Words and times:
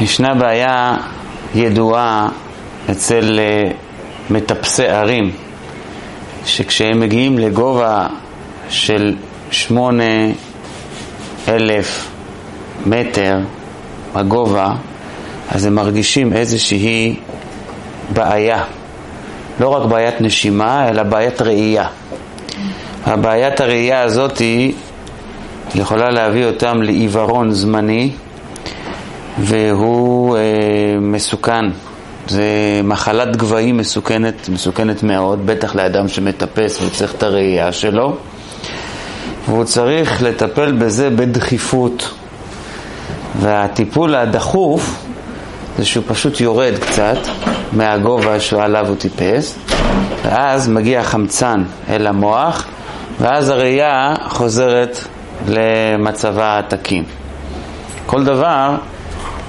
ישנה 0.00 0.34
בעיה 0.34 0.96
ידועה 1.54 2.28
אצל 2.90 3.38
אה, 3.38 3.70
מטפסי 4.30 4.86
ערים, 4.86 5.30
שכשהם 6.44 7.00
מגיעים 7.00 7.38
לגובה 7.38 8.06
של 8.68 9.14
שמונה 9.50 10.32
אלף 11.48 12.10
מטר 12.86 13.38
בגובה, 14.14 14.72
אז 15.50 15.66
הם 15.66 15.74
מרגישים 15.74 16.32
איזושהי 16.32 17.16
בעיה. 18.12 18.64
לא 19.60 19.68
רק 19.68 19.88
בעיית 19.88 20.20
נשימה, 20.20 20.88
אלא 20.88 21.02
בעיית 21.02 21.42
ראייה. 21.42 21.86
הבעיית 23.06 23.60
הראייה 23.60 24.02
הזאת 24.02 24.42
יכולה 25.74 26.10
להביא 26.10 26.46
אותם 26.46 26.82
לעיוורון 26.82 27.52
זמני, 27.52 28.10
והוא 29.38 30.36
אה, 30.36 30.42
מסוכן. 31.00 31.64
זה 32.28 32.80
מחלת 32.84 33.36
גבהים 33.36 33.76
מסוכנת, 33.76 34.48
מסוכנת 34.48 35.02
מאוד, 35.02 35.46
בטח 35.46 35.74
לאדם 35.74 36.08
שמטפס 36.08 36.82
וצריך 36.82 37.14
את 37.14 37.22
הראייה 37.22 37.72
שלו, 37.72 38.16
והוא 39.48 39.64
צריך 39.64 40.22
לטפל 40.22 40.72
בזה 40.72 41.10
בדחיפות. 41.10 42.14
והטיפול 43.40 44.14
הדחוף 44.14 45.06
זה 45.78 45.84
שהוא 45.84 46.04
פשוט 46.08 46.40
יורד 46.40 46.72
קצת 46.80 47.18
מהגובה 47.72 48.40
שעליו 48.40 48.88
הוא 48.88 48.96
טיפס, 48.96 49.58
ואז 50.24 50.68
מגיע 50.68 51.02
חמצן 51.02 51.64
אל 51.90 52.06
המוח, 52.06 52.66
ואז 53.20 53.48
הראייה 53.48 54.14
חוזרת 54.28 54.98
למצבה 55.48 56.58
התקין. 56.58 57.04
כל 58.06 58.24
דבר 58.24 58.76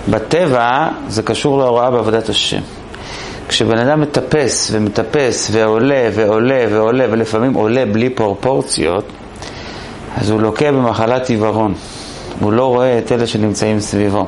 בטבע 0.10 0.88
זה 1.08 1.24
קשור 1.24 1.58
להוראה 1.58 1.92
בעבודת 1.92 2.30
השם. 2.30 2.62
כשבן 3.48 3.78
אדם 3.78 4.02
מטפס 4.02 4.70
ומטפס 4.74 5.50
ועולה 5.52 6.10
ועולה 6.14 6.66
ועולה 6.70 7.06
ולפעמים 7.10 7.54
עולה 7.54 7.86
בלי 7.86 8.10
פרופורציות, 8.10 9.06
אז 10.18 10.30
הוא 10.30 10.42
לוקה 10.42 10.72
במחלת 10.72 11.30
עיוורון. 11.30 11.74
הוא 12.40 12.54
לא 12.54 12.66
רואה 12.66 12.98
את 12.98 13.12
אלה 13.12 13.28
שנמצאים 13.28 13.80
סביבו. 13.80 14.28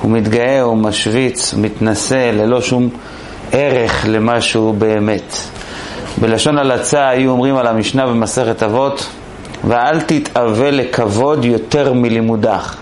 הוא 0.00 0.10
מתגאה, 0.10 0.60
הוא 0.60 0.76
משוויץ, 0.76 1.54
הוא 1.54 1.62
מתנשא 1.62 2.30
ללא 2.34 2.60
שום 2.60 2.88
ערך 3.52 4.06
למה 4.08 4.40
שהוא 4.40 4.74
באמת. 4.74 5.36
בלשון 6.20 6.58
הלצה 6.58 7.08
היו 7.08 7.30
אומרים 7.30 7.56
על 7.56 7.66
המשנה 7.66 8.06
במסכת 8.06 8.62
אבות, 8.62 9.06
ואל 9.64 10.00
תתאווה 10.00 10.70
לכבוד 10.70 11.44
יותר 11.44 11.92
מלימודך. 11.92 12.76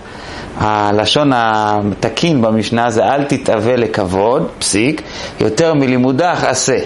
הלשון 0.57 1.31
התקין 1.35 2.41
במשנה 2.41 2.89
זה 2.89 3.05
אל 3.05 3.23
תתאווה 3.23 3.75
לכבוד, 3.75 4.47
פסיק, 4.59 5.01
יותר 5.39 5.73
מלימודך 5.73 6.43
עשה. 6.43 6.77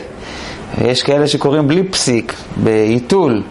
יש 0.81 1.03
כאלה 1.03 1.28
שקוראים 1.28 1.67
בלי 1.67 1.84
פסיק, 1.84 2.34
בעיתול. 2.58 3.44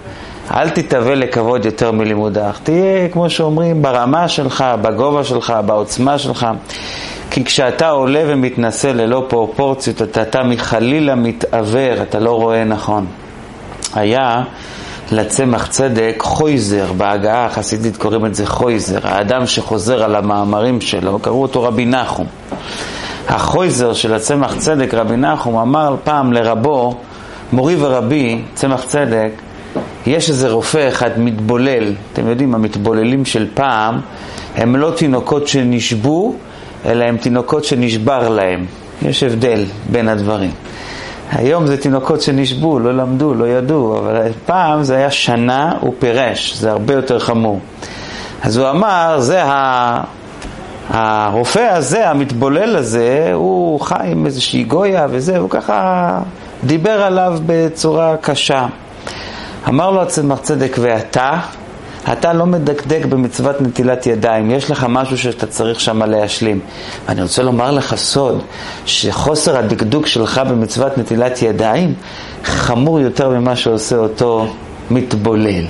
אל 0.55 0.69
תתאווה 0.69 1.15
לכבוד 1.15 1.65
יותר 1.65 1.93
מלימודך. 1.93 2.59
תהיה, 2.63 3.09
כמו 3.09 3.31
שאומרים, 3.31 3.83
ברמה 3.83 4.29
שלך, 4.29 4.65
בגובה 4.83 5.25
שלך, 5.25 5.55
בעוצמה 5.67 6.19
שלך. 6.19 6.47
כי 7.31 7.45
כשאתה 7.45 7.89
עולה 7.89 8.23
ומתנשא 8.27 8.87
ללא 8.87 9.25
פרופורציות, 9.29 10.03
אתה, 10.03 10.23
אתה 10.23 10.43
מחלילה 10.43 11.15
מתעוור, 11.15 12.03
אתה 12.03 12.19
לא 12.19 12.31
רואה 12.31 12.65
נכון. 12.65 13.07
היה 13.95 14.43
לצמח 15.13 15.67
צדק 15.67 16.17
חויזר, 16.21 16.93
בהגעה 16.93 17.47
החסידית 17.47 17.97
קוראים 17.97 18.27
את 18.27 18.35
זה 18.35 18.47
חויזר, 18.47 18.99
האדם 19.03 19.47
שחוזר 19.47 20.03
על 20.03 20.17
המאמרים 20.17 20.81
שלו, 20.81 21.19
קראו 21.19 21.43
אותו 21.43 21.63
רבי 21.63 21.87
נחום. 21.87 22.27
החויזר 23.29 23.93
של 23.93 24.15
הצמח 24.15 24.55
צדק, 24.59 24.95
רבי 24.95 25.17
נחום, 25.17 25.57
אמר 25.57 25.97
פעם 26.05 26.33
לרבו, 26.33 26.95
מורי 27.53 27.77
ורבי, 27.79 28.43
צמח 28.55 28.85
צדק, 28.85 29.31
יש 30.07 30.29
איזה 30.29 30.51
רופא 30.51 30.89
אחד 30.89 31.11
מתבולל, 31.21 31.93
אתם 32.13 32.29
יודעים, 32.29 32.55
המתבוללים 32.55 33.25
של 33.25 33.47
פעם 33.55 34.01
הם 34.57 34.77
לא 34.77 34.93
תינוקות 34.97 35.49
שנשבו, 35.49 36.35
אלא 36.87 37.05
הם 37.05 37.17
תינוקות 37.17 37.65
שנשבר 37.65 38.29
להם. 38.29 38.67
יש 39.03 39.23
הבדל 39.23 39.65
בין 39.93 40.09
הדברים. 40.09 40.51
היום 41.33 41.67
זה 41.67 41.77
תינוקות 41.77 42.21
שנשבו, 42.23 42.79
לא 42.79 42.97
למדו, 42.97 43.35
לא 43.35 43.49
ידעו, 43.49 43.99
אבל 43.99 44.33
פעם 44.47 44.83
זה 44.83 44.97
היה 44.97 45.11
שנה 45.11 45.73
ופירש, 45.89 46.55
זה 46.55 46.71
הרבה 46.71 46.95
יותר 46.95 47.19
חמור. 47.19 47.61
אז 48.43 48.57
הוא 48.57 48.71
אמר, 48.71 49.17
זה 49.21 49.45
ה... 49.45 50.01
הרופא 50.91 51.69
הזה, 51.73 52.11
המתבולל 52.11 52.77
הזה, 52.77 53.31
הוא 53.35 53.81
חי 53.81 53.95
עם 54.05 54.27
איזושהי 54.27 54.65
גויה 54.65 55.07
וזה, 55.11 55.39
הוא 55.39 55.51
ככה 55.51 56.11
דיבר 56.65 57.03
עליו 57.03 57.39
בצורה 57.47 58.17
קשה. 58.17 58.67
אמר 59.69 59.91
לו 59.91 60.03
הצמח 60.03 60.39
צדק, 60.39 60.77
ואתה? 60.81 61.39
אתה 62.13 62.33
לא 62.33 62.47
מדקדק 62.47 63.05
במצוות 63.05 63.61
נטילת 63.61 64.07
ידיים, 64.07 64.51
יש 64.51 64.71
לך 64.71 64.87
משהו 64.89 65.19
שאתה 65.19 65.47
צריך 65.47 65.81
שם 65.81 66.03
להשלים. 66.03 66.61
ואני 67.07 67.23
רוצה 67.23 67.43
לומר 67.43 67.71
לך 67.71 67.95
סוד, 67.97 68.43
שחוסר 68.87 69.57
הדקדוק 69.57 70.07
שלך 70.07 70.41
במצוות 70.49 70.99
נטילת 70.99 71.43
ידיים 71.43 71.95
חמור 72.45 73.01
יותר 73.01 73.29
ממה 73.29 73.57
שעושה 73.57 73.97
אותו 73.97 74.47
מתבולל. 74.91 75.65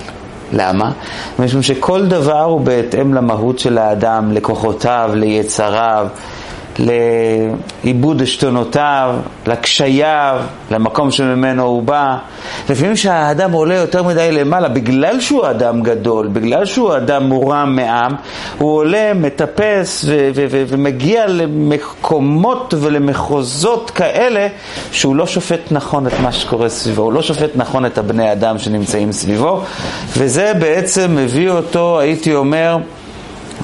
למה? 0.53 0.91
משום 1.38 1.62
שכל 1.62 2.06
דבר 2.06 2.43
הוא 2.43 2.60
בהתאם 2.60 3.15
למהות 3.15 3.59
של 3.59 3.78
האדם, 3.78 4.32
לכוחותיו, 4.32 5.10
ליצריו, 5.15 6.09
לעיבוד 6.78 8.22
עשתונותיו, 8.22 9.14
לקשייו, 9.46 10.40
למקום 10.70 11.10
שממנו 11.10 11.62
הוא 11.62 11.82
בא. 11.82 12.16
לפעמים 12.70 12.94
כשהאדם 12.94 13.52
עולה 13.52 13.74
יותר 13.74 14.02
מדי 14.02 14.32
למעלה, 14.32 14.68
בגלל 14.68 15.20
שהוא 15.20 15.46
אדם 15.46 15.82
גדול, 15.82 16.28
בגלל 16.28 16.66
שהוא 16.66 16.96
אדם 16.96 17.24
מורם 17.24 17.76
מעם, 17.76 18.14
הוא 18.58 18.76
עולה, 18.76 19.12
מטפס 19.14 20.04
ומגיע 20.68 21.26
למקומות 21.26 22.74
ולמחוזות 22.80 23.90
כאלה 23.90 24.46
שהוא 24.92 25.16
לא 25.16 25.26
שופט 25.26 25.60
נכון 25.70 26.06
את 26.06 26.20
מה 26.22 26.32
שקורה 26.32 26.68
סביבו, 26.68 27.02
הוא 27.02 27.12
לא 27.12 27.22
שופט 27.22 27.50
נכון 27.56 27.86
את 27.86 27.98
הבני 27.98 28.32
אדם 28.32 28.58
שנמצאים 28.58 29.12
סביבו, 29.12 29.62
וזה 30.16 30.52
בעצם 30.58 31.16
מביא 31.16 31.50
אותו, 31.50 32.00
הייתי 32.00 32.34
אומר, 32.34 32.76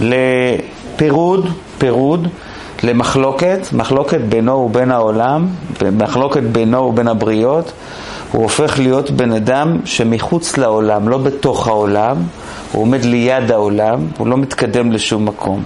לפירוד, 0.00 1.48
פירוד. 1.78 2.28
למחלוקת, 2.84 3.58
מחלוקת 3.72 4.20
בינו 4.20 4.52
ובין 4.52 4.90
העולם, 4.90 5.46
מחלוקת 5.92 6.42
בינו 6.42 6.78
ובין 6.78 7.08
הבריות, 7.08 7.72
הוא 8.32 8.42
הופך 8.42 8.78
להיות 8.78 9.10
בן 9.10 9.32
אדם 9.32 9.78
שמחוץ 9.84 10.56
לעולם, 10.56 11.08
לא 11.08 11.18
בתוך 11.18 11.68
העולם, 11.68 12.16
הוא 12.72 12.82
עומד 12.82 13.04
ליד 13.04 13.50
העולם, 13.50 14.06
הוא 14.18 14.26
לא 14.26 14.36
מתקדם 14.36 14.92
לשום 14.92 15.24
מקום. 15.24 15.62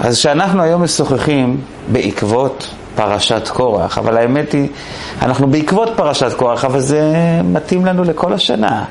אז 0.00 0.18
כשאנחנו 0.18 0.62
היום 0.62 0.82
משוחחים 0.82 1.60
בעקבות 1.92 2.70
פרשת 2.96 3.48
קורח, 3.48 3.98
אבל 3.98 4.16
האמת 4.16 4.52
היא, 4.52 4.68
אנחנו 5.22 5.46
בעקבות 5.46 5.88
פרשת 5.96 6.32
קורח, 6.36 6.64
אבל 6.64 6.80
זה 6.80 7.12
מתאים 7.44 7.86
לנו 7.86 8.04
לכל 8.04 8.32
השנה. 8.32 8.84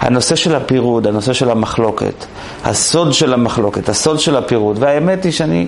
הנושא 0.00 0.36
של 0.36 0.54
הפירוד, 0.54 1.06
הנושא 1.06 1.32
של 1.32 1.50
המחלוקת, 1.50 2.24
הסוד 2.64 3.12
של 3.12 3.32
המחלוקת, 3.32 3.88
הסוד 3.88 4.20
של 4.20 4.36
הפירוד, 4.36 4.76
והאמת 4.80 5.24
היא 5.24 5.32
שאני... 5.32 5.66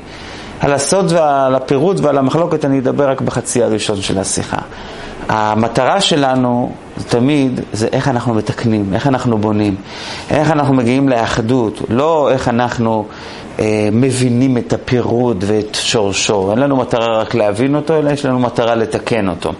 על 0.62 0.72
הסוד 0.72 1.12
ועל 1.12 1.54
הפירוט 1.54 2.00
ועל 2.00 2.18
המחלוקת 2.18 2.64
אני 2.64 2.78
אדבר 2.78 3.10
רק 3.10 3.20
בחצי 3.20 3.62
הראשון 3.62 3.96
של 4.02 4.18
השיחה. 4.18 4.58
המטרה 5.28 6.00
שלנו 6.00 6.72
תמיד 7.08 7.60
זה 7.72 7.88
איך 7.92 8.08
אנחנו 8.08 8.34
מתקנים, 8.34 8.94
איך 8.94 9.06
אנחנו 9.06 9.38
בונים, 9.38 9.76
איך 10.30 10.50
אנחנו 10.50 10.74
מגיעים 10.74 11.08
לאחדות, 11.08 11.82
לא 11.88 12.30
איך 12.32 12.48
אנחנו 12.48 13.06
אה, 13.58 13.88
מבינים 13.92 14.58
את 14.58 14.72
הפירוד 14.72 15.44
ואת 15.46 15.74
שורשו. 15.74 16.50
אין 16.50 16.58
לנו 16.58 16.76
מטרה 16.76 17.20
רק 17.20 17.34
להבין 17.34 17.74
אותו, 17.74 17.98
אלא 17.98 18.10
יש 18.10 18.24
לנו 18.24 18.38
מטרה 18.38 18.74
לתקן 18.74 19.28
אותו. 19.28 19.52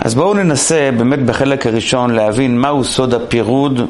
אז 0.00 0.14
בואו 0.14 0.34
ננסה 0.34 0.90
באמת 0.98 1.22
בחלק 1.26 1.66
הראשון 1.66 2.10
להבין 2.10 2.58
מהו 2.58 2.84
סוד 2.84 3.14
הפירוד 3.14 3.80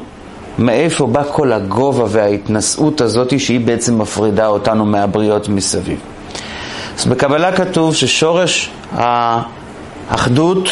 מאיפה 0.59 1.07
בא 1.07 1.23
כל 1.31 1.53
הגובה 1.53 2.03
וההתנשאות 2.07 3.01
הזאת 3.01 3.39
שהיא 3.39 3.59
בעצם 3.59 4.01
מפרידה 4.01 4.47
אותנו 4.47 4.85
מהבריות 4.85 5.49
מסביב. 5.49 5.99
אז 6.99 7.05
בקבלה 7.05 7.51
כתוב 7.51 7.95
ששורש 7.95 8.69
האחדות 8.91 10.69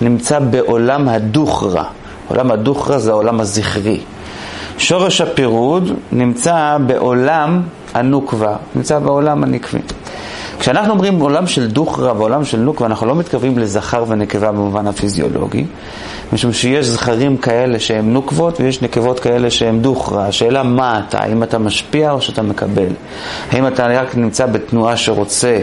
נמצא 0.00 0.38
בעולם 0.38 1.08
הדוכרה. 1.08 1.84
עולם 2.28 2.50
הדוכרה 2.50 2.98
זה 2.98 3.10
העולם 3.10 3.40
הזכרי. 3.40 4.00
שורש 4.78 5.20
הפירוד 5.20 5.90
נמצא 6.12 6.76
בעולם 6.86 7.62
הנוקבה, 7.94 8.56
נמצא 8.74 8.98
בעולם 8.98 9.44
הנקבי. 9.44 9.78
כשאנחנו 10.60 10.92
אומרים 10.92 11.20
עולם 11.20 11.46
של 11.46 11.66
דוכרא 11.66 12.12
ועולם 12.12 12.44
של 12.44 12.58
נוקבה, 12.58 12.86
אנחנו 12.86 13.06
לא 13.06 13.14
מתכוונים 13.14 13.58
לזכר 13.58 14.04
ונקבה 14.08 14.52
במובן 14.52 14.86
הפיזיולוגי, 14.86 15.64
משום 16.32 16.52
שיש 16.52 16.86
זכרים 16.86 17.36
כאלה 17.36 17.78
שהם 17.80 18.12
נוקבות 18.12 18.60
ויש 18.60 18.82
נקבות 18.82 19.20
כאלה 19.20 19.50
שהם 19.50 19.80
דוכרא. 19.80 20.26
השאלה 20.26 20.62
מה 20.62 21.00
אתה, 21.08 21.18
האם 21.18 21.42
אתה 21.42 21.58
משפיע 21.58 22.10
או 22.10 22.20
שאתה 22.20 22.42
מקבל? 22.42 22.88
האם 23.50 23.66
אתה 23.66 23.86
רק 23.86 24.16
נמצא 24.16 24.46
בתנועה 24.46 24.96
שרוצה 24.96 25.58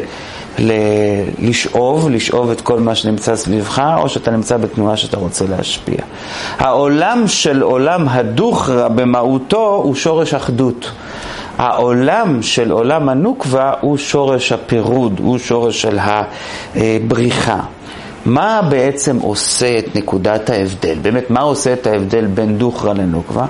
לשאוב, 1.40 2.10
לשאוב 2.10 2.52
את 2.52 2.62
כל 2.62 2.80
מה 2.80 2.96
שנמצא 2.96 3.36
סביבך, 3.36 3.82
או 3.98 4.10
שאתה 4.10 4.32
נמצא 4.32 4.58
בתנועה 4.58 4.98
שאתה 4.98 5.18
רוצה 5.18 5.46
להשפיע. 5.46 5.98
העולם 6.58 7.28
של 7.28 7.62
עולם 7.62 8.10
הדוכרא 8.10 8.88
במהותו 8.88 9.82
הוא 9.84 9.96
שורש 9.96 10.34
אחדות. 10.34 10.92
העולם 11.58 12.42
של 12.42 12.72
עולם 12.72 13.10
הנוקבה 13.10 13.74
הוא 13.82 13.98
שורש 13.98 14.52
הפירוד, 14.52 15.20
הוא 15.20 15.38
שורש 15.38 15.82
של 15.82 15.98
הבריחה. 16.76 17.60
מה 18.26 18.62
בעצם 18.70 19.18
עושה 19.20 19.80
את 19.80 19.96
נקודת 19.96 20.50
ההבדל? 20.50 20.98
באמת, 21.02 21.30
מה 21.30 21.40
עושה 21.40 21.74
את 21.74 21.88
ההבדל 21.88 22.26
בין 22.26 22.58
דוכרא 22.58 22.94
לנוקבה? 22.94 23.46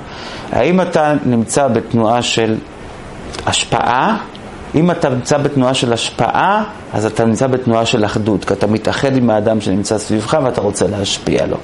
האם 0.52 0.82
אתה 0.82 1.14
נמצא 1.26 1.68
בתנועה 1.68 2.22
של 2.22 2.56
השפעה 3.46 4.18
אם 4.78 4.92
אתה 4.92 5.10
נמצא 5.10 5.38
בתנועה 5.38 5.74
של 5.74 5.94
השפעה, 5.94 6.64
אז 6.94 7.06
אתה 7.06 7.26
נמצא 7.26 7.48
בתנועה 7.48 7.86
של 7.86 8.06
אחדות, 8.06 8.46
כי 8.46 8.54
אתה 8.54 8.68
מתאחד 8.68 9.18
עם 9.18 9.30
האדם 9.30 9.62
שנמצא 9.62 9.98
סביבך 9.98 10.38
ואתה 10.44 10.62
רוצה 10.62 10.88
להשפיע 10.88 11.46
לו. 11.46 11.58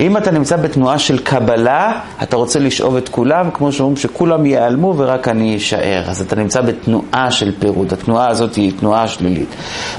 אם 0.00 0.16
אתה 0.16 0.30
נמצא 0.30 0.56
בתנועה 0.56 0.98
של 0.98 1.18
קבלה, 1.18 2.00
אתה 2.22 2.36
רוצה 2.36 2.58
לשאוב 2.58 2.96
את 2.96 3.08
כולם, 3.08 3.50
כמו 3.50 3.72
שאומרים 3.72 3.96
שכולם 3.96 4.46
ייעלמו 4.46 4.94
ורק 4.96 5.28
אני 5.28 5.56
אשאר. 5.56 6.02
אז 6.06 6.20
אתה 6.20 6.36
נמצא 6.36 6.60
בתנועה 6.60 7.30
של 7.30 7.52
פירוד, 7.58 7.92
התנועה 7.92 8.28
הזאת 8.28 8.54
היא 8.54 8.72
תנועה 8.80 9.08
שלילית. 9.08 9.48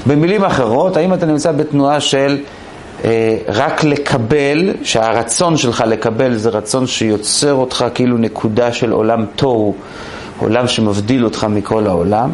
במילים 0.06 0.44
אחרות, 0.44 0.96
האם 0.96 1.14
אתה 1.14 1.26
נמצא 1.26 1.52
בתנועה 1.52 2.00
של... 2.00 2.38
אה, 3.04 3.36
רק 3.48 3.84
לקבל, 3.84 4.70
שהרצון 4.82 5.56
שלך 5.56 5.84
לקבל 5.86 6.34
זה 6.34 6.50
רצון 6.50 6.86
שיוצר 6.86 7.52
אותך 7.52 7.84
כאילו 7.94 8.18
נקודה 8.18 8.72
של 8.72 8.92
עולם 8.92 9.24
תוהו, 9.36 9.74
עולם 10.38 10.68
שמבדיל 10.68 11.24
אותך 11.24 11.46
מכל 11.50 11.86
העולם, 11.86 12.30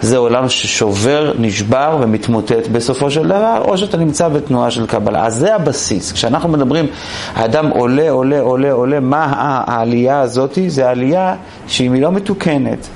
זה 0.00 0.16
עולם 0.16 0.48
ששובר, 0.48 1.32
נשבר 1.38 1.98
ומתמוטט 2.00 2.68
בסופו 2.72 3.10
של 3.10 3.26
דבר, 3.26 3.62
או 3.64 3.78
שאתה 3.78 3.96
נמצא 3.96 4.28
בתנועה 4.28 4.70
של 4.70 4.86
קבלה. 4.86 5.26
אז 5.26 5.34
זה 5.34 5.54
הבסיס. 5.54 6.12
כשאנחנו 6.12 6.48
מדברים, 6.48 6.86
האדם 7.34 7.68
עולה, 7.68 8.10
עולה, 8.10 8.40
עולה, 8.40 8.72
עולה, 8.72 9.00
מה 9.00 9.32
העלייה 9.66 10.20
הזאת? 10.20 10.58
זה 10.66 10.90
עלייה 10.90 11.34
שאם 11.66 11.92
היא 11.92 12.02
לא 12.02 12.12
מתוקנת, 12.12 12.88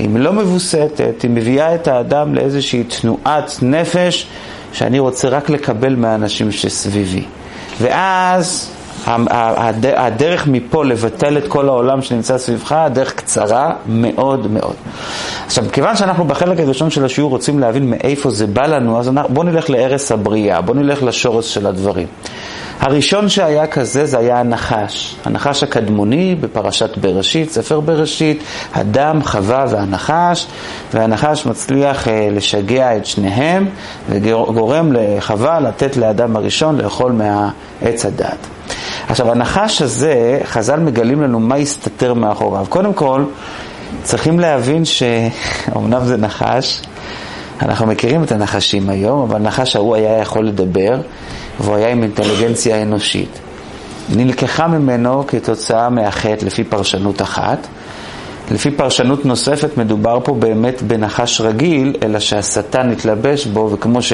אם 0.00 0.16
היא 0.16 0.24
לא 0.24 0.32
מבוסתת, 0.32 1.22
היא 1.22 1.30
מביאה 1.30 1.74
את 1.74 1.88
האדם 1.88 2.34
לאיזושהי 2.34 2.84
תנועת 2.84 3.56
נפש 3.62 4.26
שאני 4.72 4.98
רוצה 4.98 5.28
רק 5.28 5.50
לקבל 5.50 5.96
מהאנשים 5.96 6.52
שסביבי. 6.52 7.24
ואז 7.80 8.75
הדרך 9.96 10.46
מפה 10.46 10.84
לבטל 10.84 11.38
את 11.38 11.48
כל 11.48 11.68
העולם 11.68 12.02
שנמצא 12.02 12.38
סביבך, 12.38 12.72
הדרך 12.72 13.14
קצרה 13.14 13.72
מאוד 13.86 14.52
מאוד. 14.52 14.74
עכשיו, 15.46 15.64
כיוון 15.72 15.96
שאנחנו 15.96 16.24
בחלק 16.24 16.60
הראשון 16.60 16.90
של 16.90 17.04
השיעור 17.04 17.30
רוצים 17.30 17.58
להבין 17.58 17.90
מאיפה 17.90 18.30
זה 18.30 18.46
בא 18.46 18.66
לנו, 18.66 18.98
אז 18.98 19.10
בואו 19.28 19.46
נלך 19.46 19.70
לערש 19.70 20.12
הבריאה, 20.12 20.60
בואו 20.60 20.78
נלך 20.78 21.02
לשורש 21.02 21.54
של 21.54 21.66
הדברים. 21.66 22.06
הראשון 22.80 23.28
שהיה 23.28 23.66
כזה 23.66 24.06
זה 24.06 24.18
היה 24.18 24.40
הנחש, 24.40 25.16
הנחש 25.24 25.62
הקדמוני 25.62 26.34
בפרשת 26.40 26.98
בראשית, 26.98 27.50
ספר 27.50 27.80
בראשית, 27.80 28.42
אדם, 28.72 29.22
חווה 29.22 29.64
והנחש, 29.68 30.46
והנחש 30.94 31.46
מצליח 31.46 32.08
אה, 32.08 32.28
לשגע 32.32 32.96
את 32.96 33.06
שניהם 33.06 33.66
וגורם 34.10 34.92
לחווה 34.92 35.60
לתת 35.60 35.96
לאדם 35.96 36.36
הראשון 36.36 36.78
לאכול 36.78 37.12
מהעץ 37.12 38.06
הדת. 38.06 38.46
עכשיו, 39.08 39.32
הנחש 39.32 39.82
הזה, 39.82 40.40
חז"ל 40.44 40.80
מגלים 40.80 41.22
לנו 41.22 41.40
מה 41.40 41.54
הסתתר 41.54 42.14
מאחוריו. 42.14 42.66
קודם 42.68 42.94
כל, 42.94 43.24
צריכים 44.02 44.40
להבין 44.40 44.84
שאומנם 44.84 46.04
זה 46.10 46.16
נחש, 46.16 46.82
אנחנו 47.62 47.86
מכירים 47.86 48.22
את 48.22 48.32
הנחשים 48.32 48.90
היום, 48.90 49.20
אבל 49.20 49.36
הנחש 49.36 49.76
ההוא 49.76 49.96
היה 49.96 50.18
יכול 50.18 50.46
לדבר, 50.46 51.00
והוא 51.60 51.76
היה 51.76 51.88
עם 51.88 52.02
אינטליגנציה 52.02 52.82
אנושית. 52.82 53.38
נלקחה 54.08 54.66
ממנו 54.66 55.26
כתוצאה 55.26 55.88
מהחטא 55.88 56.44
לפי 56.44 56.64
פרשנות 56.64 57.22
אחת. 57.22 57.66
לפי 58.50 58.70
פרשנות 58.70 59.24
נוספת 59.24 59.78
מדובר 59.78 60.18
פה 60.24 60.34
באמת 60.34 60.82
בנחש 60.82 61.40
רגיל, 61.40 61.96
אלא 62.02 62.18
שהשטן 62.18 62.90
התלבש 62.90 63.46
בו, 63.46 63.70
וכמו 63.72 64.02
ש, 64.02 64.12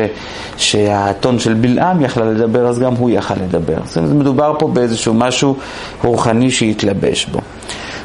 שהאתון 0.56 1.38
של 1.38 1.54
בלעם 1.54 2.04
יכל 2.04 2.24
לדבר, 2.24 2.66
אז 2.66 2.78
גם 2.78 2.94
הוא 2.94 3.10
יכל 3.10 3.34
לדבר. 3.34 3.76
זאת 3.84 3.96
אומרת, 3.96 4.12
מדובר 4.12 4.54
פה 4.58 4.68
באיזשהו 4.68 5.14
משהו 5.14 5.56
רוחני 6.04 6.50
שהתלבש 6.50 7.26
בו. 7.26 7.40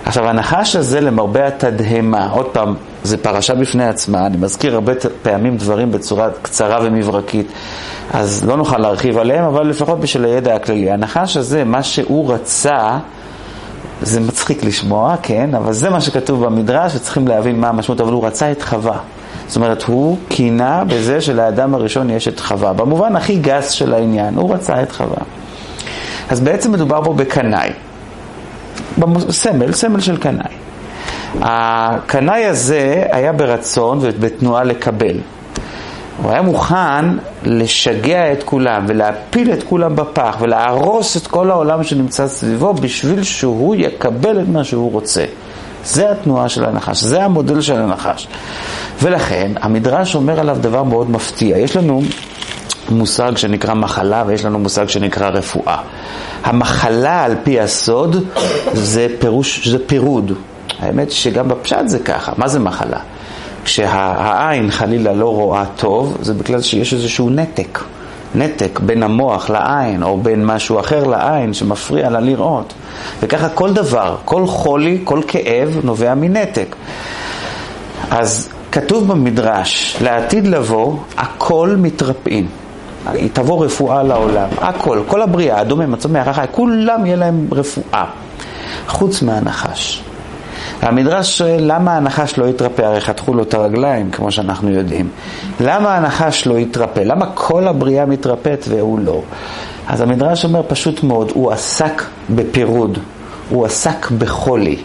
עכשיו, 0.06 0.28
הנחש 0.28 0.76
הזה 0.76 1.02
למרבה 1.02 1.48
התדהמה, 1.48 2.30
עוד 2.30 2.46
פעם, 2.46 2.76
זה 3.04 3.18
פרשה 3.18 3.56
בפני 3.56 3.86
עצמה, 3.86 4.26
אני 4.26 4.38
מזכיר 4.38 4.74
הרבה 4.74 4.94
פעמים 5.22 5.58
דברים 5.58 5.92
בצורה 5.92 6.30
קצרה 6.42 6.80
ומברקית, 6.84 7.48
אז 8.14 8.46
לא 8.48 8.58
נוכל 8.58 8.78
להרחיב 8.78 9.18
עליהם, 9.18 9.46
אבל 9.46 9.68
לפחות 9.68 10.00
בשביל 10.00 10.26
הידע 10.26 10.56
הכללי. 10.56 10.92
הנחש 10.92 11.38
הזה, 11.38 11.64
מה 11.64 11.84
שהוא 11.84 12.34
רצה, 12.34 12.98
זה 14.02 14.20
מצחיק 14.20 14.64
לשמוע, 14.64 15.16
כן, 15.24 15.56
אבל 15.56 15.74
זה 15.74 15.90
מה 15.90 16.02
שכתוב 16.02 16.46
במדרש, 16.46 16.96
וצריכים 16.96 17.28
להבין 17.28 17.60
מה 17.60 17.70
המשמעות, 17.70 18.02
אבל 18.02 18.14
הוא 18.14 18.28
רצה 18.28 18.52
את 18.52 18.62
חווה. 18.62 18.98
זאת 19.48 19.56
אומרת, 19.56 19.84
הוא 19.84 20.18
קינה 20.30 20.84
בזה 20.88 21.22
שלאדם 21.22 21.76
הראשון 21.76 22.10
יש 22.10 22.28
את 22.28 22.40
חווה. 22.40 22.74
במובן 22.74 23.16
הכי 23.16 23.36
גס 23.36 23.70
של 23.72 23.94
העניין, 23.94 24.36
הוא 24.36 24.54
רצה 24.54 24.84
את 24.84 24.92
חווה. 24.92 25.18
אז 26.30 26.40
בעצם 26.40 26.72
מדובר 26.72 27.04
פה 27.04 27.14
בקנאי. 27.14 27.70
סמל, 29.30 29.72
סמל 29.72 30.00
של 30.00 30.18
קנאי. 30.18 30.54
הקנאי 31.42 32.46
הזה 32.46 33.04
היה 33.12 33.32
ברצון 33.32 33.98
ובתנועה 34.02 34.64
לקבל. 34.64 35.18
הוא 36.22 36.32
היה 36.32 36.42
מוכן 36.42 37.06
לשגע 37.44 38.32
את 38.32 38.44
כולם 38.44 38.86
ולהפיל 38.88 39.54
את 39.54 39.64
כולם 39.64 39.96
בפח 39.96 40.38
ולהרוס 40.40 41.18
את 41.18 41.28
כל 41.28 41.52
העולם 41.52 41.84
שנמצא 41.84 42.28
סביבו 42.28 42.74
בשביל 42.74 43.24
שהוא 43.24 43.76
יקבל 43.76 44.42
את 44.42 44.48
מה 44.48 44.64
שהוא 44.64 44.92
רוצה. 44.92 45.26
זה 45.86 46.12
התנועה 46.12 46.50
של 46.50 46.66
הנחש, 46.66 47.04
זה 47.04 47.24
המודל 47.24 47.62
של 47.62 47.76
הנחש. 47.76 48.28
ולכן 49.02 49.52
המדרש 49.62 50.16
אומר 50.16 50.40
עליו 50.40 50.58
דבר 50.62 50.84
מאוד 50.84 51.12
מפתיע. 51.12 51.58
יש 51.58 51.76
לנו 51.76 52.02
מושג 52.90 53.38
שנקרא 53.38 53.74
מחלה 53.74 54.24
ויש 54.28 54.46
לנו 54.46 54.60
מושג 54.60 54.90
שנקרא 54.90 55.30
רפואה. 55.30 55.78
המחלה 56.44 57.24
על 57.24 57.36
פי 57.44 57.60
הסוד 57.60 58.26
זה 58.74 59.08
פירוש, 59.20 59.68
זה 59.68 59.88
פירוד. 59.88 60.32
האמת 60.80 61.12
שגם 61.12 61.48
בפשט 61.48 61.88
זה 61.88 62.00
ככה. 62.00 62.32
מה 62.38 62.48
זה 62.48 62.60
מחלה? 62.60 63.00
כשהעין 63.68 64.72
חלילה 64.72 65.14
לא 65.14 65.34
רואה 65.34 65.66
טוב, 65.76 66.18
זה 66.22 66.34
בגלל 66.34 66.62
שיש 66.62 66.94
איזשהו 66.94 67.30
נתק. 67.30 67.80
נתק 68.36 68.80
בין 68.80 69.04
המוח 69.04 69.50
לעין, 69.50 70.04
או 70.04 70.18
בין 70.18 70.46
משהו 70.46 70.80
אחר 70.80 71.04
לעין 71.04 71.54
שמפריע 71.54 72.10
לה 72.10 72.20
לראות. 72.20 72.74
וככה 73.20 73.50
כל 73.50 73.74
דבר, 73.74 74.16
כל 74.26 74.48
חולי, 74.48 75.02
כל 75.04 75.22
כאב 75.28 75.80
נובע 75.84 76.16
מנתק. 76.16 76.76
אז 78.12 78.50
כתוב 78.72 79.08
במדרש, 79.08 79.98
לעתיד 80.02 80.48
לבוא, 80.48 80.98
הכל 81.18 81.76
מתרפאים. 81.78 82.48
תבוא 83.34 83.66
רפואה 83.66 84.04
לעולם, 84.04 84.50
הכל, 84.58 85.02
כל 85.08 85.22
הבריאה, 85.22 85.60
הדומם, 85.60 85.94
הצומח, 85.94 86.28
החי, 86.28 86.46
כולם 86.52 87.06
יהיה 87.06 87.16
להם 87.16 87.48
רפואה, 87.52 88.06
חוץ 88.88 89.22
מהנחש. 89.22 90.04
והמדרש 90.84 91.38
שואל 91.38 91.60
למה 91.60 91.98
הנחש 91.98 92.38
לא 92.38 92.46
יתרפא, 92.46 92.82
הרי 92.82 93.02
חתכו 93.02 93.34
לו 93.34 93.44
את 93.44 93.54
הרגליים, 93.54 94.12
כמו 94.12 94.32
שאנחנו 94.32 94.70
יודעים. 94.70 95.10
למה 95.60 95.96
הנחש 95.96 96.48
לא 96.48 96.60
יתרפא? 96.60 97.00
למה 97.00 97.26
כל 97.34 97.68
הבריאה 97.68 98.06
מתרפאת 98.06 98.66
והוא 98.70 99.00
לא? 99.00 99.22
אז 99.88 100.02
המדרש 100.02 100.46
אומר 100.46 100.62
פשוט 100.68 101.04
מאוד, 101.04 101.32
הוא 101.36 101.52
עסק 101.52 102.04
בפירוד, 102.36 103.00
הוא 103.50 103.66
עסק 103.66 104.12
בחולי, 104.12 104.78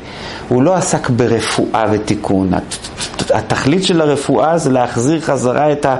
הוא 0.48 0.62
לא 0.62 0.74
עסק 0.74 1.10
ברפואה 1.10 1.84
ותיקון. 1.92 2.50
התכלית 3.30 3.84
של 3.84 4.00
הרפואה 4.00 4.58
זה 4.58 4.70
להחזיר 4.70 5.20
חזרה 5.20 5.72
את, 5.72 5.86
ה, 5.86 5.96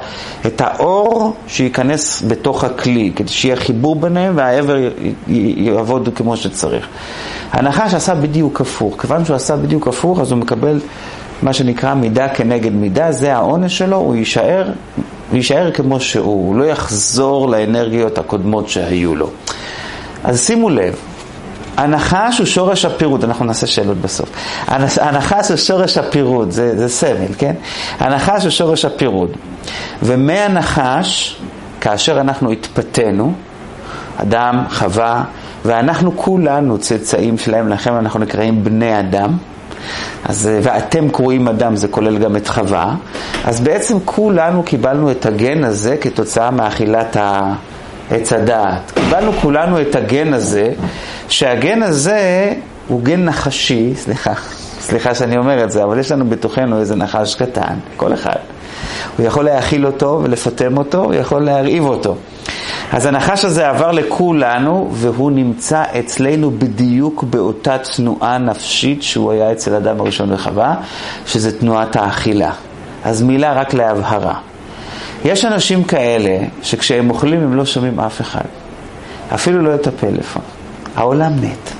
את 0.46 0.60
האור 0.60 1.34
שייכנס 1.46 2.22
בתוך 2.26 2.64
הכלי, 2.64 3.12
כדי 3.16 3.28
שיהיה 3.28 3.56
חיבור 3.56 3.96
ביניהם 3.96 4.32
והעבר 4.36 4.76
יעבוד 5.28 6.08
כמו 6.14 6.36
שצריך. 6.36 6.86
הנחש 7.52 7.94
עשה 7.94 8.14
בדיוק 8.14 8.60
הפוך, 8.60 9.00
כיוון 9.00 9.24
שהוא 9.24 9.36
עשה 9.36 9.56
בדיוק 9.56 9.88
הפוך 9.88 10.20
אז 10.20 10.32
הוא 10.32 10.38
מקבל 10.38 10.80
מה 11.42 11.52
שנקרא 11.52 11.94
מידה 11.94 12.28
כנגד 12.28 12.72
מידה, 12.72 13.12
זה 13.12 13.34
העונש 13.34 13.78
שלו, 13.78 13.96
הוא 13.96 14.14
יישאר, 14.14 14.70
יישאר 15.32 15.70
כמו 15.70 16.00
שהוא, 16.00 16.24
הוא 16.24 16.56
לא 16.56 16.64
יחזור 16.64 17.48
לאנרגיות 17.48 18.18
הקודמות 18.18 18.68
שהיו 18.68 19.14
לו. 19.14 19.30
אז 20.24 20.46
שימו 20.46 20.70
לב, 20.70 20.96
הנחש 21.76 22.38
הוא 22.38 22.46
שורש 22.46 22.84
הפירוד, 22.84 23.24
אנחנו 23.24 23.44
נעשה 23.44 23.66
שאלות 23.66 23.96
בסוף. 23.96 24.30
הנחש 25.00 25.48
הוא 25.48 25.56
שורש 25.56 25.98
הפירוד, 25.98 26.50
זה, 26.50 26.78
זה 26.78 26.88
סמל, 26.88 27.34
כן? 27.38 27.54
הנחש 27.98 28.42
הוא 28.42 28.50
שורש 28.50 28.84
הפירוד. 28.84 29.30
ומהנחש, 30.02 31.36
כאשר 31.80 32.20
אנחנו 32.20 32.50
התפתינו, 32.50 33.32
אדם, 34.16 34.64
חווה, 34.70 35.24
ואנחנו 35.64 36.16
כולנו 36.16 36.78
צאצאים 36.78 37.38
שלהם, 37.38 37.68
לכן 37.68 37.94
אנחנו 37.94 38.20
נקראים 38.20 38.64
בני 38.64 39.00
אדם. 39.00 39.36
אז, 40.24 40.50
ואתם 40.62 41.08
קרואים 41.08 41.48
אדם, 41.48 41.76
זה 41.76 41.88
כולל 41.88 42.18
גם 42.18 42.36
את 42.36 42.48
חווה. 42.48 42.94
אז 43.44 43.60
בעצם 43.60 43.98
כולנו 44.04 44.62
קיבלנו 44.62 45.10
את 45.10 45.26
הגן 45.26 45.64
הזה 45.64 45.96
כתוצאה 45.96 46.50
מאכילת 46.50 47.16
עץ 48.10 48.32
הדעת. 48.32 48.92
קיבלנו 48.94 49.32
כולנו 49.32 49.80
את 49.80 49.96
הגן 49.96 50.34
הזה, 50.34 50.72
שהגן 51.32 51.82
הזה 51.82 52.52
הוא 52.88 53.02
גן 53.02 53.24
נחשי, 53.24 53.92
סליחה, 53.96 54.32
סליחה 54.80 55.14
שאני 55.14 55.36
אומר 55.36 55.64
את 55.64 55.70
זה, 55.70 55.84
אבל 55.84 55.98
יש 55.98 56.12
לנו 56.12 56.28
בתוכנו 56.28 56.80
איזה 56.80 56.96
נחש 56.96 57.34
קטן, 57.34 57.74
כל 57.96 58.14
אחד. 58.14 58.36
הוא 59.16 59.26
יכול 59.26 59.44
להאכיל 59.44 59.86
אותו 59.86 60.20
ולפטם 60.22 60.78
אותו, 60.78 61.04
הוא 61.04 61.14
יכול 61.14 61.42
להרעיב 61.42 61.84
אותו. 61.84 62.16
אז 62.92 63.06
הנחש 63.06 63.44
הזה 63.44 63.68
עבר 63.68 63.92
לכולנו, 63.92 64.88
והוא 64.92 65.30
נמצא 65.30 65.84
אצלנו 65.98 66.50
בדיוק 66.50 67.22
באותה 67.22 67.78
תנועה 67.78 68.38
נפשית 68.38 69.02
שהוא 69.02 69.32
היה 69.32 69.52
אצל 69.52 69.74
אדם 69.74 70.00
הראשון 70.00 70.32
וחווה, 70.32 70.74
שזה 71.26 71.58
תנועת 71.58 71.96
האכילה. 71.96 72.52
אז 73.04 73.22
מילה 73.22 73.52
רק 73.52 73.74
להבהרה. 73.74 74.34
יש 75.24 75.44
אנשים 75.44 75.84
כאלה 75.84 76.38
שכשהם 76.62 77.10
אוכלים 77.10 77.40
הם 77.42 77.56
לא 77.56 77.64
שומעים 77.64 78.00
אף 78.00 78.20
אחד, 78.20 78.44
אפילו 79.34 79.62
לא 79.62 79.74
את 79.74 79.86
הפלאפון. 79.86 80.42
העולם 80.96 81.32
מת. 81.40 81.72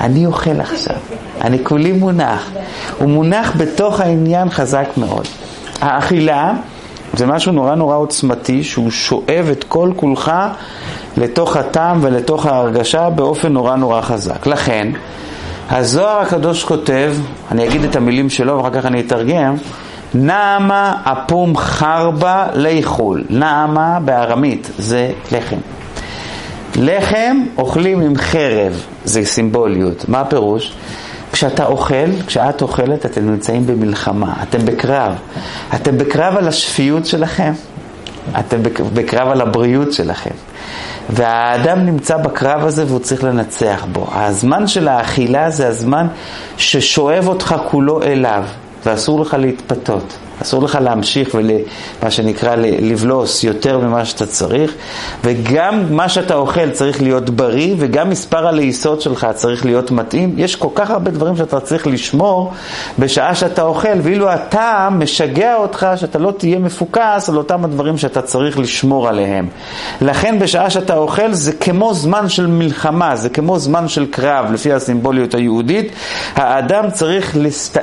אני 0.00 0.26
אוכל 0.26 0.60
עכשיו, 0.60 0.96
אני 1.40 1.64
כולי 1.64 1.92
מונח. 1.92 2.50
הוא 2.98 3.08
מונח 3.08 3.52
בתוך 3.56 4.00
העניין 4.00 4.50
חזק 4.50 4.88
מאוד. 4.96 5.26
האכילה 5.80 6.52
זה 7.14 7.26
משהו 7.26 7.52
נורא 7.52 7.74
נורא 7.74 7.96
עוצמתי, 7.96 8.64
שהוא 8.64 8.90
שואב 8.90 9.48
את 9.52 9.64
כל 9.64 9.92
כולך 9.96 10.32
לתוך 11.16 11.56
הטעם 11.56 11.98
ולתוך 12.02 12.46
ההרגשה 12.46 13.10
באופן 13.10 13.52
נורא 13.52 13.76
נורא 13.76 14.00
חזק. 14.00 14.46
לכן, 14.46 14.88
הזוהר 15.70 16.18
הקדוש 16.20 16.64
כותב, 16.64 17.14
אני 17.50 17.68
אגיד 17.68 17.84
את 17.84 17.96
המילים 17.96 18.30
שלו 18.30 18.56
ואחר 18.56 18.70
כך 18.70 18.86
אני 18.86 19.00
אתרגם, 19.00 19.54
נעמה 20.14 20.94
אפום 21.04 21.56
חרבה 21.56 22.46
לאכול. 22.54 23.24
נעמה 23.30 23.98
בארמית 24.04 24.70
זה 24.78 25.10
לחם. 25.32 25.77
לחם 26.78 27.36
אוכלים 27.56 28.00
עם 28.00 28.16
חרב, 28.16 28.86
זה 29.04 29.24
סימבוליות. 29.24 30.08
מה 30.08 30.20
הפירוש? 30.20 30.72
כשאתה 31.32 31.66
אוכל, 31.66 32.10
כשאת 32.26 32.62
אוכלת, 32.62 33.06
אתם 33.06 33.30
נמצאים 33.30 33.66
במלחמה, 33.66 34.34
אתם 34.42 34.64
בקרב. 34.64 35.12
אתם 35.74 35.98
בקרב 35.98 36.36
על 36.36 36.48
השפיות 36.48 37.06
שלכם, 37.06 37.52
אתם 38.38 38.62
בקרב 38.94 39.28
על 39.28 39.40
הבריאות 39.40 39.92
שלכם. 39.92 40.30
והאדם 41.10 41.86
נמצא 41.86 42.16
בקרב 42.16 42.64
הזה 42.64 42.84
והוא 42.86 42.98
צריך 42.98 43.24
לנצח 43.24 43.86
בו. 43.92 44.06
הזמן 44.12 44.66
של 44.66 44.88
האכילה 44.88 45.50
זה 45.50 45.68
הזמן 45.68 46.06
ששואב 46.56 47.28
אותך 47.28 47.54
כולו 47.70 48.02
אליו, 48.02 48.44
ואסור 48.86 49.20
לך 49.20 49.36
להתפתות. 49.40 50.18
אסור 50.42 50.62
לך 50.62 50.78
להמשיך 50.82 51.34
ומה 51.34 52.10
שנקרא 52.10 52.54
לבלוס 52.56 53.44
יותר 53.44 53.78
ממה 53.78 54.04
שאתה 54.04 54.26
צריך, 54.26 54.74
וגם 55.24 55.82
מה 55.90 56.08
שאתה 56.08 56.34
אוכל 56.34 56.70
צריך 56.70 57.02
להיות 57.02 57.30
בריא, 57.30 57.74
וגם 57.78 58.10
מספר 58.10 58.46
הלעיסות 58.46 59.02
שלך 59.02 59.26
צריך 59.34 59.64
להיות 59.64 59.90
מתאים. 59.90 60.34
יש 60.36 60.56
כל 60.56 60.68
כך 60.74 60.90
הרבה 60.90 61.10
דברים 61.10 61.36
שאתה 61.36 61.60
צריך 61.60 61.86
לשמור 61.86 62.52
בשעה 62.98 63.34
שאתה 63.34 63.62
אוכל, 63.62 64.00
ואילו 64.02 64.34
אתה 64.34 64.88
משגע 64.92 65.56
אותך 65.56 65.86
שאתה 65.96 66.18
לא 66.18 66.32
תהיה 66.38 66.58
מפוקס 66.58 67.28
על 67.28 67.36
אותם 67.36 67.64
הדברים 67.64 67.98
שאתה 67.98 68.22
צריך 68.22 68.58
לשמור 68.58 69.08
עליהם. 69.08 69.48
לכן 70.00 70.38
בשעה 70.38 70.70
שאתה 70.70 70.96
אוכל 70.96 71.32
זה 71.32 71.52
כמו 71.52 71.94
זמן 71.94 72.28
של 72.28 72.46
מלחמה, 72.46 73.16
זה 73.16 73.28
כמו 73.28 73.58
זמן 73.58 73.88
של 73.88 74.06
קרב, 74.10 74.52
לפי 74.52 74.72
הסימבוליות 74.72 75.34
היהודית. 75.34 75.92
האדם 76.34 76.90
צריך 76.90 77.36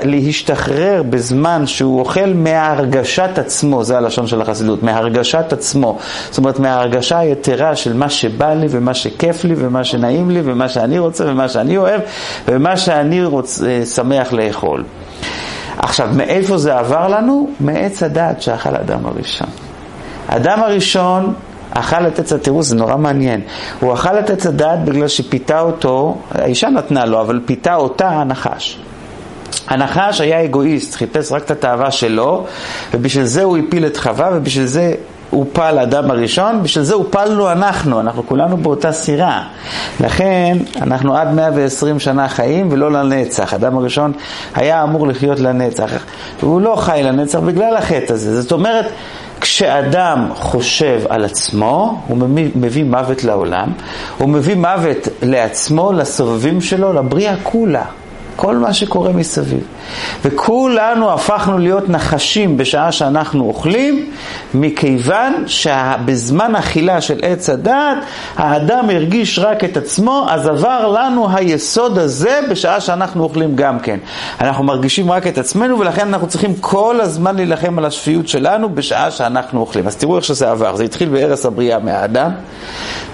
להשתחרר 0.04 1.04
בזמן 1.10 1.68
שהוא 1.68 2.00
אוכל 2.00 2.34
מהרגשת 2.46 3.30
עצמו, 3.38 3.84
זה 3.84 3.98
הלשון 3.98 4.28
של 4.28 4.42
החסידות, 4.42 4.84
מהרגשת 4.84 5.54
עצמו. 5.54 5.98
זאת 6.30 6.38
אומרת, 6.38 6.60
מההרגשה 6.60 7.20
היתרה 7.20 7.76
של 7.76 7.94
מה 7.94 8.10
שבא 8.10 8.54
לי 8.54 8.68
ומה 8.70 8.94
שכיף 8.94 9.44
לי 9.44 9.54
ומה 9.58 9.84
שנעים 9.84 10.30
לי 10.30 10.42
ומה 10.44 10.70
שאני 10.70 11.00
רוצה 11.00 11.24
ומה 11.28 11.50
שאני 11.50 11.78
אוהב 11.78 12.02
ומה 12.48 12.78
שאני 12.78 13.26
רוצ, 13.26 13.62
אה, 13.64 13.86
שמח 13.86 14.34
לאכול. 14.34 14.84
עכשיו, 15.78 16.10
מאיפה 16.16 16.58
זה 16.58 16.78
עבר 16.80 17.08
לנו? 17.08 17.50
מעץ 17.60 18.04
הדעת 18.04 18.42
שאכל 18.42 18.76
האדם 18.76 19.06
הראשון. 19.06 19.48
האדם 20.28 20.64
הראשון 20.64 21.34
אכל 21.72 22.08
את 22.08 22.20
עץ 22.20 22.34
הדעת, 22.34 22.44
תראו, 22.46 22.64
זה 22.64 22.76
נורא 22.76 22.98
מעניין. 22.98 23.42
הוא 23.80 23.94
אכל 23.94 24.20
את 24.20 24.30
עץ 24.30 24.46
הדעת 24.46 24.86
בגלל 24.86 25.08
שפיתה 25.08 25.60
אותו, 25.60 26.18
האישה 26.32 26.70
נתנה 26.70 27.06
לו, 27.06 27.22
אבל 27.22 27.40
פיתה 27.46 27.76
אותה 27.76 28.10
הנחש. 28.10 28.80
הנחש 29.68 30.22
היה 30.22 30.44
אגואיסט, 30.44 30.96
חיפש 30.96 31.32
רק 31.32 31.44
את 31.44 31.52
התאווה 31.52 31.92
שלו, 31.92 32.46
ובשביל 32.94 33.26
זה 33.26 33.44
הוא 33.44 33.58
הפיל 33.58 33.86
את 33.86 33.98
חווה, 33.98 34.30
ובשביל 34.34 34.66
זה 34.66 34.94
הופל 35.30 35.78
האדם 35.78 36.12
הראשון, 36.12 36.64
בשביל 36.64 36.84
זה 36.84 36.94
הופלנו 36.94 37.52
אנחנו, 37.52 38.00
אנחנו 38.00 38.28
כולנו 38.28 38.58
באותה 38.58 38.92
סירה. 38.92 39.44
לכן 40.00 40.58
אנחנו 40.82 41.18
עד 41.18 41.34
120 41.34 42.00
שנה 42.00 42.30
חיים 42.30 42.68
ולא 42.72 42.92
לנצח. 42.92 43.54
האדם 43.54 43.78
הראשון 43.78 44.12
היה 44.56 44.84
אמור 44.84 45.08
לחיות 45.08 45.40
לנצח, 45.40 45.92
והוא 46.40 46.62
לא 46.62 46.76
חי 46.76 47.02
לנצח 47.04 47.40
בגלל 47.40 47.76
החטא 47.78 48.14
הזה. 48.14 48.42
זאת 48.42 48.52
אומרת, 48.52 48.86
כשאדם 49.42 50.30
חושב 50.36 51.02
על 51.10 51.26
עצמו, 51.26 52.02
הוא 52.08 52.18
מביא, 52.18 52.50
מביא 52.56 52.84
מוות 52.84 53.24
לעולם, 53.24 53.70
הוא 54.18 54.30
מביא 54.30 54.56
מוות 54.56 55.08
לעצמו, 55.22 55.94
לסובבים 55.94 56.62
שלו, 56.62 56.94
לבריאה 56.94 57.36
כולה. 57.44 57.86
כל 58.36 58.58
מה 58.58 58.74
שקורה 58.74 59.12
מסביב. 59.12 59.64
וכולנו 60.26 61.14
הפכנו 61.14 61.58
להיות 61.58 61.90
נחשים 61.90 62.58
בשעה 62.58 62.92
שאנחנו 62.92 63.44
אוכלים, 63.44 64.12
מכיוון 64.54 65.44
שבזמן 65.48 66.56
אכילה 66.56 67.02
של 67.02 67.20
עץ 67.22 67.50
הדת, 67.50 67.98
האדם 68.36 68.90
הרגיש 68.90 69.40
רק 69.40 69.64
את 69.64 69.78
עצמו, 69.78 70.28
אז 70.30 70.48
עבר 70.48 70.88
לנו 70.88 71.28
היסוד 71.36 71.98
הזה 71.98 72.40
בשעה 72.50 72.82
שאנחנו 72.82 73.24
אוכלים 73.24 73.56
גם 73.56 73.80
כן. 73.80 74.00
אנחנו 74.42 74.64
מרגישים 74.64 75.12
רק 75.12 75.28
את 75.28 75.38
עצמנו, 75.38 75.80
ולכן 75.80 76.08
אנחנו 76.08 76.28
צריכים 76.28 76.54
כל 76.56 77.02
הזמן 77.02 77.36
להילחם 77.36 77.78
על 77.78 77.86
השפיות 77.86 78.28
שלנו 78.28 78.70
בשעה 78.70 79.12
שאנחנו 79.12 79.60
אוכלים. 79.60 79.88
אז 79.88 79.96
תראו 79.96 80.16
איך 80.16 80.26
שזה 80.26 80.52
עבר. 80.52 80.76
זה 80.76 80.84
התחיל 80.84 81.10
בארץ 81.10 81.46
הבריאה 81.46 81.80
מהאדם, 81.80 82.32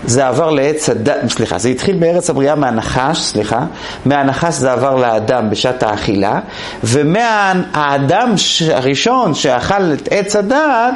זה 0.05 0.27
עבר 0.27 0.49
לעץ 0.49 0.89
הדת, 0.89 1.29
סליחה, 1.29 1.57
זה 1.57 1.69
התחיל 1.69 1.95
בארץ 1.95 2.29
הבריאה 2.29 2.55
מהנחש, 2.55 3.19
סליחה, 3.19 3.65
מהנחש 4.05 4.53
זה 4.53 4.71
עבר 4.71 4.95
לאדם 4.95 5.49
בשעת 5.49 5.83
האכילה, 5.83 6.39
ומהאדם 6.83 8.33
הראשון 8.73 9.33
שאכל 9.33 9.93
את 9.93 10.07
עץ 10.11 10.35
הדעת, 10.35 10.93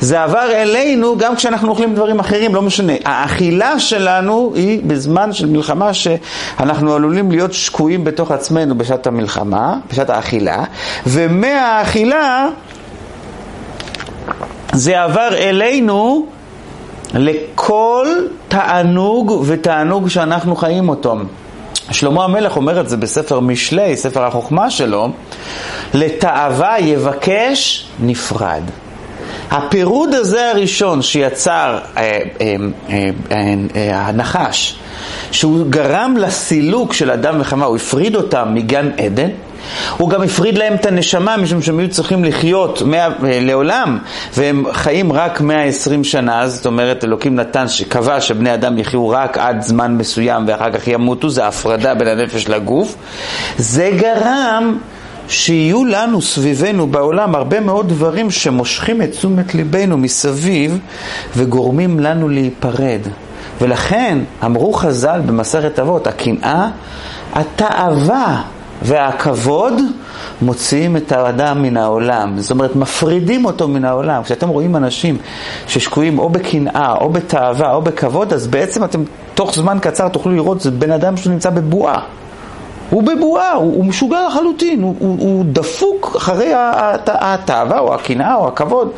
זה 0.00 0.22
עבר 0.22 0.50
אלינו 0.52 1.18
גם 1.18 1.36
כשאנחנו 1.36 1.68
אוכלים 1.68 1.94
דברים 1.94 2.20
אחרים, 2.20 2.54
לא 2.54 2.62
משנה. 2.62 2.92
האכילה 3.04 3.80
שלנו 3.80 4.52
היא 4.54 4.80
בזמן 4.86 5.32
של 5.32 5.46
מלחמה 5.46 5.94
שאנחנו 5.94 6.94
עלולים 6.94 7.30
להיות 7.30 7.52
שקועים 7.52 8.04
בתוך 8.04 8.30
עצמנו 8.30 8.78
בשעת 8.78 9.06
המלחמה, 9.06 9.76
בשעת 9.90 10.10
האכילה, 10.10 10.64
ומהאכילה 11.06 12.48
זה 14.72 15.02
עבר 15.02 15.28
אלינו 15.32 16.26
לכל 17.14 18.06
תענוג 18.48 19.44
ותענוג 19.46 20.08
שאנחנו 20.08 20.56
חיים 20.56 20.88
אותו. 20.88 21.16
שלמה 21.90 22.24
המלך 22.24 22.56
אומר 22.56 22.80
את 22.80 22.88
זה 22.88 22.96
בספר 22.96 23.40
משלי, 23.40 23.96
ספר 23.96 24.24
החוכמה 24.24 24.70
שלו, 24.70 25.08
לתאווה 25.94 26.80
יבקש 26.80 27.86
נפרד. 28.00 28.62
הפירוד 29.50 30.14
הזה 30.14 30.50
הראשון 30.50 31.02
שיצר 31.02 31.78
אה, 31.96 32.02
אה, 32.02 32.18
אה, 32.90 33.10
אה, 33.30 33.54
אה, 33.76 34.00
הנחש, 34.06 34.76
שהוא 35.30 35.66
גרם 35.70 36.16
לסילוק 36.16 36.92
של 36.92 37.10
אדם 37.10 37.34
וחמה, 37.40 37.64
הוא 37.64 37.76
הפריד 37.76 38.16
אותם 38.16 38.48
מגן 38.54 38.90
עדן, 38.98 39.28
הוא 39.96 40.10
גם 40.10 40.22
הפריד 40.22 40.58
להם 40.58 40.74
את 40.74 40.86
הנשמה 40.86 41.36
משום 41.36 41.62
שהם 41.62 41.78
היו 41.78 41.88
צריכים 41.88 42.24
לחיות 42.24 42.82
מאה, 42.82 43.08
לעולם 43.22 43.98
והם 44.34 44.64
חיים 44.72 45.12
רק 45.12 45.40
120 45.40 46.04
שנה, 46.04 46.48
זאת 46.48 46.66
אומרת 46.66 47.04
אלוקים 47.04 47.34
נתן, 47.34 47.68
שקבע 47.68 48.20
שבני 48.20 48.54
אדם 48.54 48.78
יחיו 48.78 49.08
רק 49.08 49.38
עד 49.38 49.62
זמן 49.62 49.96
מסוים 49.96 50.44
ואחר 50.48 50.72
כך 50.72 50.88
ימותו, 50.88 51.30
זה 51.30 51.46
הפרדה 51.46 51.94
בין 51.94 52.08
הנפש 52.08 52.48
לגוף. 52.48 52.96
זה 53.58 53.90
גרם 53.96 54.78
שיהיו 55.28 55.84
לנו 55.84 56.22
סביבנו 56.22 56.86
בעולם 56.86 57.34
הרבה 57.34 57.60
מאוד 57.60 57.88
דברים 57.88 58.30
שמושכים 58.30 59.02
את 59.02 59.10
תשומת 59.10 59.54
ליבנו 59.54 59.98
מסביב 59.98 60.78
וגורמים 61.36 62.00
לנו 62.00 62.28
להיפרד. 62.28 63.00
ולכן 63.60 64.18
אמרו 64.44 64.72
חז"ל 64.72 65.20
במסכת 65.26 65.78
אבות, 65.78 66.06
הקנאה, 66.06 66.68
התאווה 67.34 68.42
והכבוד 68.82 69.72
מוציאים 70.42 70.96
את 70.96 71.12
האדם 71.12 71.62
מן 71.62 71.76
העולם. 71.76 72.38
זאת 72.38 72.50
אומרת, 72.50 72.76
מפרידים 72.76 73.44
אותו 73.44 73.68
מן 73.68 73.84
העולם. 73.84 74.22
כשאתם 74.22 74.48
רואים 74.48 74.76
אנשים 74.76 75.18
ששקועים 75.66 76.18
או 76.18 76.28
בקנאה, 76.28 76.94
או 77.00 77.10
בתאווה, 77.10 77.72
או 77.72 77.82
בכבוד, 77.82 78.32
אז 78.32 78.46
בעצם 78.46 78.84
אתם 78.84 79.02
תוך 79.34 79.54
זמן 79.54 79.78
קצר 79.80 80.08
תוכלו 80.08 80.32
לראות, 80.32 80.60
זה 80.60 80.70
בן 80.70 80.90
אדם 80.90 81.16
שנמצא 81.16 81.50
בבועה. 81.50 82.00
הוא 82.90 83.02
בבועה, 83.02 83.52
הוא, 83.52 83.74
הוא 83.76 83.84
משוגע 83.84 84.26
לחלוטין, 84.28 84.82
הוא, 84.82 84.94
הוא, 84.98 85.16
הוא 85.20 85.44
דפוק 85.52 86.16
אחרי 86.16 86.52
התאווה 87.06 87.78
או 87.78 87.94
הקנאה 87.94 88.34
או 88.34 88.48
הכבוד. 88.48 88.90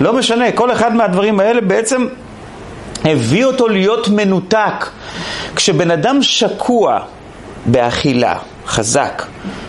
לא 0.00 0.12
משנה, 0.12 0.52
כל 0.52 0.72
אחד 0.72 0.94
מהדברים 0.94 1.40
האלה 1.40 1.60
בעצם 1.60 2.06
הביא 3.04 3.44
אותו 3.44 3.68
להיות 3.68 4.08
מנותק. 4.08 4.86
כשבן 5.56 5.90
אדם 5.90 6.22
שקוע 6.22 6.98
באכילה, 7.66 8.36
חזק, 8.66 9.22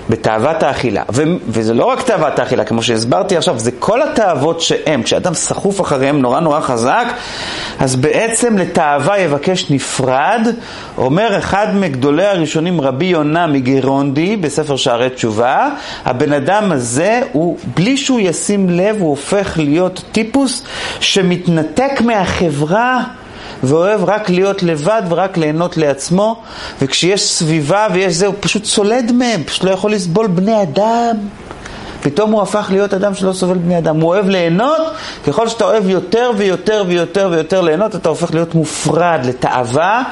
בתאוות 0.10 0.64
האכילה, 0.64 1.04
ו- 1.14 1.24
וזה 1.48 1.74
לא 1.74 1.86
רק 1.86 2.02
תאוות 2.02 2.40
האכילה, 2.40 2.66
כמו 2.66 2.84
שהסברתי 2.84 3.38
עכשיו, 3.38 3.60
זה 3.60 3.72
כל 3.80 4.02
התאוות 4.02 4.62
שהם, 4.62 5.04
כשאדם 5.04 5.34
סחוף 5.34 5.82
אחריהם 5.82 6.22
נורא 6.22 6.40
נורא 6.40 6.60
חזק, 6.60 7.06
אז 7.80 7.96
בעצם 7.96 8.58
לתאווה 8.58 9.20
יבקש 9.20 9.72
נפרד, 9.72 10.48
אומר 10.98 11.38
אחד 11.38 11.68
מגדולי 11.76 12.26
הראשונים, 12.26 12.82
רבי 12.82 13.06
יונה 13.06 13.48
מגרונדי, 13.48 14.36
בספר 14.38 14.76
שערי 14.76 15.10
תשובה, 15.10 15.70
הבן 16.06 16.34
אדם 16.34 16.72
הזה, 16.72 17.22
הוא, 17.32 17.58
בלי 17.74 17.98
שהוא 17.98 18.20
ישים 18.20 18.70
לב, 18.70 18.96
הוא 19.00 19.10
הופך 19.10 19.54
להיות 19.58 20.04
טיפוס 20.12 20.64
שמתנתק 21.00 22.02
מהחברה. 22.02 23.04
ואוהב 23.64 24.04
רק 24.04 24.30
להיות 24.30 24.64
לבד 24.64 25.02
ורק 25.10 25.38
ליהנות 25.38 25.78
לעצמו, 25.78 26.42
וכשיש 26.82 27.34
סביבה 27.34 27.88
ויש 27.94 28.14
זה, 28.14 28.28
הוא 28.28 28.36
פשוט 28.40 28.66
סולד 28.66 29.12
מהם, 29.12 29.44
פשוט 29.44 29.64
לא 29.64 29.72
יכול 29.72 29.92
לסבול 29.92 30.28
בני 30.28 30.62
אדם. 30.62 31.16
פתאום 32.02 32.32
הוא 32.32 32.42
הפך 32.42 32.68
להיות 32.72 32.94
אדם 32.94 33.16
שלא 33.16 33.34
סובל 33.34 33.58
בני 33.58 33.78
אדם. 33.78 34.02
הוא 34.02 34.10
אוהב 34.10 34.30
ליהנות, 34.30 34.82
ככל 35.28 35.48
שאתה 35.48 35.64
אוהב 35.64 35.90
יותר 35.90 36.32
ויותר 36.38 36.84
ויותר 36.88 37.30
ויותר 37.32 37.62
ליהנות, 37.62 37.96
אתה 37.96 38.10
הופך 38.10 38.34
להיות 38.34 38.56
מופרד 38.56 39.20
לתאווה, 39.24 40.04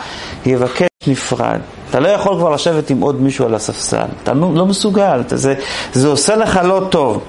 יבקש 0.46 0.88
נפרד. 1.08 1.60
אתה 1.90 2.00
לא 2.00 2.08
יכול 2.08 2.38
כבר 2.38 2.50
לשבת 2.50 2.90
עם 2.90 3.02
עוד 3.02 3.22
מישהו 3.22 3.46
על 3.46 3.56
הספסל, 3.56 4.06
אתה 4.24 4.34
לא, 4.34 4.52
לא 4.56 4.66
מסוגל, 4.66 5.22
אתה, 5.28 5.38
זה, 5.38 5.56
זה 5.94 6.08
עושה 6.08 6.36
לך 6.36 6.60
לא 6.64 6.82
טוב. 6.90 7.24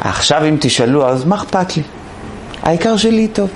עכשיו 0.00 0.44
אם 0.48 0.56
תשאלו, 0.60 1.08
אז 1.08 1.24
מה 1.24 1.36
אכפת 1.36 1.76
לי? 1.76 1.82
העיקר 2.62 2.96
שלי 2.96 3.28
טוב, 3.28 3.50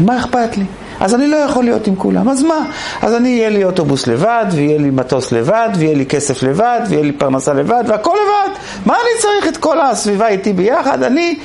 מה 0.00 0.18
אכפת 0.18 0.56
לי? 0.56 0.64
אז 1.02 1.14
אני 1.14 1.28
לא 1.28 1.36
יכול 1.36 1.64
להיות 1.64 1.86
עם 1.86 1.96
כולם, 1.96 2.28
אז 2.28 2.42
מה? 2.42 2.64
אז 3.02 3.14
אני, 3.14 3.28
יהיה 3.28 3.48
לי 3.48 3.64
אוטובוס 3.64 4.06
לבד, 4.06 4.44
ויהיה 4.52 4.78
לי 4.78 4.90
מטוס 4.90 5.32
לבד, 5.32 5.68
ויהיה 5.76 5.96
לי 5.96 6.06
כסף 6.06 6.42
לבד, 6.42 6.80
ויהיה 6.88 7.02
לי 7.02 7.12
פרנסה 7.12 7.52
לבד, 7.52 7.84
והכל 7.86 8.10
לבד. 8.10 8.58
מה 8.86 8.94
אני 8.94 9.20
צריך 9.20 9.48
את 9.48 9.56
כל 9.56 9.80
הסביבה 9.80 10.28
איתי 10.28 10.52
ביחד? 10.52 11.02
אני... 11.02 11.38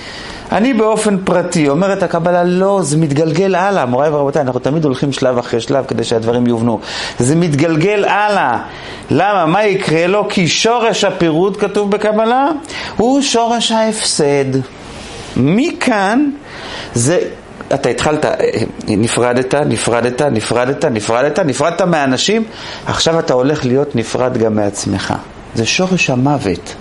אני 0.51 0.73
באופן 0.73 1.17
פרטי, 1.23 1.69
אומרת 1.69 2.03
הקבלה, 2.03 2.43
לא, 2.43 2.79
זה 2.83 2.97
מתגלגל 2.97 3.55
הלאה. 3.55 3.85
מוריי 3.85 4.09
ורבותיי, 4.09 4.41
אנחנו 4.41 4.59
תמיד 4.59 4.85
הולכים 4.85 5.11
שלב 5.11 5.37
אחרי 5.37 5.61
שלב 5.61 5.85
כדי 5.85 6.03
שהדברים 6.03 6.47
יובנו. 6.47 6.79
זה 7.19 7.35
מתגלגל 7.35 8.05
הלאה. 8.05 8.57
למה? 9.11 9.45
מה 9.45 9.65
יקרה 9.65 10.07
לו? 10.07 10.27
כי 10.29 10.47
שורש 10.47 11.03
הפירוד, 11.03 11.57
כתוב 11.57 11.91
בקבלה, 11.91 12.47
הוא 12.97 13.21
שורש 13.21 13.71
ההפסד. 13.71 14.45
מכאן 15.37 16.29
זה 16.93 17.19
אתה 17.73 17.89
התחלת, 17.89 18.25
אה, 18.25 18.31
נפרדת, 18.87 19.55
נפרדת, 19.55 20.21
נפרדת, 20.21 20.85
נפרדת, 20.85 21.39
נפרדת 21.39 21.81
מהאנשים, 21.81 22.43
עכשיו 22.85 23.19
אתה 23.19 23.33
הולך 23.33 23.65
להיות 23.65 23.95
נפרד 23.95 24.37
גם 24.37 24.55
מעצמך. 24.55 25.13
זה 25.55 25.65
שורש 25.65 26.09
המוות. 26.09 26.75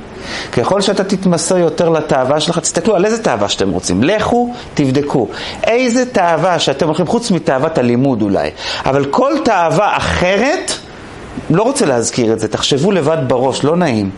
ככל 0.52 0.81
שאתה 0.81 1.05
תתמסר 1.05 1.59
יותר 1.59 1.88
לתאווה 1.88 2.40
שלך, 2.40 2.59
תסתכלו 2.59 2.97
על 2.97 3.05
איזה 3.05 3.23
תאווה 3.23 3.49
שאתם 3.49 3.71
רוצים. 3.71 4.02
לכו, 4.02 4.52
תבדקו. 4.75 5.28
איזה 5.64 6.07
תאווה 6.07 6.59
שאתם 6.59 6.87
הולכים, 6.87 7.07
חוץ 7.07 7.31
מתאוות 7.31 7.78
הלימוד 7.78 8.23
אולי, 8.23 8.50
אבל 8.87 9.05
כל 9.05 9.33
תאווה 9.45 9.97
אחרת, 9.97 10.73
לא 11.50 11.62
רוצה 11.62 11.87
להזכיר 11.87 12.33
את 12.33 12.40
זה, 12.40 12.49
תחשבו 12.49 12.93
לבד 12.93 13.19
בראש, 13.26 13.64
לא 13.64 13.76
נעים. 13.76 14.11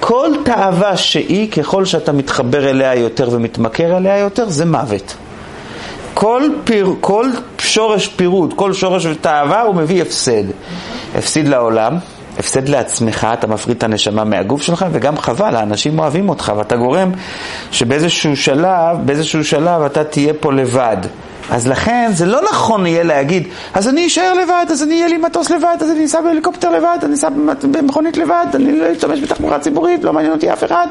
כל 0.00 0.30
תאווה 0.44 0.96
שהיא, 0.96 1.50
ככל 1.50 1.84
שאתה 1.84 2.12
מתחבר 2.12 2.70
אליה 2.70 2.94
יותר 2.94 3.28
ומתמכר 3.32 3.96
אליה 3.96 4.18
יותר, 4.18 4.48
זה 4.48 4.64
מוות. 4.64 5.14
כל, 6.14 6.42
פיר, 6.64 6.94
כל 7.00 7.30
שורש 7.58 8.08
פירוד, 8.08 8.54
כל 8.56 8.72
שורש 8.72 9.06
תאווה 9.20 9.62
הוא 9.62 9.74
מביא 9.74 10.02
הפסד. 10.02 10.44
הפסיד 11.14 11.48
לעולם, 11.48 11.96
הפסד 12.38 12.68
לעצמך, 12.68 13.26
אתה 13.32 13.46
מפריד 13.46 13.76
את 13.76 13.82
הנשמה 13.82 14.24
מהגוף 14.24 14.62
שלך, 14.62 14.86
וגם 14.92 15.18
חבל, 15.18 15.56
האנשים 15.56 15.98
אוהבים 15.98 16.28
אותך, 16.28 16.52
ואתה 16.56 16.76
גורם 16.76 17.10
שבאיזשהו 17.70 18.36
שלב, 18.36 18.96
באיזשהו 19.04 19.44
שלב 19.44 19.82
אתה 19.82 20.04
תהיה 20.04 20.34
פה 20.40 20.52
לבד. 20.52 20.96
אז 21.50 21.68
לכן 21.68 22.10
זה 22.14 22.26
לא 22.26 22.40
נכון 22.50 22.86
יהיה 22.86 23.02
להגיד, 23.02 23.48
אז 23.74 23.88
אני 23.88 24.06
אשאר 24.06 24.32
לבד, 24.34 24.66
אז 24.70 24.82
אני 24.82 24.94
אהיה 24.94 25.08
לי 25.08 25.16
מטוס 25.16 25.50
לבד, 25.50 25.76
אז 25.80 25.90
אני 25.90 26.04
אסע 26.04 26.20
בהליקופטר 26.20 26.70
לבד, 26.70 26.98
אני 27.02 27.14
אסע 27.14 27.28
במכונית 27.62 28.16
לבד, 28.16 28.46
אני 28.54 28.72
לא 28.72 28.92
אשתמש 28.92 29.20
בתחבורה 29.20 29.58
ציבורית, 29.58 30.04
לא 30.04 30.12
מעניין 30.12 30.32
אותי 30.32 30.52
אף 30.52 30.64
אחד, 30.64 30.86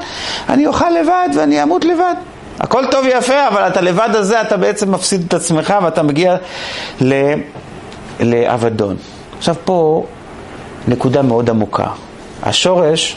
אני 0.49 0.67
אוכל 0.67 0.89
לבד 0.89 1.29
ואני 1.36 1.63
אמות 1.63 1.86
לבד. 1.86 2.13
הכל 2.59 2.83
טוב 2.91 3.05
ויפה, 3.05 3.47
אבל 3.47 3.67
אתה 3.67 3.81
לבד 3.81 4.09
הזה, 4.13 4.41
אתה 4.41 4.57
בעצם 4.57 4.91
מפסיד 4.91 5.23
את 5.27 5.33
עצמך 5.33 5.73
ואתה 5.83 6.03
מגיע 6.03 6.35
לאבדון. 8.19 8.95
עכשיו 9.37 9.55
פה 9.65 10.05
נקודה 10.87 11.21
מאוד 11.21 11.49
עמוקה. 11.49 11.87
השורש 12.43 13.15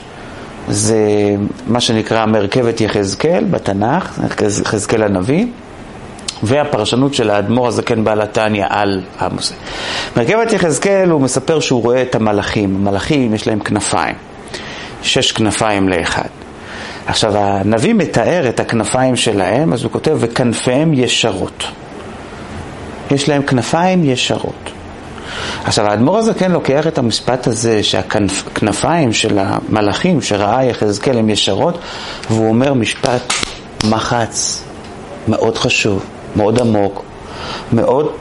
זה 0.68 0.98
מה 1.66 1.80
שנקרא 1.80 2.26
מרכבת 2.26 2.80
יחזקאל 2.80 3.44
בתנ"ך, 3.44 4.20
יחזקאל 4.62 5.02
הנביא, 5.02 5.46
והפרשנות 6.42 7.14
של 7.14 7.30
האדמו"ר 7.30 7.68
הזקן 7.68 8.04
בעל 8.04 8.20
התניא 8.20 8.64
על 8.68 9.00
עמוס. 9.20 9.52
מרכבת 10.16 10.52
יחזקאל 10.52 11.10
הוא 11.10 11.20
מספר 11.20 11.60
שהוא 11.60 11.82
רואה 11.82 12.02
את 12.02 12.14
המלאכים. 12.14 12.76
המלאכים 12.76 13.34
יש 13.34 13.46
להם 13.46 13.60
כנפיים, 13.60 14.14
שש 15.02 15.32
כנפיים 15.32 15.88
לאחד. 15.88 16.35
עכשיו, 17.06 17.36
הנביא 17.36 17.94
מתאר 17.94 18.48
את 18.48 18.60
הכנפיים 18.60 19.16
שלהם, 19.16 19.72
אז 19.72 19.84
הוא 19.84 19.92
כותב, 19.92 20.16
וכנפיהם 20.20 20.94
ישרות. 20.94 21.64
יש 23.10 23.28
להם 23.28 23.42
כנפיים 23.42 24.04
ישרות. 24.04 24.70
עכשיו, 25.64 25.86
האדמו"ר 25.86 26.18
הזה 26.18 26.34
כן 26.34 26.52
לוקח 26.52 26.86
את 26.86 26.98
המשפט 26.98 27.46
הזה, 27.46 27.82
שהכנפיים 27.82 29.12
של 29.12 29.38
המלאכים 29.38 30.22
שראה 30.22 30.64
יחזקאל 30.64 31.18
הם 31.18 31.30
ישרות, 31.30 31.78
והוא 32.30 32.48
אומר 32.48 32.74
משפט 32.74 33.32
מחץ, 33.90 34.62
מאוד 35.28 35.58
חשוב, 35.58 36.04
מאוד 36.36 36.60
עמוק, 36.60 37.04
מאוד, 37.72 38.12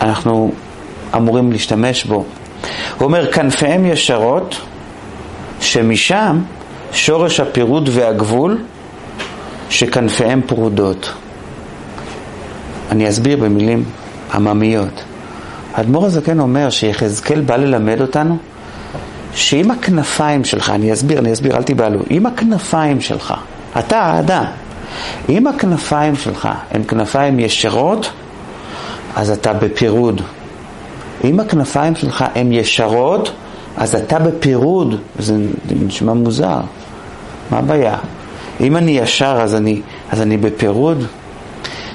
אנחנו 0.00 0.52
אמורים 1.16 1.52
להשתמש 1.52 2.04
בו. 2.04 2.14
הוא 2.98 3.06
אומר, 3.06 3.32
כנפיהם 3.32 3.86
ישרות, 3.86 4.56
שמשם 5.60 6.40
שורש 6.92 7.40
הפירוד 7.40 7.88
והגבול 7.92 8.58
שכנפיהם 9.70 10.40
פרודות. 10.46 11.12
אני 12.90 13.08
אסביר 13.08 13.36
במילים 13.36 13.84
עממיות. 14.34 15.04
האדמו"ר 15.74 16.06
הזקן 16.06 16.40
אומר 16.40 16.70
שיחזקאל 16.70 17.40
בא 17.40 17.56
ללמד 17.56 18.00
אותנו 18.00 18.38
שאם 19.34 19.70
הכנפיים 19.70 20.44
שלך, 20.44 20.70
אני 20.70 20.92
אסביר, 20.92 21.18
אני 21.18 21.32
אסביר, 21.32 21.56
אל 21.56 21.62
תיבהלו, 21.62 22.00
אם 22.10 22.26
הכנפיים 22.26 23.00
שלך, 23.00 23.34
אתה 23.78 23.98
האדם, 23.98 24.44
אם 25.28 25.46
הכנפיים 25.46 26.16
שלך 26.16 26.48
הן 26.70 26.82
כנפיים 26.88 27.38
ישרות, 27.38 28.10
אז 29.16 29.30
אתה 29.30 29.52
בפירוד. 29.52 30.20
אם 31.24 31.40
הכנפיים 31.40 31.94
שלך 31.94 32.24
הן 32.34 32.52
ישרות, 32.52 33.30
אז 33.76 33.94
אתה 33.94 34.18
בפירוד, 34.18 35.00
זה 35.18 35.36
נשמע 35.70 36.12
מוזר. 36.12 36.60
מה 37.50 37.58
הבעיה? 37.58 37.98
אם 38.60 38.76
אני 38.76 38.90
ישר 38.90 39.38
אז 39.40 39.54
אני, 39.54 39.80
אז 40.10 40.22
אני 40.22 40.36
בפירוד? 40.36 41.06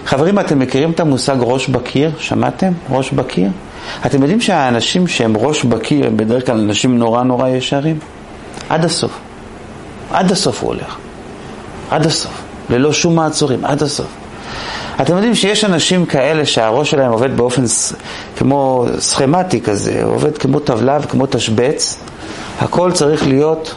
חברים, 0.05 0.39
אתם 0.39 0.59
מכירים 0.59 0.91
את 0.91 0.99
המושג 0.99 1.35
ראש 1.39 1.67
בקיר? 1.67 2.11
שמעתם? 2.17 2.71
ראש 2.89 3.11
בקיר? 3.11 3.49
אתם 4.05 4.21
יודעים 4.21 4.41
שהאנשים 4.41 5.07
שהם 5.07 5.37
ראש 5.37 5.63
בקיר 5.63 6.07
הם 6.07 6.17
בדרך 6.17 6.45
כלל 6.45 6.59
אנשים 6.59 6.97
נורא 6.97 7.23
נורא 7.23 7.49
ישרים? 7.49 7.99
עד 8.69 8.85
הסוף. 8.85 9.19
עד 10.11 10.31
הסוף 10.31 10.61
הוא 10.61 10.67
הולך. 10.73 10.97
עד 11.89 12.05
הסוף. 12.05 12.41
ללא 12.69 12.93
שום 12.93 13.15
מעצורים, 13.15 13.65
עד 13.65 13.83
הסוף. 13.83 14.07
אתם 15.01 15.13
יודעים 15.13 15.35
שיש 15.35 15.63
אנשים 15.63 16.05
כאלה 16.05 16.45
שהראש 16.45 16.91
שלהם 16.91 17.11
עובד 17.11 17.37
באופן 17.37 17.63
כמו 18.37 18.85
סכמטי 18.99 19.61
כזה, 19.61 20.03
עובד 20.03 20.37
כמו 20.37 20.59
טבלה 20.59 20.97
וכמו 21.01 21.25
תשבץ, 21.25 21.97
הכל 22.59 22.91
צריך 22.91 23.27
להיות 23.27 23.75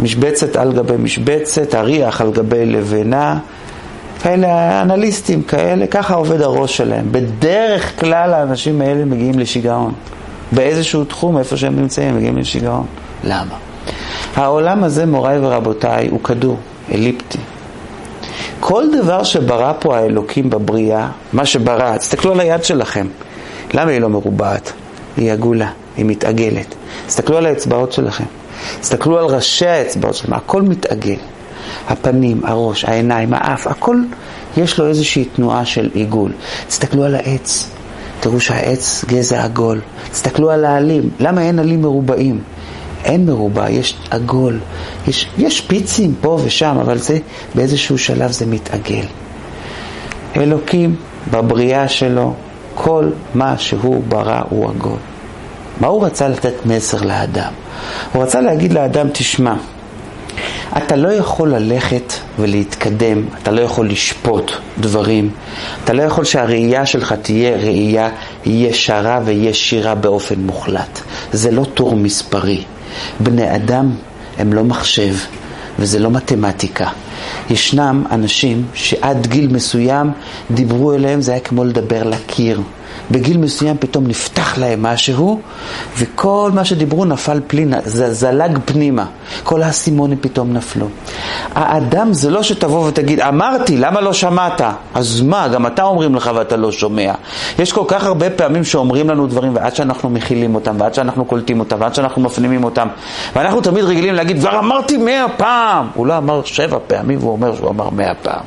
משבצת 0.00 0.56
על 0.56 0.72
גבי 0.72 0.96
משבצת, 0.96 1.74
אריח 1.74 2.20
על 2.20 2.30
גבי 2.32 2.66
לבנה, 2.66 3.38
כאלה 4.22 4.82
אנליסטים 4.82 5.42
כאלה, 5.42 5.86
ככה 5.86 6.14
עובד 6.14 6.40
הראש 6.40 6.76
שלהם. 6.76 7.12
בדרך 7.12 8.00
כלל 8.00 8.34
האנשים 8.34 8.80
האלה 8.80 9.04
מגיעים 9.04 9.38
לשיגעון. 9.38 9.92
באיזשהו 10.52 11.04
תחום, 11.04 11.38
איפה 11.38 11.56
שהם 11.56 11.76
נמצאים, 11.76 12.16
מגיעים 12.16 12.38
לשיגעון. 12.38 12.86
למה? 13.24 13.54
העולם 14.36 14.84
הזה, 14.84 15.06
מוריי 15.06 15.38
ורבותיי, 15.38 16.08
הוא 16.08 16.20
כדור, 16.20 16.58
אליפטי. 16.92 17.38
כל 18.60 18.84
דבר 19.02 19.22
שברא 19.22 19.72
פה 19.80 19.96
האלוקים 19.96 20.50
בבריאה, 20.50 21.08
מה 21.32 21.46
שברא, 21.46 21.96
תסתכלו 21.96 22.32
על 22.32 22.40
היד 22.40 22.64
שלכם. 22.64 23.06
למה 23.74 23.90
היא 23.90 24.00
לא 24.00 24.08
מרובעת? 24.08 24.72
היא 25.16 25.32
עגולה, 25.32 25.70
היא 25.96 26.04
מתעגלת. 26.04 26.74
תסתכלו 27.06 27.36
על 27.36 27.46
האצבעות 27.46 27.92
שלכם. 27.92 28.24
תסתכלו 28.80 29.18
על 29.18 29.24
ראשי 29.24 29.66
האצבעות 29.66 30.14
שלכם, 30.14 30.34
הכל 30.34 30.62
מתעגל. 30.62 31.16
הפנים, 31.88 32.40
הראש, 32.44 32.84
העיניים, 32.84 33.34
האף, 33.34 33.66
הכל 33.66 33.96
יש 34.56 34.78
לו 34.78 34.88
איזושהי 34.88 35.24
תנועה 35.24 35.64
של 35.64 35.90
עיגול. 35.94 36.32
תסתכלו 36.68 37.04
על 37.04 37.14
העץ, 37.14 37.70
תראו 38.20 38.40
שהעץ 38.40 39.04
גזע 39.08 39.44
עגול. 39.44 39.80
תסתכלו 40.12 40.50
על 40.50 40.64
העלים, 40.64 41.10
למה 41.20 41.42
אין 41.42 41.58
עלים 41.58 41.82
מרובעים? 41.82 42.40
אין 43.04 43.26
מרובע, 43.26 43.70
יש 43.70 43.96
עגול. 44.10 44.58
יש, 45.08 45.28
יש 45.38 45.60
פיצים 45.60 46.14
פה 46.20 46.38
ושם, 46.44 46.76
אבל 46.80 46.98
זה 46.98 47.18
באיזשהו 47.54 47.98
שלב 47.98 48.30
זה 48.30 48.46
מתעגל. 48.46 49.04
אלוקים, 50.36 50.96
בבריאה 51.30 51.88
שלו, 51.88 52.34
כל 52.74 53.10
מה 53.34 53.58
שהוא 53.58 54.02
ברא 54.08 54.42
הוא 54.48 54.70
עגול. 54.70 54.98
מה 55.80 55.86
הוא 55.86 56.06
רצה 56.06 56.28
לתת 56.28 56.66
מסר 56.66 57.02
לאדם? 57.02 57.52
הוא 58.12 58.22
רצה 58.22 58.40
להגיד 58.40 58.72
לאדם, 58.72 59.06
תשמע, 59.12 59.54
אתה 60.76 60.96
לא 60.96 61.08
יכול 61.08 61.54
ללכת 61.54 62.12
ולהתקדם, 62.38 63.22
אתה 63.42 63.50
לא 63.50 63.60
יכול 63.60 63.88
לשפוט 63.88 64.52
דברים, 64.80 65.30
אתה 65.84 65.92
לא 65.92 66.02
יכול 66.02 66.24
שהראייה 66.24 66.86
שלך 66.86 67.12
תהיה 67.12 67.56
ראייה 67.56 68.08
ישרה 68.46 69.20
וישירה 69.24 69.94
באופן 69.94 70.40
מוחלט. 70.40 71.00
זה 71.32 71.50
לא 71.50 71.64
טור 71.74 71.96
מספרי. 71.96 72.64
בני 73.20 73.56
אדם 73.56 73.90
הם 74.38 74.52
לא 74.52 74.64
מחשב 74.64 75.14
וזה 75.78 75.98
לא 75.98 76.10
מתמטיקה. 76.10 76.88
ישנם 77.50 78.04
אנשים 78.10 78.64
שעד 78.74 79.26
גיל 79.26 79.48
מסוים 79.52 80.10
דיברו 80.50 80.94
אליהם, 80.94 81.20
זה 81.20 81.32
היה 81.32 81.40
כמו 81.40 81.64
לדבר 81.64 82.02
לקיר. 82.02 82.60
בגיל 83.10 83.38
מסוים 83.38 83.76
פתאום 83.80 84.06
נפתח 84.06 84.58
להם 84.58 84.82
משהו, 84.82 85.40
וכל 85.98 86.50
מה 86.54 86.64
שדיברו 86.64 87.04
נפל 87.04 87.40
פלינה, 87.46 87.78
זלג 87.84 88.58
פנימה. 88.64 89.04
כל 89.42 89.62
האסימונים 89.62 90.18
פתאום 90.20 90.52
נפלו. 90.52 90.86
האדם 91.54 92.12
זה 92.12 92.30
לא 92.30 92.42
שתבוא 92.42 92.88
ותגיד, 92.88 93.20
אמרתי, 93.20 93.76
למה 93.76 94.00
לא 94.00 94.12
שמעת? 94.12 94.60
אז 94.94 95.20
מה, 95.20 95.48
גם 95.48 95.66
אתה 95.66 95.82
אומרים 95.82 96.14
לך 96.14 96.30
ואתה 96.34 96.56
לא 96.56 96.72
שומע. 96.72 97.12
יש 97.58 97.72
כל 97.72 97.84
כך 97.88 98.04
הרבה 98.04 98.30
פעמים 98.30 98.64
שאומרים 98.64 99.10
לנו 99.10 99.26
דברים, 99.26 99.54
ועד 99.54 99.74
שאנחנו 99.74 100.10
מכילים 100.10 100.54
אותם, 100.54 100.76
ועד 100.78 100.94
שאנחנו 100.94 101.24
קולטים 101.24 101.60
אותם, 101.60 101.76
ועד 101.80 101.94
שאנחנו 101.94 102.22
מפנימים 102.22 102.64
אותם, 102.64 102.88
ואנחנו 103.36 103.60
תמיד 103.60 103.84
רגילים 103.84 104.14
להגיד, 104.14 104.38
כבר 104.40 104.58
אמרתי 104.58 104.96
מאה 104.96 105.26
פעם. 105.36 105.86
הוא 105.94 106.06
לא 106.06 106.16
אמר 106.16 106.42
שבע 106.44 106.78
פעמים, 106.86 107.18
והוא 107.18 107.32
אומר 107.32 107.56
שהוא 107.56 107.70
אמר 107.70 107.90
מאה 107.90 108.14
פעם. 108.22 108.42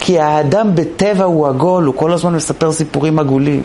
כי 0.00 0.18
האדם 0.18 0.74
בטבע 0.74 1.24
הוא 1.24 1.48
עגול, 1.48 1.84
הוא 1.84 1.94
כל 1.94 2.12
הזמן 2.12 2.34
מספר 2.34 2.72
סיפורים 2.72 3.18
עגולים. 3.18 3.62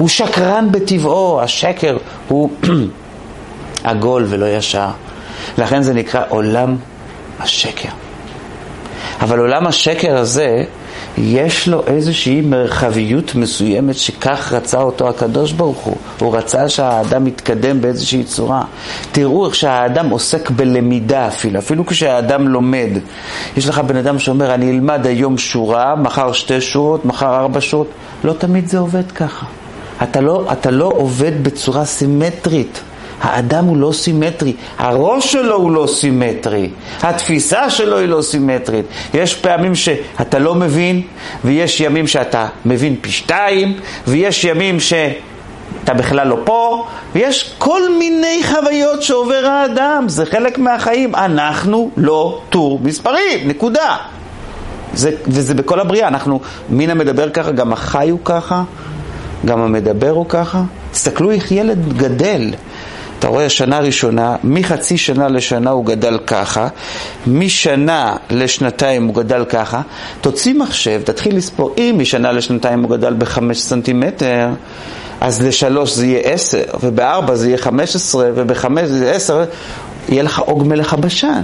הוא 0.00 0.08
שקרן 0.08 0.68
בטבעו, 0.70 1.40
השקר 1.42 1.96
הוא 2.28 2.50
עגול 3.84 4.24
ולא 4.28 4.56
ישר. 4.56 4.88
לכן 5.58 5.82
זה 5.82 5.94
נקרא 5.94 6.22
עולם 6.28 6.76
השקר. 7.40 7.88
אבל 9.20 9.38
עולם 9.38 9.66
השקר 9.66 10.16
הזה, 10.16 10.64
יש 11.18 11.68
לו 11.68 11.82
איזושהי 11.86 12.40
מרחביות 12.40 13.34
מסוימת 13.34 13.94
שכך 13.94 14.52
רצה 14.52 14.80
אותו 14.80 15.08
הקדוש 15.08 15.52
ברוך 15.52 15.78
הוא. 15.78 15.96
הוא 16.20 16.36
רצה 16.36 16.68
שהאדם 16.68 17.26
יתקדם 17.26 17.80
באיזושהי 17.80 18.24
צורה. 18.24 18.62
תראו 19.12 19.46
איך 19.46 19.54
שהאדם 19.54 20.10
עוסק 20.10 20.50
בלמידה 20.50 21.28
אפילו, 21.28 21.58
אפילו 21.58 21.86
כשהאדם 21.86 22.48
לומד. 22.48 22.90
יש 23.56 23.68
לך 23.68 23.78
בן 23.78 23.96
אדם 23.96 24.18
שאומר, 24.18 24.54
אני 24.54 24.70
אלמד 24.70 25.06
היום 25.06 25.38
שורה, 25.38 25.96
מחר 25.96 26.32
שתי 26.32 26.60
שורות, 26.60 27.04
מחר 27.04 27.36
ארבע 27.36 27.60
שורות. 27.60 27.88
לא 28.24 28.32
תמיד 28.32 28.68
זה 28.68 28.78
עובד 28.78 29.12
ככה. 29.12 29.59
אתה 30.02 30.20
לא, 30.20 30.48
אתה 30.52 30.70
לא 30.70 30.92
עובד 30.96 31.44
בצורה 31.44 31.84
סימטרית. 31.84 32.80
האדם 33.20 33.64
הוא 33.64 33.76
לא 33.76 33.92
סימטרי, 33.92 34.52
הראש 34.78 35.32
שלו 35.32 35.56
הוא 35.56 35.70
לא 35.70 35.86
סימטרי, 35.86 36.70
התפיסה 37.02 37.70
שלו 37.70 37.98
היא 37.98 38.08
לא 38.08 38.22
סימטרית. 38.22 38.86
יש 39.14 39.34
פעמים 39.34 39.74
שאתה 39.74 40.38
לא 40.38 40.54
מבין, 40.54 41.02
ויש 41.44 41.80
ימים 41.80 42.06
שאתה 42.06 42.46
מבין 42.64 42.96
פי 43.00 43.10
שתיים, 43.10 43.76
ויש 44.06 44.44
ימים 44.44 44.80
שאתה 44.80 45.94
בכלל 45.96 46.26
לא 46.26 46.36
פה, 46.44 46.86
ויש 47.14 47.54
כל 47.58 47.82
מיני 47.98 48.40
חוויות 48.42 49.02
שעובר 49.02 49.46
האדם, 49.46 50.04
זה 50.08 50.26
חלק 50.26 50.58
מהחיים. 50.58 51.14
אנחנו 51.14 51.90
לא 51.96 52.40
טור 52.50 52.80
מספרים, 52.82 53.48
נקודה. 53.48 53.96
זה, 54.94 55.10
וזה 55.26 55.54
בכל 55.54 55.80
הבריאה, 55.80 56.08
אנחנו, 56.08 56.40
מינה 56.68 56.94
מדבר 56.94 57.30
ככה, 57.30 57.52
גם 57.52 57.72
החי 57.72 58.08
הוא 58.10 58.20
ככה, 58.24 58.62
גם 59.44 59.60
המדבר 59.60 60.10
הוא 60.10 60.26
ככה. 60.28 60.62
תסתכלו 60.92 61.30
איך 61.30 61.52
ילד 61.52 61.92
גדל. 61.98 62.50
אתה 63.18 63.28
רואה, 63.28 63.48
שנה 63.48 63.78
ראשונה, 63.78 64.36
מחצי 64.44 64.98
שנה 64.98 65.28
לשנה 65.28 65.70
הוא 65.70 65.84
גדל 65.84 66.18
ככה, 66.26 66.68
משנה 67.26 68.16
לשנתיים 68.30 69.06
הוא 69.06 69.14
גדל 69.14 69.44
ככה. 69.44 69.80
תוציא 70.20 70.54
מחשב, 70.54 71.00
תתחיל 71.04 71.36
לספור, 71.36 71.74
אם 71.78 71.96
משנה 71.98 72.32
לשנתיים 72.32 72.82
הוא 72.82 72.90
גדל 72.90 73.14
בחמש 73.14 73.60
סנטימטר, 73.60 74.48
אז 75.20 75.42
לשלוש 75.42 75.94
זה 75.94 76.06
יהיה 76.06 76.20
עשר, 76.20 76.62
ובארבע 76.80 77.34
זה 77.34 77.48
יהיה 77.48 77.58
חמש 77.58 77.96
עשרה, 77.96 78.28
ובחמש 78.34 78.88
זה 78.88 79.12
עשר, 79.12 79.44
יהיה 80.08 80.22
לך 80.22 80.38
עוג 80.38 80.66
מלך 80.66 80.92
הבשן. 80.92 81.40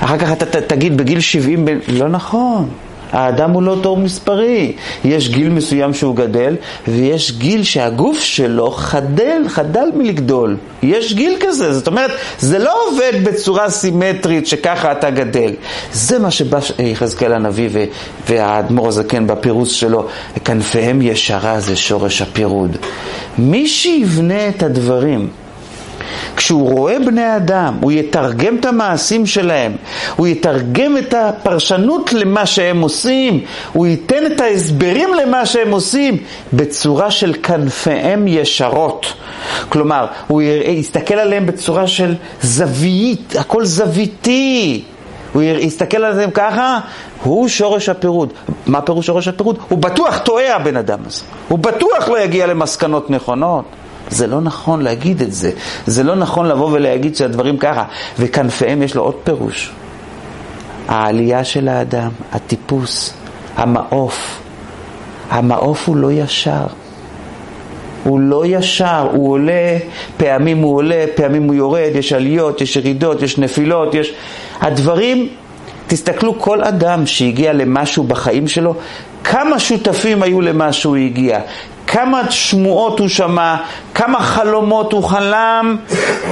אחר 0.00 0.18
כך 0.18 0.32
אתה 0.32 0.60
תגיד 0.60 0.96
בגיל 0.96 1.20
שבעים, 1.20 1.68
לא 1.88 2.08
נכון. 2.08 2.68
האדם 3.12 3.50
הוא 3.50 3.62
לא 3.62 3.76
תור 3.82 3.96
מספרי. 3.96 4.72
יש 5.04 5.28
גיל 5.28 5.48
מסוים 5.48 5.94
שהוא 5.94 6.16
גדל, 6.16 6.56
ויש 6.88 7.32
גיל 7.32 7.62
שהגוף 7.62 8.20
שלו 8.20 8.70
חדל, 8.70 9.42
חדל 9.48 9.88
מלגדול. 9.96 10.56
יש 10.82 11.12
גיל 11.12 11.36
כזה, 11.40 11.72
זאת 11.72 11.86
אומרת, 11.86 12.10
זה 12.38 12.58
לא 12.58 12.74
עובד 12.88 13.12
בצורה 13.24 13.70
סימטרית 13.70 14.46
שככה 14.46 14.92
אתה 14.92 15.10
גדל. 15.10 15.52
זה 15.92 16.18
מה 16.18 16.30
שבא 16.30 16.58
יחזקאל 16.78 17.32
הנביא 17.32 17.68
והאדמו"ר 18.28 18.88
הזקן 18.88 19.26
בפירוש 19.26 19.80
שלו, 19.80 20.06
כנפיהם 20.44 21.02
ישרה 21.02 21.60
זה 21.60 21.76
שורש 21.76 22.22
הפירוד. 22.22 22.76
מי 23.38 23.68
שיבנה 23.68 24.48
את 24.48 24.62
הדברים 24.62 25.28
כשהוא 26.36 26.70
רואה 26.70 26.98
בני 26.98 27.36
אדם, 27.36 27.74
הוא 27.80 27.92
יתרגם 27.92 28.56
את 28.56 28.64
המעשים 28.64 29.26
שלהם, 29.26 29.72
הוא 30.16 30.26
יתרגם 30.26 30.98
את 30.98 31.14
הפרשנות 31.14 32.12
למה 32.12 32.46
שהם 32.46 32.80
עושים, 32.80 33.40
הוא 33.72 33.86
ייתן 33.86 34.26
את 34.26 34.40
ההסברים 34.40 35.08
למה 35.14 35.46
שהם 35.46 35.70
עושים 35.70 36.16
בצורה 36.52 37.10
של 37.10 37.34
כנפיהם 37.42 38.28
ישרות. 38.28 39.12
כלומר, 39.68 40.06
הוא 40.26 40.42
יסתכל 40.66 41.14
עליהם 41.14 41.46
בצורה 41.46 41.86
של 41.86 42.14
זווית, 42.42 43.36
הכל 43.38 43.64
זוויתי. 43.64 44.82
הוא 45.32 45.42
יסתכל 45.42 46.04
על 46.04 46.14
זה 46.14 46.26
ככה, 46.34 46.78
הוא 47.22 47.48
שורש 47.48 47.88
הפירוד. 47.88 48.32
מה 48.66 48.80
פירוש 48.80 49.06
שורש 49.06 49.28
הפירוד? 49.28 49.58
הוא 49.68 49.78
בטוח 49.78 50.18
טועה 50.18 50.56
הבן 50.56 50.76
אדם 50.76 50.98
הזה. 51.06 51.22
הוא 51.48 51.58
בטוח 51.58 52.08
לא 52.08 52.20
יגיע 52.20 52.46
למסקנות 52.46 53.10
נכונות. 53.10 53.64
זה 54.10 54.26
לא 54.26 54.40
נכון 54.40 54.82
להגיד 54.82 55.22
את 55.22 55.32
זה. 55.32 55.50
זה 55.86 56.02
לא 56.02 56.14
נכון 56.14 56.46
לבוא 56.46 56.72
ולהגיד 56.72 57.16
שהדברים 57.16 57.58
ככה. 57.58 57.84
וכנפיהם 58.18 58.82
יש 58.82 58.94
לו 58.94 59.02
עוד 59.02 59.14
פירוש. 59.24 59.72
העלייה 60.88 61.44
של 61.44 61.68
האדם, 61.68 62.10
הטיפוס, 62.32 63.14
המעוף. 63.56 64.40
המעוף 65.30 65.88
הוא 65.88 65.96
לא 65.96 66.12
ישר. 66.12 66.66
הוא 68.04 68.20
לא 68.20 68.46
ישר, 68.46 69.08
הוא 69.12 69.32
עולה, 69.32 69.78
פעמים 70.16 70.58
הוא 70.58 70.76
עולה, 70.76 71.04
פעמים 71.14 71.42
הוא 71.42 71.54
יורד, 71.54 71.90
יש 71.94 72.12
עליות, 72.12 72.60
יש 72.60 72.76
ירידות, 72.76 73.22
יש 73.22 73.38
נפילות, 73.38 73.94
יש... 73.94 74.12
הדברים, 74.60 75.28
תסתכלו, 75.86 76.38
כל 76.38 76.64
אדם 76.64 77.06
שהגיע 77.06 77.52
למשהו 77.52 78.04
בחיים 78.04 78.48
שלו, 78.48 78.74
כמה 79.24 79.58
שותפים 79.58 80.22
היו 80.22 80.40
למה 80.40 80.72
שהוא 80.72 80.96
הגיע, 80.96 81.40
כמה 81.88 82.30
שמועות 82.30 82.98
הוא 82.98 83.08
שמע, 83.08 83.56
כמה 83.94 84.20
חלומות 84.20 84.92
הוא 84.92 85.04
חלם, 85.04 85.76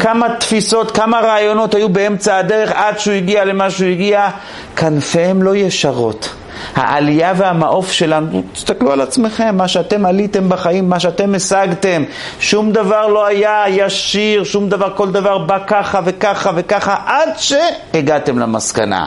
כמה 0.00 0.28
תפיסות, 0.34 0.90
כמה 0.90 1.20
רעיונות 1.20 1.74
היו 1.74 1.88
באמצע 1.88 2.36
הדרך 2.36 2.72
עד 2.74 2.98
שהוא 2.98 3.14
הגיע 3.14 3.44
למה 3.44 3.70
שהוא 3.70 3.88
הגיע, 3.88 4.28
כנפיהם 4.76 5.42
לא 5.42 5.56
ישרות. 5.56 6.34
העלייה 6.74 7.32
והמעוף 7.36 7.92
שלנו, 7.92 8.42
תסתכלו 8.52 8.92
על 8.92 9.00
עצמכם, 9.00 9.56
מה 9.56 9.68
שאתם 9.68 10.06
עליתם 10.06 10.48
בחיים, 10.48 10.88
מה 10.88 11.00
שאתם 11.00 11.34
השגתם, 11.34 12.04
שום 12.40 12.72
דבר 12.72 13.06
לא 13.06 13.26
היה 13.26 13.64
ישיר, 13.68 14.44
שום 14.44 14.68
דבר, 14.68 14.92
כל 14.96 15.10
דבר 15.10 15.38
בא 15.38 15.58
ככה 15.66 16.00
וככה 16.04 16.50
וככה, 16.54 16.96
עד 17.06 17.28
שהגעתם 17.36 18.38
למסקנה. 18.38 19.06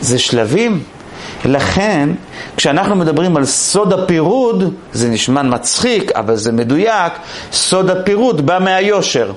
זה 0.00 0.18
שלבים. 0.18 0.95
לכן, 1.46 2.08
כשאנחנו 2.56 2.96
מדברים 2.96 3.36
על 3.36 3.44
סוד 3.44 3.92
הפירוד, 3.92 4.74
זה 4.92 5.08
נשמע 5.08 5.42
מצחיק, 5.42 6.12
אבל 6.12 6.36
זה 6.36 6.52
מדויק, 6.52 7.12
סוד 7.52 7.90
הפירוד 7.90 8.46
בא 8.46 8.58
מהיושר. 8.58 9.32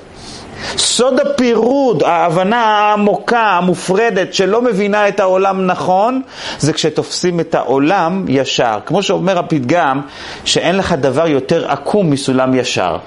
סוד 0.77 1.19
הפירוד, 1.19 2.03
ההבנה 2.03 2.65
העמוקה, 2.65 3.41
המופרדת, 3.41 4.33
שלא 4.33 4.61
מבינה 4.61 5.07
את 5.07 5.19
העולם 5.19 5.65
נכון, 5.65 6.21
זה 6.59 6.73
כשתופסים 6.73 7.39
את 7.39 7.55
העולם 7.55 8.25
ישר. 8.27 8.79
כמו 8.85 9.03
שאומר 9.03 9.39
הפתגם, 9.39 10.01
שאין 10.45 10.77
לך 10.77 10.93
דבר 10.93 11.27
יותר 11.27 11.71
עקום 11.71 12.09
מסולם 12.09 12.55
ישר. 12.55 12.97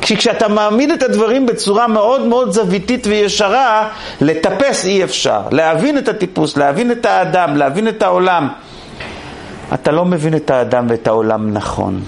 כשאתה 0.00 0.48
מעמיד 0.48 0.90
את 0.90 1.02
הדברים 1.02 1.46
בצורה 1.46 1.86
מאוד 1.86 2.20
מאוד 2.20 2.52
זוויתית 2.52 3.06
וישרה, 3.06 3.88
לטפס 4.20 4.84
אי 4.84 5.04
אפשר. 5.04 5.40
להבין 5.50 5.98
את 5.98 6.08
הטיפוס, 6.08 6.56
להבין 6.56 6.92
את 6.92 7.06
האדם, 7.06 7.56
להבין 7.56 7.88
את 7.88 8.02
העולם. 8.02 8.48
אתה 9.74 9.90
לא 9.90 10.04
מבין 10.04 10.36
את 10.36 10.50
האדם 10.50 10.86
ואת 10.88 11.06
העולם 11.06 11.52
נכון. 11.52 12.00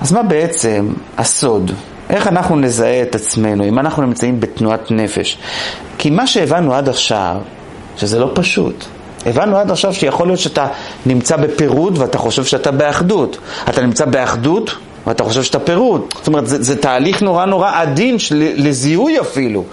אז 0.00 0.12
מה 0.12 0.22
בעצם 0.22 0.92
הסוד? 1.18 1.70
איך 2.10 2.26
אנחנו 2.26 2.56
נזהה 2.56 3.02
את 3.02 3.14
עצמנו, 3.14 3.64
אם 3.64 3.78
אנחנו 3.78 4.02
נמצאים 4.02 4.40
בתנועת 4.40 4.90
נפש? 4.90 5.38
כי 5.98 6.10
מה 6.10 6.26
שהבנו 6.26 6.74
עד 6.74 6.88
עכשיו, 6.88 7.36
שזה 7.96 8.18
לא 8.18 8.30
פשוט. 8.34 8.84
הבנו 9.26 9.56
עד 9.56 9.70
עכשיו 9.70 9.94
שיכול 9.94 10.26
להיות 10.26 10.40
שאתה 10.40 10.66
נמצא 11.06 11.36
בפירוד 11.36 11.98
ואתה 11.98 12.18
חושב 12.18 12.44
שאתה 12.44 12.70
באחדות. 12.70 13.38
אתה 13.68 13.82
נמצא 13.82 14.04
באחדות 14.04 14.76
ואתה 15.06 15.24
חושב 15.24 15.42
שאתה 15.42 15.58
פירוד. 15.58 16.04
זאת 16.16 16.26
אומרת, 16.26 16.46
זה, 16.46 16.62
זה 16.62 16.76
תהליך 16.76 17.22
נורא 17.22 17.44
נורא 17.44 17.70
עדין 17.74 18.18
של, 18.18 18.52
לזיהוי 18.56 19.20
אפילו. 19.20 19.64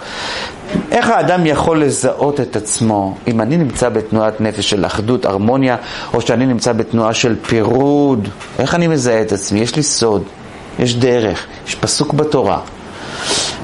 איך 0.90 1.10
האדם 1.10 1.46
יכול 1.46 1.82
לזהות 1.82 2.40
את 2.40 2.56
עצמו 2.56 3.16
אם 3.26 3.40
אני 3.40 3.56
נמצא 3.56 3.88
בתנועת 3.88 4.40
נפש 4.40 4.70
של 4.70 4.86
אחדות, 4.86 5.24
הרמוניה, 5.24 5.76
או 6.14 6.20
שאני 6.20 6.46
נמצא 6.46 6.72
בתנועה 6.72 7.14
של 7.14 7.36
פירוד? 7.46 8.28
איך 8.58 8.74
אני 8.74 8.86
מזהה 8.86 9.22
את 9.22 9.32
עצמי? 9.32 9.60
יש 9.60 9.76
לי 9.76 9.82
סוד, 9.82 10.22
יש 10.78 10.96
דרך, 10.96 11.46
יש 11.68 11.74
פסוק 11.74 12.12
בתורה. 12.14 12.58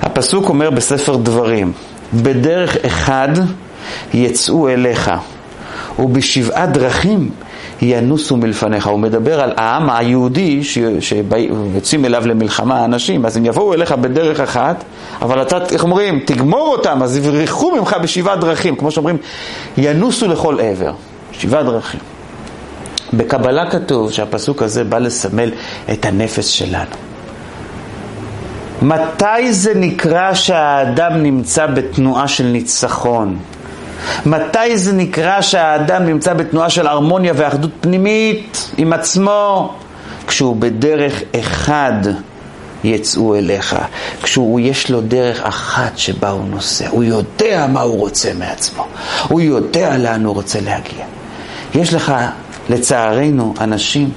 הפסוק 0.03 0.49
אומר 0.49 0.71
בספר 0.71 1.17
דברים, 1.17 1.73
בדרך 2.15 2.77
אחד 2.87 3.29
יצאו 4.15 4.69
אליך, 4.69 5.11
ובשבעה 5.99 6.67
דרכים 6.67 7.31
ינוסו 7.83 8.37
מלפניך. 8.37 8.87
הוא 8.87 8.99
מדבר 8.99 9.41
על 9.41 9.53
העם 9.57 9.91
היהודי 9.91 10.65
שיוצאים 11.01 12.05
אליו 12.05 12.27
למלחמה 12.27 12.85
אנשים, 12.85 13.27
אז 13.27 13.37
הם 13.37 13.47
יבואו 13.47 13.75
אליך 13.75 13.93
בדרך 13.93 14.41
אחת, 14.41 14.85
אבל 15.23 15.43
אתה, 15.43 15.59
איך 15.73 15.85
אומרים, 15.85 16.21
תגמור 16.25 16.69
אותם, 16.69 17.03
אז 17.03 17.17
יברחו 17.17 17.77
ממך 17.77 17.97
בשבעה 18.03 18.37
דרכים, 18.37 18.77
כמו 18.77 18.91
שאומרים, 18.91 19.17
ינוסו 19.79 20.29
לכל 20.29 20.61
עבר, 20.61 20.93
שבעה 21.33 21.63
דרכים. 21.63 22.01
בקבלה 23.13 23.71
כתוב 23.71 24.13
שהפסוק 24.13 24.63
הזה 24.63 24.85
בא 24.85 24.99
לסמל 24.99 25.51
את 25.93 26.05
הנפש 26.05 26.59
שלנו. 26.59 26.97
מתי 28.83 29.53
זה 29.53 29.73
נקרא 29.75 30.35
שהאדם 30.35 31.23
נמצא 31.23 31.67
בתנועה 31.67 32.29
של 32.29 32.45
ניצחון? 32.45 33.39
מתי 34.27 34.79
זה 34.79 34.93
נקרא 34.93 35.41
שהאדם 35.41 36.07
נמצא 36.07 36.35
בתנועה 36.35 36.71
של 36.71 36.87
הרמוניה 36.87 37.33
ואחדות 37.37 37.71
פנימית 37.81 38.71
עם 38.77 38.93
עצמו? 38.93 39.75
כשהוא 40.27 40.57
בדרך 40.57 41.23
אחד 41.41 41.93
יצאו 42.85 43.35
אליך, 43.35 43.77
כשהוא 44.23 44.61
יש 44.61 44.91
לו 44.91 45.01
דרך 45.01 45.41
אחת 45.43 45.99
שבה 45.99 46.31
הוא 46.31 46.45
נוסע, 46.45 46.89
הוא 46.89 47.05
יודע 47.05 47.67
מה 47.73 47.81
הוא 47.81 47.99
רוצה 47.99 48.31
מעצמו, 48.39 48.87
הוא 49.29 49.41
יודע 49.41 49.97
לאן 49.97 50.25
הוא 50.25 50.35
רוצה 50.35 50.61
להגיע. 50.61 51.05
יש 51.75 51.95
לך, 51.95 52.13
לצערנו, 52.71 53.55
אנשים 53.61 54.11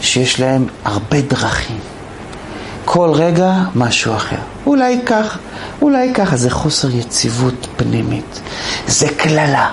שיש 0.00 0.40
להם 0.40 0.66
הרבה 0.84 1.20
דרכים. 1.20 1.78
כל 2.84 3.10
רגע 3.14 3.52
משהו 3.74 4.14
אחר. 4.14 4.36
אולי 4.66 5.00
כך, 5.06 5.38
אולי 5.82 6.14
ככה, 6.14 6.36
זה 6.36 6.50
חוסר 6.50 6.88
יציבות 6.90 7.66
פנימית. 7.76 8.40
זה 8.86 9.08
קללה. 9.16 9.70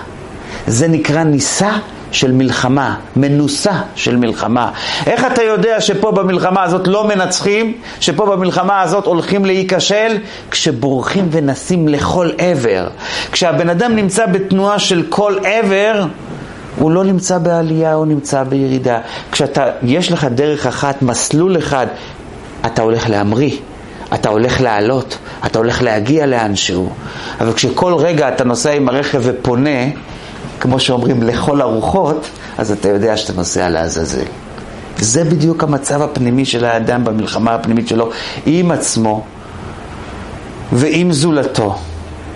זה 0.67 0.87
נקרא 0.87 1.23
ניסה 1.23 1.71
של 2.11 2.31
מלחמה, 2.31 2.95
מנוסה 3.15 3.81
של 3.95 4.17
מלחמה. 4.17 4.71
איך 5.05 5.25
אתה 5.25 5.43
יודע 5.43 5.81
שפה 5.81 6.11
במלחמה 6.11 6.63
הזאת 6.63 6.87
לא 6.87 7.07
מנצחים, 7.07 7.73
שפה 7.99 8.25
במלחמה 8.25 8.81
הזאת 8.81 9.05
הולכים 9.05 9.45
להיכשל? 9.45 10.17
כשבורחים 10.51 11.27
ונסים 11.31 11.87
לכל 11.87 12.29
עבר. 12.37 12.87
כשהבן 13.31 13.69
אדם 13.69 13.95
נמצא 13.95 14.25
בתנועה 14.25 14.79
של 14.79 15.03
כל 15.09 15.35
עבר, 15.43 16.05
הוא 16.79 16.91
לא 16.91 17.03
נמצא 17.03 17.37
בעלייה, 17.37 17.93
הוא 17.93 18.05
נמצא 18.05 18.43
בירידה. 18.43 18.99
כשאתה, 19.31 19.65
יש 19.83 20.11
לך 20.11 20.27
דרך 20.35 20.67
אחת, 20.67 21.01
מסלול 21.01 21.57
אחד, 21.57 21.87
אתה 22.65 22.81
הולך 22.81 23.09
להמריא, 23.09 23.57
אתה 24.13 24.29
הולך 24.29 24.61
לעלות, 24.61 25.17
אתה 25.45 25.59
הולך 25.59 25.81
להגיע 25.81 26.25
לאנשהו. 26.25 26.89
אבל 27.39 27.53
כשכל 27.53 27.93
רגע 27.93 28.29
אתה 28.29 28.43
נוסע 28.43 28.71
עם 28.71 28.89
הרכב 28.89 29.21
ופונה, 29.23 29.79
כמו 30.59 30.79
שאומרים, 30.79 31.23
לכל 31.23 31.61
הרוחות, 31.61 32.29
אז 32.57 32.71
אתה 32.71 32.89
יודע 32.89 33.17
שאתה 33.17 33.33
נוסע 33.33 33.69
לעזאזל. 33.69 34.25
זה 34.97 35.23
בדיוק 35.23 35.63
המצב 35.63 36.01
הפנימי 36.01 36.45
של 36.45 36.65
האדם 36.65 37.03
במלחמה 37.03 37.55
הפנימית 37.55 37.87
שלו 37.87 38.09
עם 38.45 38.71
עצמו 38.71 39.23
ועם 40.71 41.11
זולתו. 41.11 41.75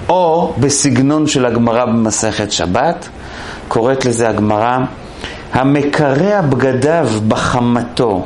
או 0.10 0.54
בסגנון 0.60 1.28
של 1.28 1.46
הגמרא 1.46 1.86
במסכת 1.86 2.52
שבת, 2.52 3.10
קוראת 3.68 4.06
לזה 4.06 4.30
הגמרא, 4.30 4.78
המקרע 5.54 6.42
בגדיו 6.42 7.10
בחמתו. 7.28 8.26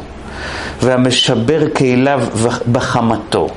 והמשבר 0.81 1.69
כליו 1.75 2.23
בחמתו, 2.71 3.47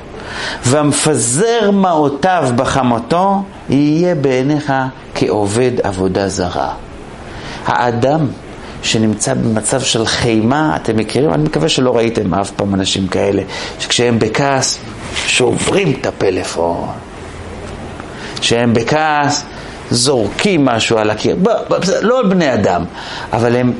והמפזר 0.65 1.71
מעותיו 1.71 2.49
בחמתו, 2.55 3.43
יהיה 3.69 4.15
בעיניך 4.15 4.73
כעובד 5.15 5.71
עבודה 5.83 6.27
זרה. 6.27 6.73
האדם 7.65 8.27
שנמצא 8.83 9.33
במצב 9.33 9.81
של 9.81 10.05
חימה, 10.05 10.75
אתם 10.75 10.97
מכירים? 10.97 11.33
אני 11.33 11.43
מקווה 11.43 11.69
שלא 11.69 11.97
ראיתם 11.97 12.33
אף 12.33 12.51
פעם 12.51 12.75
אנשים 12.75 13.07
כאלה, 13.07 13.41
שכשהם 13.79 14.19
בכעס, 14.19 14.79
שוברים 15.15 15.93
את 16.01 16.05
הפלאפון. 16.05 16.87
כשהם 18.39 18.73
בכעס, 18.73 19.45
זורקים 19.91 20.65
משהו 20.65 20.97
על 20.97 21.09
הקיר. 21.09 21.35
לא 22.01 22.19
על 22.19 22.29
בני 22.29 22.53
אדם, 22.53 22.85
אבל 23.33 23.55
הם 23.55 23.73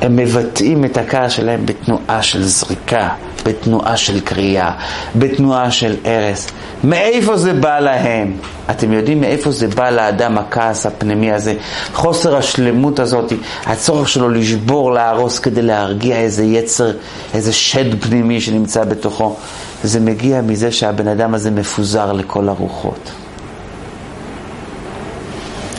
הם 0.00 0.16
מבטאים 0.16 0.84
את 0.84 0.96
הכעס 0.96 1.32
שלהם 1.32 1.66
בתנועה 1.66 2.22
של 2.22 2.42
זריקה, 2.44 3.08
בתנועה 3.44 3.96
של 3.96 4.20
קריאה, 4.20 4.70
בתנועה 5.16 5.70
של 5.70 5.96
הרס. 6.04 6.46
מאיפה 6.84 7.36
זה 7.36 7.52
בא 7.52 7.78
להם? 7.78 8.32
אתם 8.70 8.92
יודעים 8.92 9.20
מאיפה 9.20 9.50
זה 9.50 9.68
בא 9.68 9.90
לאדם 9.90 10.38
הכעס 10.38 10.86
הפנימי 10.86 11.32
הזה? 11.32 11.54
חוסר 11.94 12.36
השלמות 12.36 12.98
הזאת, 12.98 13.32
הצורך 13.66 14.08
שלו 14.08 14.28
לשבור, 14.28 14.92
להרוס 14.92 15.38
כדי 15.38 15.62
להרגיע 15.62 16.16
איזה 16.16 16.44
יצר, 16.44 16.90
איזה 17.34 17.52
שד 17.52 18.04
פנימי 18.04 18.40
שנמצא 18.40 18.84
בתוכו. 18.84 19.36
זה 19.84 20.00
מגיע 20.00 20.40
מזה 20.40 20.72
שהבן 20.72 21.08
אדם 21.08 21.34
הזה 21.34 21.50
מפוזר 21.50 22.12
לכל 22.12 22.48
הרוחות. 22.48 23.10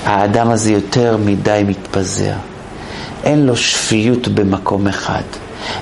האדם 0.06 0.50
הזה 0.50 0.72
יותר 0.72 1.18
מדי 1.26 1.64
מתפזר. 1.68 2.34
אין 3.26 3.46
לו 3.46 3.56
שפיות 3.56 4.28
במקום 4.28 4.88
אחד. 4.88 5.22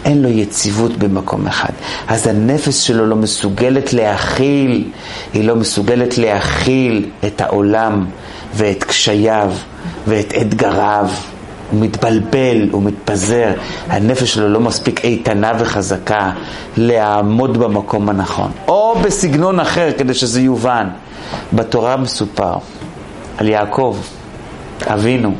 אין 0.05 0.21
לו 0.21 0.29
יציבות 0.29 0.97
במקום 0.97 1.47
אחד. 1.47 1.73
אז 2.07 2.27
הנפש 2.27 2.87
שלו 2.87 3.05
לא 3.05 3.15
מסוגלת 3.15 3.93
להכיל, 3.93 4.91
היא 5.33 5.43
לא 5.43 5.55
מסוגלת 5.55 6.17
להכיל 6.17 7.09
את 7.27 7.41
העולם 7.41 8.05
ואת 8.55 8.83
קשייו 8.83 9.51
ואת 10.07 10.33
אתגריו. 10.41 11.09
הוא 11.71 11.81
מתבלבל, 11.81 12.69
הוא 12.71 12.83
מתפזר, 12.83 13.53
הנפש 13.89 14.33
שלו 14.33 14.49
לא 14.49 14.59
מספיק 14.59 15.05
איתנה 15.05 15.51
וחזקה 15.59 16.31
לעמוד 16.77 17.57
במקום 17.57 18.09
הנכון. 18.09 18.51
או 18.67 18.95
בסגנון 19.03 19.59
אחר 19.59 19.89
כדי 19.97 20.13
שזה 20.13 20.41
יובן. 20.41 20.87
בתורה 21.53 21.97
מסופר 21.97 22.53
על 23.37 23.49
יעקב, 23.49 23.97
אבינו, 24.87 25.33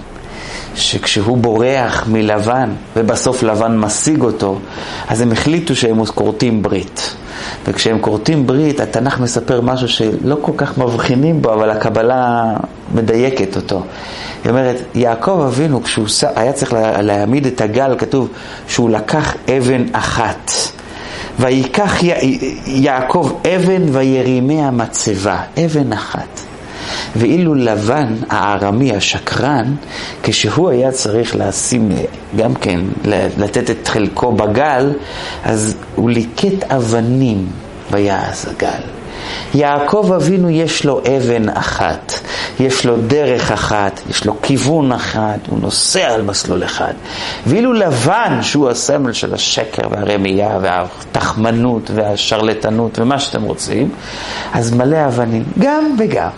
שכשהוא 0.75 1.37
בורח 1.37 2.07
מלבן 2.07 2.69
ובסוף 2.95 3.43
לבן 3.43 3.77
משיג 3.77 4.21
אותו, 4.21 4.59
אז 5.07 5.21
הם 5.21 5.31
החליטו 5.31 5.75
שהם 5.75 6.05
כורתים 6.05 6.63
ברית. 6.63 7.15
וכשהם 7.67 7.99
כורתים 7.99 8.47
ברית, 8.47 8.79
התנ"ך 8.79 9.19
מספר 9.19 9.61
משהו 9.61 9.87
שלא 9.87 10.37
כל 10.41 10.51
כך 10.57 10.77
מבחינים 10.77 11.41
בו, 11.41 11.53
אבל 11.53 11.69
הקבלה 11.69 12.53
מדייקת 12.95 13.55
אותו. 13.55 13.81
היא 14.43 14.49
אומרת, 14.49 14.75
יעקב 14.95 15.43
אבינו, 15.47 15.83
כשהוא 15.83 16.05
היה 16.35 16.53
צריך 16.53 16.73
להעמיד 17.01 17.45
את 17.45 17.61
הגל, 17.61 17.95
כתוב 17.97 18.29
שהוא 18.67 18.89
לקח 18.89 19.35
אבן 19.57 19.83
אחת. 19.91 20.51
ויקח 21.39 21.99
יעקב 22.65 23.31
אבן 23.55 23.83
וירימי 23.91 24.61
המצבה, 24.61 25.37
אבן 25.65 25.93
אחת. 25.93 26.52
ואילו 27.15 27.53
לבן, 27.55 28.15
הארמי, 28.29 28.95
השקרן, 28.95 29.75
כשהוא 30.23 30.69
היה 30.69 30.91
צריך 30.91 31.35
לשים, 31.35 31.89
גם 32.37 32.53
כן, 32.55 32.79
לתת 33.37 33.69
את 33.69 33.87
חלקו 33.87 34.31
בגל, 34.31 34.93
אז 35.43 35.75
הוא 35.95 36.09
ליקט 36.09 36.71
אבנים 36.71 37.47
ויעש 37.91 38.45
הגל. 38.45 38.81
יעקב 39.53 40.11
אבינו 40.15 40.49
יש 40.49 40.85
לו 40.85 41.01
אבן 41.17 41.49
אחת, 41.49 42.13
יש 42.59 42.85
לו 42.85 42.97
דרך 42.97 43.51
אחת, 43.51 44.01
יש 44.09 44.25
לו 44.25 44.41
כיוון 44.41 44.91
אחד, 44.91 45.37
הוא 45.47 45.59
נוסע 45.59 46.13
על 46.13 46.21
מסלול 46.21 46.63
אחד. 46.63 46.93
ואילו 47.47 47.73
לבן, 47.73 48.39
שהוא 48.41 48.69
הסמל 48.69 49.13
של 49.13 49.33
השקר 49.33 49.87
והרמייה 49.91 50.57
והתחמנות 50.61 51.91
והשרלטנות 51.93 52.99
ומה 52.99 53.19
שאתם 53.19 53.43
רוצים, 53.43 53.89
אז 54.53 54.73
מלא 54.73 55.05
אבנים, 55.07 55.43
גם 55.59 55.95
וגם. 55.99 56.29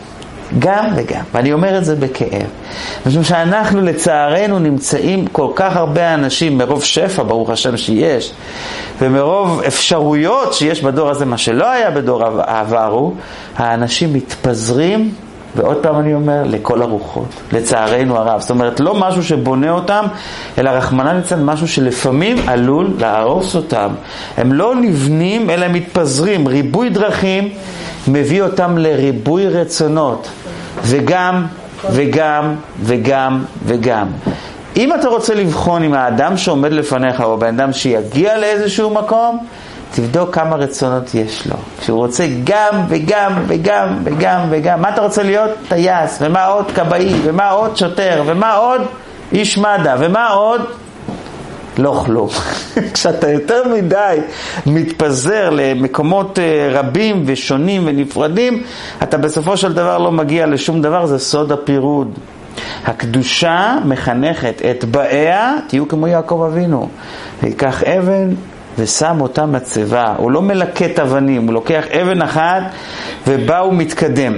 גם 0.60 0.86
וגם, 0.96 1.24
ואני 1.34 1.54
אומר 1.54 1.78
את 1.78 1.86
זה 1.86 1.96
בכאב. 1.96 2.48
משום 3.06 3.24
שאנחנו 3.24 3.82
לצערנו 3.82 4.60
נמצאים 4.60 5.28
כל 5.28 5.52
כך 5.56 5.76
הרבה 5.76 6.14
אנשים 6.14 6.58
מרוב 6.58 6.84
שפע, 6.84 7.24
ברוך 7.24 7.50
השם 7.50 7.78
שיש, 7.78 8.34
ומרוב 9.02 9.62
אפשרויות 9.68 10.54
שיש 10.54 10.82
בדור 10.84 11.10
הזה, 11.10 11.26
מה 11.26 11.38
שלא 11.38 11.72
היה 11.72 11.92
בדור 11.92 12.24
העבר 12.38 12.88
הוא, 12.88 13.14
האנשים 13.58 14.14
מתפזרים, 14.14 15.12
ועוד 15.56 15.78
פעם 15.78 16.00
אני 16.00 16.14
אומר, 16.14 16.44
לכל 16.46 16.82
הרוחות, 16.82 17.28
לצערנו 17.52 18.18
הרב. 18.18 18.42
זאת 18.42 18.50
אומרת, 18.50 18.80
לא 18.80 18.96
משהו 18.96 19.24
שבונה 19.24 19.72
אותם, 19.72 20.06
אלא 20.58 20.70
רחמנא 20.70 21.10
ליצלן, 21.10 21.46
משהו 21.46 21.68
שלפעמים 21.68 22.38
עלול 22.48 22.94
להרוס 23.00 23.56
אותם. 23.56 23.90
הם 24.38 24.54
לא 24.54 24.76
נבנים, 24.76 25.50
אלא 25.50 25.68
מתפזרים. 25.68 26.48
ריבוי 26.48 26.90
דרכים 26.90 27.50
מביא 28.08 28.42
אותם 28.42 28.78
לריבוי 28.78 29.48
רצונות, 29.48 30.28
וגם, 30.82 31.46
וגם, 31.92 32.56
וגם, 32.84 33.44
וגם. 33.66 34.08
אם 34.78 34.94
אתה 34.94 35.08
רוצה 35.08 35.34
לבחון 35.34 35.84
אם 35.84 35.94
האדם 35.94 36.38
שעומד 36.38 36.72
לפניך 36.72 37.22
הוא 37.22 37.36
בן 37.36 37.48
אדם 37.60 37.74
שיגיע 37.74 38.38
לאיזשהו 38.38 38.90
מקום, 38.90 39.46
תבדוק 39.92 40.36
כמה 40.36 40.56
רצונות 40.56 41.16
יש 41.16 41.48
לו. 41.48 41.56
כשהוא 41.80 41.98
רוצה 41.98 42.26
גם 42.44 42.86
וגם 42.90 43.44
וגם 43.48 43.98
וגם 44.04 44.40
וגם, 44.50 44.82
מה 44.82 44.90
אתה 44.90 45.02
רוצה 45.02 45.24
להיות? 45.24 45.50
טייס, 45.68 46.18
ומה 46.22 46.46
עוד? 46.46 46.72
כבאי, 46.72 47.14
ומה 47.24 47.50
עוד? 47.50 47.78
שוטר, 47.78 48.24
ומה 48.26 48.54
עוד? 48.54 48.82
איש 49.32 49.58
מד"א, 49.58 49.96
ומה 50.00 50.28
עוד? 50.30 50.62
לא 51.80 52.02
כלום. 52.06 52.30
כשאתה 52.94 53.30
יותר 53.30 53.64
מדי 53.68 54.18
מתפזר 54.66 55.50
למקומות 55.50 56.40
אה, 56.40 56.70
רבים 56.72 57.24
ושונים 57.26 57.82
ונפרדים, 57.86 58.64
אתה 59.04 59.18
בסופו 59.18 59.58
של 59.58 59.74
דבר 59.74 59.98
לא 59.98 60.12
מגיע 60.12 60.46
לשום 60.46 60.82
דבר, 60.82 61.06
זה 61.06 61.20
סוד 61.20 61.52
הפירוד. 61.52 62.12
הקדושה 62.86 63.78
מחנכת 63.86 64.62
את 64.70 64.86
באיה, 64.86 65.54
תהיו 65.68 65.88
כמו 65.88 66.08
יעקב 66.08 66.50
אבינו. 66.52 66.90
ייקח 67.44 67.84
אבן 67.84 68.30
ושם 68.78 69.22
אותה 69.22 69.46
מצבה. 69.46 70.14
הוא 70.18 70.32
לא 70.32 70.42
מלקט 70.42 71.00
אבנים, 71.00 71.46
הוא 71.46 71.54
לוקח 71.54 71.84
אבן 72.02 72.22
אחת 72.22 72.64
ובה 73.28 73.60
הוא 73.60 73.74
מתקדם. 73.74 74.38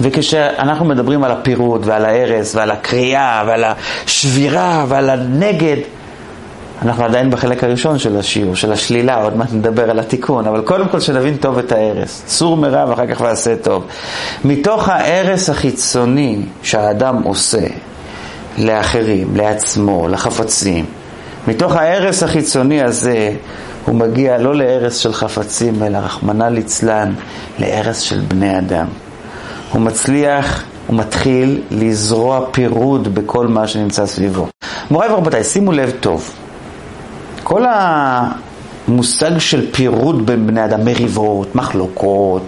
וכשאנחנו 0.00 0.84
מדברים 0.84 1.24
על 1.24 1.30
הפירוד 1.30 1.82
ועל 1.84 2.04
ההרס 2.04 2.54
ועל 2.54 2.70
הקריאה 2.70 3.44
ועל 3.46 3.64
השבירה 3.64 4.84
ועל 4.88 5.10
הנגד, 5.10 5.76
אנחנו 6.82 7.04
עדיין 7.04 7.30
בחלק 7.30 7.64
הראשון 7.64 7.98
של 7.98 8.16
השיעור, 8.16 8.54
של 8.54 8.72
השלילה, 8.72 9.22
עוד 9.22 9.36
מעט 9.36 9.52
נדבר 9.52 9.90
על 9.90 9.98
התיקון, 9.98 10.46
אבל 10.46 10.60
קודם 10.60 10.88
כל 10.88 11.00
שנבין 11.00 11.36
טוב 11.36 11.58
את 11.58 11.72
ההרס. 11.72 12.22
צור 12.26 12.56
מרע 12.56 12.84
ואחר 12.88 13.06
כך 13.06 13.20
ועשה 13.20 13.56
טוב. 13.56 13.86
מתוך 14.44 14.88
ההרס 14.88 15.50
החיצוני 15.50 16.42
שהאדם 16.62 17.22
עושה 17.22 17.66
לאחרים, 18.58 19.36
לעצמו, 19.36 20.08
לחפצים, 20.08 20.84
מתוך 21.48 21.76
ההרס 21.76 22.22
החיצוני 22.22 22.82
הזה 22.82 23.32
הוא 23.84 23.94
מגיע 23.94 24.38
לא 24.38 24.54
להרס 24.54 24.96
של 24.96 25.12
חפצים, 25.12 25.82
אלא 25.82 25.98
רחמנא 25.98 26.44
ליצלן, 26.44 27.12
להרס 27.58 28.00
של 28.00 28.20
בני 28.28 28.58
אדם. 28.58 28.86
הוא 29.72 29.82
מצליח, 29.82 30.64
הוא 30.86 30.96
מתחיל 30.96 31.62
לזרוע 31.70 32.40
פירוד 32.50 33.14
בכל 33.14 33.46
מה 33.46 33.66
שנמצא 33.66 34.06
סביבו. 34.06 34.46
מוריי 34.90 35.10
ורבותיי, 35.10 35.44
שימו 35.44 35.72
לב 35.72 35.92
טוב. 36.00 36.30
כל 37.42 37.64
המושג 37.68 39.38
של 39.38 39.72
פירוד 39.72 40.26
בין 40.26 40.46
בני 40.46 40.64
אדם, 40.64 40.84
מריבות, 40.84 41.54
מחלוקות, 41.54 42.42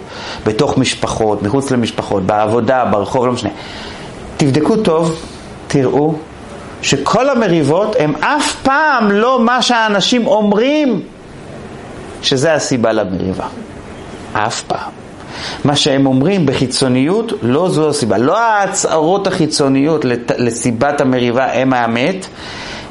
בתוך 0.45 0.77
משפחות, 0.77 1.43
מחוץ 1.43 1.71
למשפחות, 1.71 2.23
בעבודה, 2.23 2.85
ברחוב, 2.85 3.25
לא 3.25 3.31
משנה. 3.31 3.49
תבדקו 4.37 4.77
טוב, 4.77 5.21
תראו 5.67 6.15
שכל 6.81 7.29
המריבות 7.29 7.95
הם 7.99 8.15
אף 8.15 8.55
פעם 8.63 9.11
לא 9.11 9.39
מה 9.39 9.61
שהאנשים 9.61 10.27
אומרים 10.27 11.01
שזה 12.21 12.53
הסיבה 12.53 12.91
למריבה. 12.93 13.45
אף 14.33 14.61
פעם. 14.61 15.02
מה 15.65 15.75
שהם 15.75 16.05
אומרים 16.05 16.45
בחיצוניות, 16.45 17.33
לא 17.41 17.69
זו 17.69 17.89
הסיבה. 17.89 18.17
לא 18.17 18.39
ההצהרות 18.39 19.27
החיצוניות 19.27 20.05
לסיבת 20.37 21.01
המריבה 21.01 21.53
הם 21.53 21.73
האמת, 21.73 22.27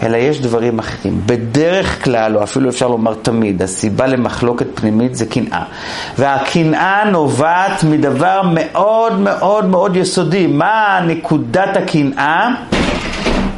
אלא 0.03 0.17
יש 0.17 0.41
דברים 0.41 0.79
אחרים. 0.79 1.21
בדרך 1.27 2.05
כלל, 2.05 2.37
או 2.37 2.43
אפילו 2.43 2.71
אפשר 2.71 2.89
לומר 2.89 3.15
תמיד, 3.15 3.63
הסיבה 3.63 4.07
למחלוקת 4.07 4.67
פנימית 4.75 5.15
זה 5.15 5.27
קנאה. 5.27 5.63
והקנאה 6.19 7.05
נובעת 7.11 7.85
מדבר 7.85 8.43
מאוד 8.55 9.21
מאוד 9.21 9.65
מאוד 9.65 9.97
יסודי. 9.97 10.47
מה 10.47 11.01
נקודת 11.07 11.77
הקנאה? 11.77 12.49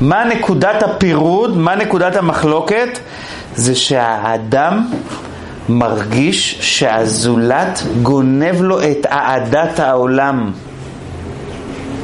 מה 0.01 0.25
נקודת 0.25 0.83
הפירוד? 0.83 1.57
מה 1.57 1.75
נקודת 1.75 2.17
המחלוקת? 2.17 2.99
זה 3.55 3.75
שהאדם 3.75 4.87
מרגיש 5.69 6.59
שהזולת 6.61 7.83
גונב 8.03 8.63
לו 8.63 8.83
את 8.83 9.07
אהדת 9.07 9.81
העולם. 9.81 10.53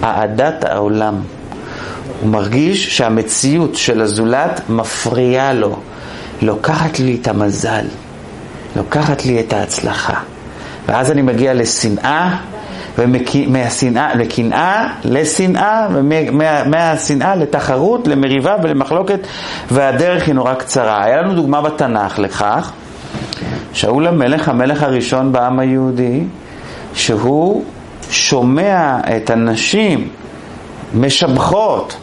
אהדת 0.05 0.64
העולם. 0.64 1.14
הוא 2.20 2.31
מרגיש 2.31 2.96
שהמציאות 2.96 3.75
של 3.75 4.01
הזולת 4.01 4.61
מפריעה 4.68 5.53
לו, 5.53 5.77
לוקחת 6.42 7.01
לי 7.01 7.18
את 7.23 7.29
המזל, 7.29 7.85
לוקחת 8.77 9.25
לי 9.25 9.40
את 9.40 9.53
ההצלחה. 9.53 10.14
ואז 10.88 11.11
אני 11.11 11.23
מגיע 11.23 11.55
לשנאה, 11.55 12.37
ומהשנאה 12.99 14.14
לקנאה, 14.14 14.88
לשנאה, 15.05 15.88
ומהשנאה 15.90 17.35
לתחרות, 17.35 18.09
למריבה 18.09 18.57
ולמחלוקת, 18.62 19.20
והדרך 19.70 20.27
היא 20.27 20.35
נורא 20.35 20.55
קצרה. 20.55 21.05
היה 21.05 21.23
לנו 21.23 21.35
דוגמה 21.35 21.62
בתנ"ך 21.62 22.18
לכך, 22.18 22.73
שאול 23.73 24.07
המלך, 24.07 24.49
המלך 24.49 24.83
הראשון 24.83 25.33
בעם 25.33 25.59
היהודי, 25.59 26.25
שהוא 26.95 27.65
שומע 28.11 28.99
את 29.17 29.31
הנשים 29.31 30.09
משבחות 30.95 31.97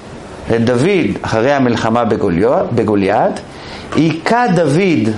את 0.56 0.66
דוד 0.66 1.18
אחרי 1.22 1.54
המלחמה 1.54 2.04
בגוליית, 2.76 3.40
היכה 3.96 4.44
דוד, 4.56 5.14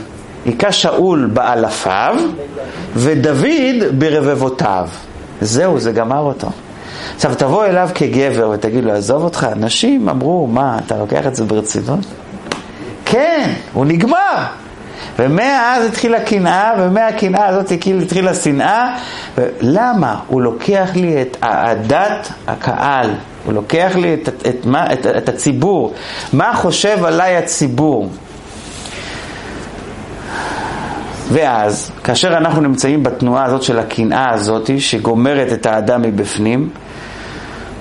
היכה 0.45 0.71
שאול 0.71 1.29
באלפיו, 1.33 2.15
ודוד 2.95 3.99
ברבבותיו. 3.99 4.87
זהו, 5.41 5.79
זה 5.79 5.91
גמר 5.91 6.19
אותו. 6.19 6.47
עכשיו 7.15 7.35
תבוא 7.35 7.65
אליו 7.65 7.89
כגבר 7.95 8.49
ותגיד 8.53 8.83
לו, 8.83 8.91
עזוב 8.91 9.23
אותך, 9.23 9.47
נשים 9.55 10.09
אמרו, 10.09 10.47
מה, 10.47 10.77
אתה 10.85 10.97
לוקח 10.97 11.27
את 11.27 11.35
זה 11.35 11.43
ברצינות? 11.43 11.99
כן, 13.05 13.53
הוא 13.73 13.85
נגמר. 13.85 14.45
ומאז 15.19 15.85
התחילה 15.85 16.19
קנאה, 16.19 16.73
ומהקנאה 16.79 17.47
הזאת 17.47 17.71
התחילה 18.01 18.33
שנאה. 18.33 18.97
למה? 19.61 20.19
הוא 20.27 20.41
לוקח 20.41 20.89
לי 20.95 21.21
את 21.21 21.37
אהדת 21.43 22.29
הקהל, 22.47 23.09
הוא 23.45 23.53
לוקח 23.53 23.91
לי 23.95 24.13
את, 24.13 24.29
את, 24.29 24.47
את, 24.47 24.65
את, 24.93 25.05
את 25.17 25.29
הציבור. 25.29 25.93
מה 26.33 26.53
חושב 26.55 27.05
עליי 27.05 27.37
הציבור? 27.37 28.09
ואז, 31.31 31.91
כאשר 32.03 32.37
אנחנו 32.37 32.61
נמצאים 32.61 33.03
בתנועה 33.03 33.45
הזאת 33.45 33.63
של 33.63 33.79
הקנאה 33.79 34.33
הזאת, 34.33 34.69
שגומרת 34.79 35.53
את 35.53 35.65
האדם 35.65 36.01
מבפנים, 36.01 36.69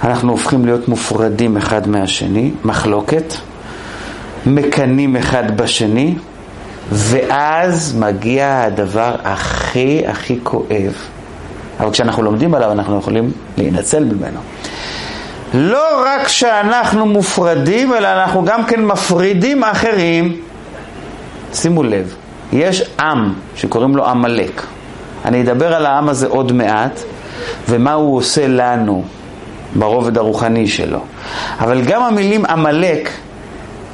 אנחנו 0.05 0.33
הופכים 0.33 0.64
להיות 0.64 0.88
מופרדים 0.88 1.57
אחד 1.57 1.88
מהשני, 1.88 2.51
מחלוקת, 2.64 3.35
מקנאים 4.46 5.16
אחד 5.16 5.57
בשני, 5.57 6.14
ואז 6.92 7.96
מגיע 7.98 8.62
הדבר 8.62 9.14
הכי 9.24 10.03
הכי 10.07 10.38
כואב. 10.42 10.94
אבל 11.80 11.91
כשאנחנו 11.91 12.22
לומדים 12.22 12.55
עליו 12.55 12.72
אנחנו 12.72 12.99
יכולים 12.99 13.32
להינצל 13.57 14.05
ממנו. 14.05 14.41
לא 15.55 16.05
רק 16.07 16.28
שאנחנו 16.28 17.07
מופרדים, 17.07 17.95
אלא 17.95 18.09
אנחנו 18.09 18.45
גם 18.45 18.64
כן 18.64 18.84
מפרידים 18.84 19.64
אחרים. 19.64 20.36
שימו 21.53 21.82
לב, 21.82 22.14
יש 22.53 22.82
עם 23.01 23.34
שקוראים 23.57 23.97
לו 23.97 24.07
עמלק. 24.07 24.62
אני 25.24 25.43
אדבר 25.43 25.74
על 25.74 25.86
העם 25.86 26.09
הזה 26.09 26.26
עוד 26.26 26.53
מעט, 26.53 27.01
ומה 27.68 27.93
הוא 27.93 28.16
עושה 28.16 28.49
לנו 28.49 29.05
ברובד 29.74 30.18
הרוחני 30.18 30.68
שלו. 30.68 31.01
אבל 31.61 31.82
גם 31.82 32.03
המילים 32.03 32.47
עמלק, 32.47 33.11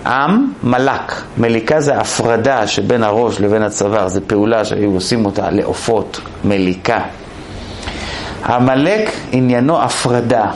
עם, 0.07 0.53
מלק. 0.63 1.23
מליקה 1.39 1.81
זה 1.81 1.97
הפרדה 1.97 2.67
שבין 2.67 3.03
הראש 3.03 3.41
לבין 3.41 3.63
הצוואר, 3.63 4.09
זו 4.09 4.21
פעולה 4.27 4.65
שהיו 4.65 4.91
עושים 4.91 5.25
אותה 5.27 5.51
לעופות, 5.51 6.21
מליקה. 6.45 7.01
עמלק 8.47 9.11
עניינו 9.33 9.83
הפרדה. 9.83 10.47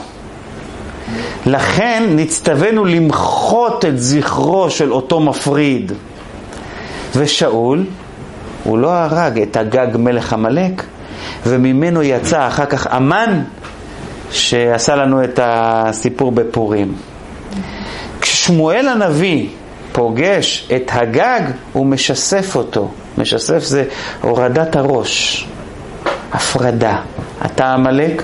לכן 1.45 2.03
נצטווינו 2.09 2.85
למחות 2.85 3.85
את 3.85 3.99
זכרו 3.99 4.69
של 4.69 4.91
אותו 4.93 5.19
מפריד. 5.19 5.91
ושאול, 7.15 7.85
הוא 8.63 8.77
לא 8.77 8.91
הרג 8.93 9.41
את 9.41 9.57
הגג 9.57 9.87
מלך 9.97 10.33
עמלק, 10.33 10.83
וממנו 11.45 12.03
יצא 12.03 12.47
אחר 12.47 12.65
כך 12.65 12.87
אמן, 12.87 13.41
שעשה 14.31 14.95
לנו 14.95 15.23
את 15.23 15.39
הסיפור 15.43 16.31
בפורים. 16.31 16.93
כששמואל 18.49 18.87
הנביא 18.87 19.47
פוגש 19.91 20.67
את 20.75 20.91
הגג, 20.93 21.41
הוא 21.73 21.85
משסף 21.85 22.55
אותו. 22.55 22.91
משסף 23.17 23.63
זה 23.63 23.83
הורדת 24.21 24.75
הראש, 24.75 25.47
הפרדה. 26.33 27.01
אתה 27.45 27.73
עמלק, 27.73 28.23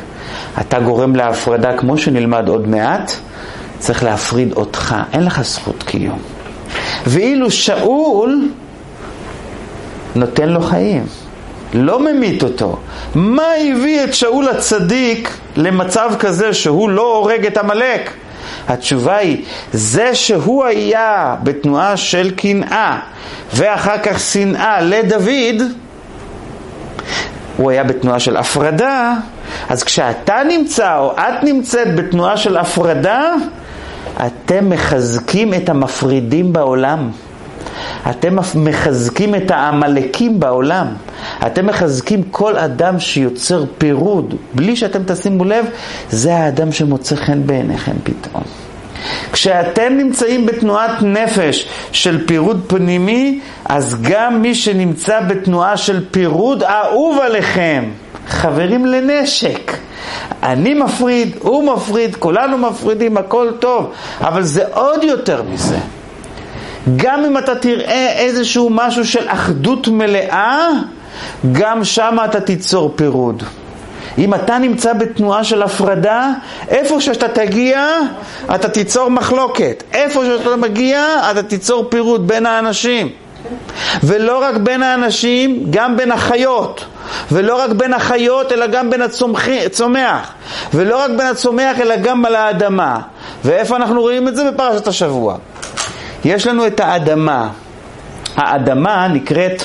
אתה 0.62 0.80
גורם 0.80 1.16
להפרדה 1.16 1.78
כמו 1.78 1.98
שנלמד 1.98 2.48
עוד 2.48 2.68
מעט, 2.68 3.12
צריך 3.80 4.04
להפריד 4.04 4.54
אותך, 4.54 4.96
אין 5.14 5.24
לך 5.24 5.42
זכות 5.42 5.84
קיום. 5.84 6.20
ואילו 7.08 7.52
שאול 7.52 8.50
נותן 10.16 10.50
לו 10.50 10.62
חיים, 10.62 11.06
לא 11.74 12.00
ממית 12.00 12.44
אותו. 12.44 12.78
מה 13.16 13.48
הביא 13.62 14.04
את 14.04 14.14
שאול 14.14 14.48
הצדיק 14.48 15.38
למצב 15.56 16.12
כזה 16.20 16.54
שהוא 16.54 16.90
לא 16.90 17.16
הורג 17.18 17.46
את 17.46 17.58
עמלק? 17.58 18.12
התשובה 18.68 19.16
היא, 19.16 19.44
זה 19.74 20.16
שהוא 20.16 20.66
היה 20.66 21.36
בתנועה 21.44 21.98
של 21.98 22.32
קנאה 22.36 23.00
ואחר 23.54 23.98
כך 24.04 24.20
שנאה 24.20 24.82
לדוד, 24.82 25.62
הוא 27.58 27.72
היה 27.72 27.84
בתנועה 27.84 28.20
של 28.20 28.38
הפרדה, 28.38 29.14
אז 29.70 29.84
כשאתה 29.84 30.36
נמצא 30.48 30.98
או 30.98 31.12
את 31.12 31.44
נמצאת 31.44 31.96
בתנועה 31.96 32.38
של 32.38 32.58
הפרדה, 32.58 33.34
אתם 34.26 34.70
מחזקים 34.70 35.54
את 35.54 35.70
המפרידים 35.70 36.54
בעולם. 36.54 37.10
אתם 38.10 38.36
מחזקים 38.56 39.36
את 39.36 39.52
העמלקים 39.52 40.40
בעולם. 40.40 40.88
אתם 41.48 41.66
מחזקים 41.66 42.24
כל 42.32 42.58
אדם 42.58 43.00
שיוצר 43.00 43.64
פירוד. 43.78 44.36
בלי 44.54 44.76
שאתם 44.76 45.04
תשימו 45.08 45.44
לב, 45.44 45.66
זה 46.10 46.36
האדם 46.36 46.72
שמוצא 46.72 47.16
חן 47.16 47.48
בעיניכם 47.48 47.96
פתאום. 48.04 48.44
כשאתם 49.32 49.94
נמצאים 49.98 50.46
בתנועת 50.46 51.02
נפש 51.02 51.68
של 51.92 52.28
פירוד 52.28 52.64
פנימי, 52.68 53.40
אז 53.66 53.98
גם 54.02 54.42
מי 54.42 54.56
שנמצא 54.56 55.20
בתנועה 55.20 55.78
של 55.78 56.06
פירוד 56.12 56.64
אהוב 56.64 57.20
עליכם. 57.20 57.84
חברים 58.28 58.86
לנשק. 58.86 59.78
אני 60.44 60.74
מפריד, 60.74 61.36
הוא 61.40 61.74
מפריד, 61.76 62.16
כולנו 62.16 62.58
מפרידים, 62.58 63.18
הכל 63.18 63.52
טוב, 63.60 63.92
אבל 64.22 64.44
זה 64.44 64.64
עוד 64.74 65.04
יותר 65.04 65.44
מזה. 65.44 65.78
גם 66.96 67.26
אם 67.26 67.38
אתה 67.38 67.56
תראה 67.56 68.12
איזשהו 68.18 68.70
משהו 68.72 69.06
של 69.06 69.24
אחדות 69.28 69.88
מלאה, 69.88 70.70
גם 71.52 71.84
שם 71.84 72.18
אתה 72.26 72.42
תיצור 72.42 72.94
פירוד. 72.96 73.44
אם 74.18 74.34
אתה 74.34 74.58
נמצא 74.58 74.94
בתנועה 74.94 75.44
של 75.44 75.64
הפרדה, 75.64 76.32
איפה 76.70 77.02
שאתה 77.02 77.28
תגיע, 77.28 77.88
אתה 78.56 78.70
תיצור 78.70 79.10
מחלוקת. 79.10 79.84
איפה 79.94 80.26
שאתה 80.26 80.56
מגיע, 80.56 81.06
אתה 81.32 81.44
תיצור 81.44 81.86
פירוד 81.90 82.28
בין 82.28 82.46
האנשים. 82.46 83.10
ולא 84.04 84.42
רק 84.42 84.56
בין 84.56 84.84
האנשים, 84.84 85.66
גם 85.70 85.98
בין 85.98 86.12
החיות. 86.12 86.86
ולא 87.32 87.60
רק 87.62 87.70
בין 87.70 87.94
החיות, 87.94 88.52
אלא 88.52 88.68
גם 88.68 88.90
בין 88.90 89.02
הצומח. 89.66 90.32
ולא 90.74 91.04
רק 91.04 91.10
בין 91.10 91.28
הצומח, 91.28 91.80
אלא 91.80 91.96
גם 91.96 92.26
על 92.26 92.36
האדמה. 92.36 93.00
ואיפה 93.46 93.76
אנחנו 93.76 94.02
רואים 94.02 94.28
את 94.28 94.36
זה? 94.36 94.52
בפרשת 94.52 94.88
השבוע. 94.88 95.38
יש 96.26 96.48
לנו 96.48 96.68
את 96.68 96.80
האדמה. 96.80 97.50
האדמה 98.36 99.08
נקראת 99.08 99.64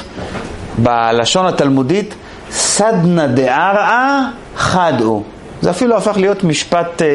בלשון 0.79 1.47
התלמודית 1.47 2.15
סדנא 2.51 3.27
דערעא 3.27 4.21
חדאו. 4.57 5.23
זה 5.63 5.71
אפילו 5.71 5.97
הפך 5.97 6.17
להיות 6.17 6.45
משפט 6.45 7.03
אה, 7.03 7.09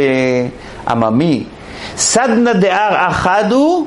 עממי. 0.87 1.43
סדנא 1.97 2.53
דערעא 2.53 3.11
חדאו, 3.11 3.85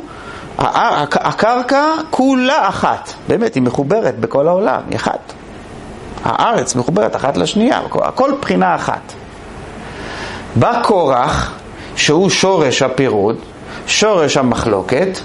הקרקע 0.58 1.84
כולה 2.10 2.68
אחת. 2.68 3.12
באמת, 3.28 3.54
היא 3.54 3.62
מחוברת 3.62 4.18
בכל 4.18 4.48
העולם, 4.48 4.80
היא 4.88 4.96
אחת. 4.96 5.32
הארץ 6.24 6.74
מחוברת 6.74 7.16
אחת 7.16 7.36
לשנייה, 7.36 7.80
הכל 7.94 8.30
בחינה 8.40 8.74
אחת. 8.74 9.12
בא 10.56 10.82
קורח, 10.82 11.52
שהוא 11.96 12.30
שורש 12.30 12.82
הפירוד, 12.82 13.36
שורש 13.86 14.36
המחלוקת, 14.36 15.18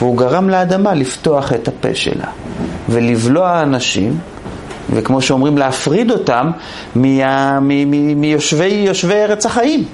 והוא 0.00 0.16
גרם 0.16 0.50
לאדמה 0.50 0.94
לפתוח 0.94 1.52
את 1.52 1.68
הפה 1.68 1.94
שלה 1.94 2.26
ולבלוע 2.88 3.62
אנשים, 3.62 4.18
וכמו 4.90 5.22
שאומרים, 5.22 5.58
להפריד 5.58 6.10
אותם 6.10 6.50
מיושבי 8.16 8.86
ארץ 9.12 9.46
החיים. 9.46 9.84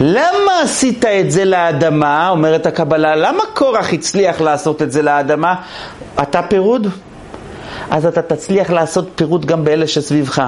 למה 0.00 0.60
עשית 0.62 1.04
את 1.04 1.30
זה 1.30 1.44
לאדמה, 1.44 2.28
אומרת 2.28 2.66
הקבלה, 2.66 3.16
למה 3.16 3.42
קורח 3.54 3.92
הצליח 3.92 4.40
לעשות 4.40 4.82
את 4.82 4.92
זה 4.92 5.02
לאדמה? 5.02 5.54
אתה 6.22 6.42
פירוד? 6.42 6.86
אז 7.90 8.06
אתה 8.06 8.22
תצליח 8.22 8.70
לעשות 8.70 9.08
פירוד 9.14 9.46
גם 9.46 9.64
באלה 9.64 9.86
שסביבך. 9.86 10.42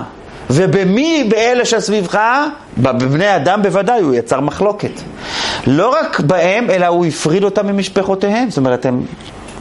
ובמי 0.51 1.27
באלה 1.29 1.65
שסביבך? 1.65 2.21
בבני 2.79 3.37
אדם 3.37 3.63
בוודאי, 3.63 4.01
הוא 4.01 4.15
יצר 4.15 4.41
מחלוקת. 4.41 5.01
לא 5.67 5.95
רק 6.01 6.21
בהם, 6.21 6.71
אלא 6.71 6.87
הוא 6.87 7.07
הפריד 7.07 7.45
אותם 7.45 7.67
ממשפחותיהם. 7.67 8.51
זאת 8.51 8.59
אומרת, 8.59 8.87
הם 8.87 9.03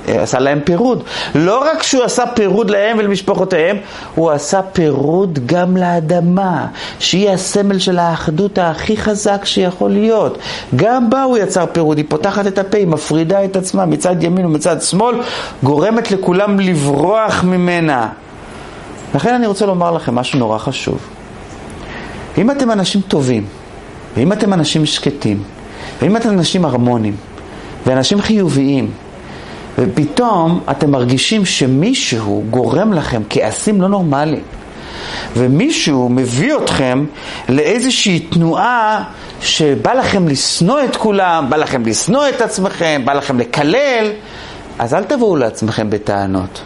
אה, 0.07 0.23
עשה 0.23 0.39
להם 0.39 0.59
פירוד. 0.63 1.03
לא 1.35 1.63
רק 1.71 1.83
שהוא 1.83 2.03
עשה 2.03 2.23
פירוד 2.35 2.69
להם 2.69 2.97
ולמשפחותיהם, 2.97 3.77
הוא 4.15 4.31
עשה 4.31 4.61
פירוד 4.61 5.39
גם 5.45 5.77
לאדמה, 5.77 6.67
שהיא 6.99 7.29
הסמל 7.29 7.79
של 7.79 7.99
האחדות 7.99 8.57
הכי 8.57 8.97
חזק 8.97 9.45
שיכול 9.45 9.91
להיות. 9.91 10.37
גם 10.75 11.09
בה 11.09 11.23
הוא 11.23 11.37
יצר 11.37 11.65
פירוד, 11.71 11.97
היא 11.97 12.05
פותחת 12.09 12.47
את 12.47 12.57
הפה, 12.57 12.77
היא 12.77 12.87
מפרידה 12.87 13.45
את 13.45 13.55
עצמה 13.55 13.85
מצד 13.85 14.23
ימין 14.23 14.45
ומצד 14.45 14.81
שמאל, 14.81 15.15
גורמת 15.63 16.11
לכולם 16.11 16.59
לברוח 16.59 17.43
ממנה. 17.43 18.09
לכן 19.15 19.33
אני 19.33 19.47
רוצה 19.47 19.65
לומר 19.65 19.91
לכם 19.91 20.15
משהו 20.15 20.39
נורא 20.39 20.57
חשוב. 20.57 20.97
אם 22.37 22.51
אתם 22.51 22.71
אנשים 22.71 23.01
טובים, 23.01 23.45
ואם 24.17 24.33
אתם 24.33 24.53
אנשים 24.53 24.85
שקטים, 24.85 25.43
ואם 26.03 26.17
אתם 26.17 26.29
אנשים 26.29 26.65
הרמונים, 26.65 27.15
ואנשים 27.85 28.21
חיוביים, 28.21 28.91
ופתאום 29.77 30.59
אתם 30.71 30.91
מרגישים 30.91 31.45
שמישהו 31.45 32.43
גורם 32.49 32.93
לכם 32.93 33.21
כעסים 33.29 33.81
לא 33.81 33.87
נורמליים, 33.87 34.43
ומישהו 35.37 36.09
מביא 36.09 36.55
אתכם 36.55 37.05
לאיזושהי 37.49 38.19
תנועה 38.19 39.03
שבא 39.41 39.93
לכם 39.93 40.27
לשנוא 40.27 40.83
את 40.83 40.95
כולם, 40.95 41.45
בא 41.49 41.57
לכם 41.57 41.85
לשנוא 41.85 42.29
את 42.29 42.41
עצמכם, 42.41 43.01
בא 43.05 43.13
לכם 43.13 43.39
לקלל, 43.39 44.11
אז 44.79 44.93
אל 44.93 45.03
תבואו 45.03 45.35
לעצמכם 45.35 45.89
בטענות. 45.89 46.61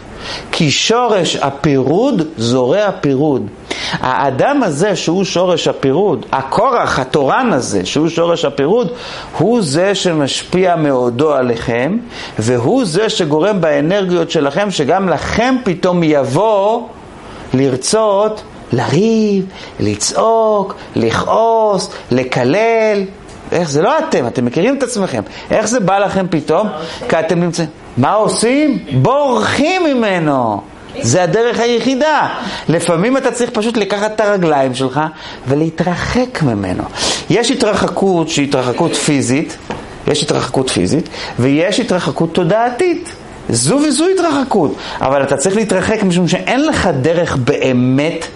כי 0.52 0.70
שורש 0.70 1.36
הפירוד 1.36 2.22
זורע 2.36 2.90
פירוד. 3.00 3.46
האדם 3.92 4.62
הזה 4.62 4.96
שהוא 4.96 5.24
שורש 5.24 5.68
הפירוד, 5.68 6.26
הכורח, 6.32 6.98
התורן 6.98 7.52
הזה 7.52 7.86
שהוא 7.86 8.08
שורש 8.08 8.44
הפירוד, 8.44 8.92
הוא 9.38 9.62
זה 9.62 9.94
שמשפיע 9.94 10.76
מאודו 10.76 11.34
עליכם, 11.34 11.98
והוא 12.38 12.84
זה 12.84 13.08
שגורם 13.08 13.60
באנרגיות 13.60 14.30
שלכם 14.30 14.70
שגם 14.70 15.08
לכם 15.08 15.54
פתאום 15.64 16.02
יבוא 16.02 16.86
לרצות 17.54 18.42
לריב, 18.72 19.46
לצעוק, 19.80 20.74
לכעוס, 20.96 21.90
לקלל. 22.10 23.04
איך 23.52 23.70
זה 23.70 23.82
לא 23.82 23.98
אתם, 23.98 24.26
אתם 24.26 24.44
מכירים 24.44 24.78
את 24.78 24.82
עצמכם. 24.82 25.22
איך 25.50 25.66
זה 25.68 25.80
בא 25.80 25.98
לכם 25.98 26.26
פתאום? 26.30 26.68
כי 27.08 27.18
אתם 27.18 27.40
נמצאים... 27.40 27.68
מה 27.96 28.12
עושים? 28.12 28.78
בורחים 29.02 29.84
ממנו. 29.84 30.60
זה 31.02 31.22
הדרך 31.22 31.60
היחידה. 31.60 32.28
לפעמים 32.68 33.16
אתה 33.16 33.32
צריך 33.32 33.50
פשוט 33.50 33.76
לקחת 33.76 34.14
את 34.14 34.20
הרגליים 34.20 34.74
שלך 34.74 35.00
ולהתרחק 35.48 36.42
ממנו. 36.42 36.82
יש 37.30 37.50
התרחקות 37.50 38.28
שהיא 38.28 38.48
התרחקות 38.48 38.94
פיזית, 38.94 39.56
יש 40.06 40.22
התרחקות 40.22 40.70
פיזית, 40.70 41.08
ויש 41.38 41.80
התרחקות 41.80 42.34
תודעתית. 42.34 43.12
זו 43.50 43.80
וזו 43.88 44.06
התרחקות, 44.08 44.76
אבל 45.00 45.22
אתה 45.22 45.36
צריך 45.36 45.56
להתרחק 45.56 46.02
משום 46.02 46.28
שאין 46.28 46.66
לך 46.66 46.88
דרך 47.00 47.36
באמת 47.36 48.26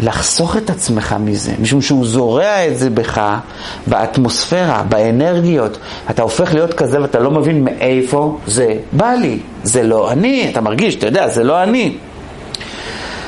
לחסוך 0.00 0.56
את 0.56 0.70
עצמך 0.70 1.16
מזה, 1.20 1.52
משום 1.60 1.82
שהוא 1.82 2.06
זורע 2.06 2.66
את 2.66 2.78
זה 2.78 2.90
בך, 2.90 3.38
באטמוספירה, 3.86 4.82
באנרגיות. 4.88 5.78
אתה 6.10 6.22
הופך 6.22 6.54
להיות 6.54 6.74
כזה 6.74 7.02
ואתה 7.02 7.18
לא 7.18 7.30
מבין 7.30 7.64
מאיפה 7.64 8.38
זה 8.46 8.74
בא 8.92 9.10
לי. 9.10 9.38
זה 9.62 9.82
לא 9.82 10.12
אני, 10.12 10.48
אתה 10.52 10.60
מרגיש, 10.60 10.94
אתה 10.94 11.06
יודע, 11.06 11.28
זה 11.28 11.44
לא 11.44 11.62
אני. 11.62 11.96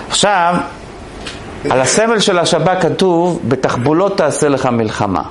עכשיו, 0.09 0.55
על 1.71 1.81
הסמל 1.81 2.18
של 2.18 2.39
השבת 2.39 2.83
כתוב, 2.83 3.41
בתחבולות 3.49 4.16
תעשה 4.16 4.49
לך 4.49 4.66
מלחמה. 4.66 5.23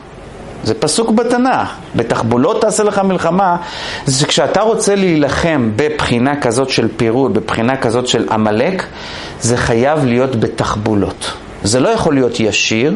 זה 0.64 0.74
פסוק 0.74 1.12
בתנ"ך. 1.12 1.70
בתחבולות 1.95 2.62
תעשה 2.62 2.84
לך 2.84 2.99
מלחמה, 2.99 3.57
זה 4.05 4.20
שכשאתה 4.20 4.62
רוצה 4.62 4.95
להילחם 4.95 5.72
בבחינה 5.76 6.41
כזאת 6.41 6.70
של 6.70 6.88
פירוד, 6.97 7.34
בבחינה 7.34 7.78
כזאת 7.78 8.07
של 8.07 8.28
עמלק, 8.32 8.86
זה 9.41 9.57
חייב 9.57 10.05
להיות 10.05 10.36
בתחבולות. 10.36 11.34
זה 11.64 11.80
לא 11.80 11.89
יכול 11.89 12.14
להיות 12.14 12.39
ישיר, 12.39 12.95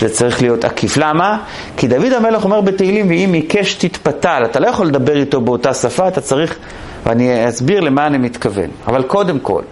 זה 0.00 0.08
צריך 0.08 0.42
להיות 0.42 0.64
עקיף. 0.64 0.96
למה? 0.96 1.38
כי 1.76 1.88
דוד 1.88 2.12
המלך 2.12 2.44
אומר 2.44 2.60
בתהילים, 2.60 3.08
ואם 3.08 3.32
עיקש 3.32 3.74
תתפתל, 3.74 4.42
אתה 4.44 4.60
לא 4.60 4.66
יכול 4.66 4.86
לדבר 4.86 5.16
איתו 5.16 5.40
באותה 5.40 5.74
שפה, 5.74 6.08
אתה 6.08 6.20
צריך, 6.20 6.58
ואני 7.06 7.48
אסביר 7.48 7.80
למה 7.80 8.06
אני 8.06 8.18
מתכוון. 8.18 8.70
אבל 8.86 9.02
קודם 9.02 9.38
כל, 9.38 9.62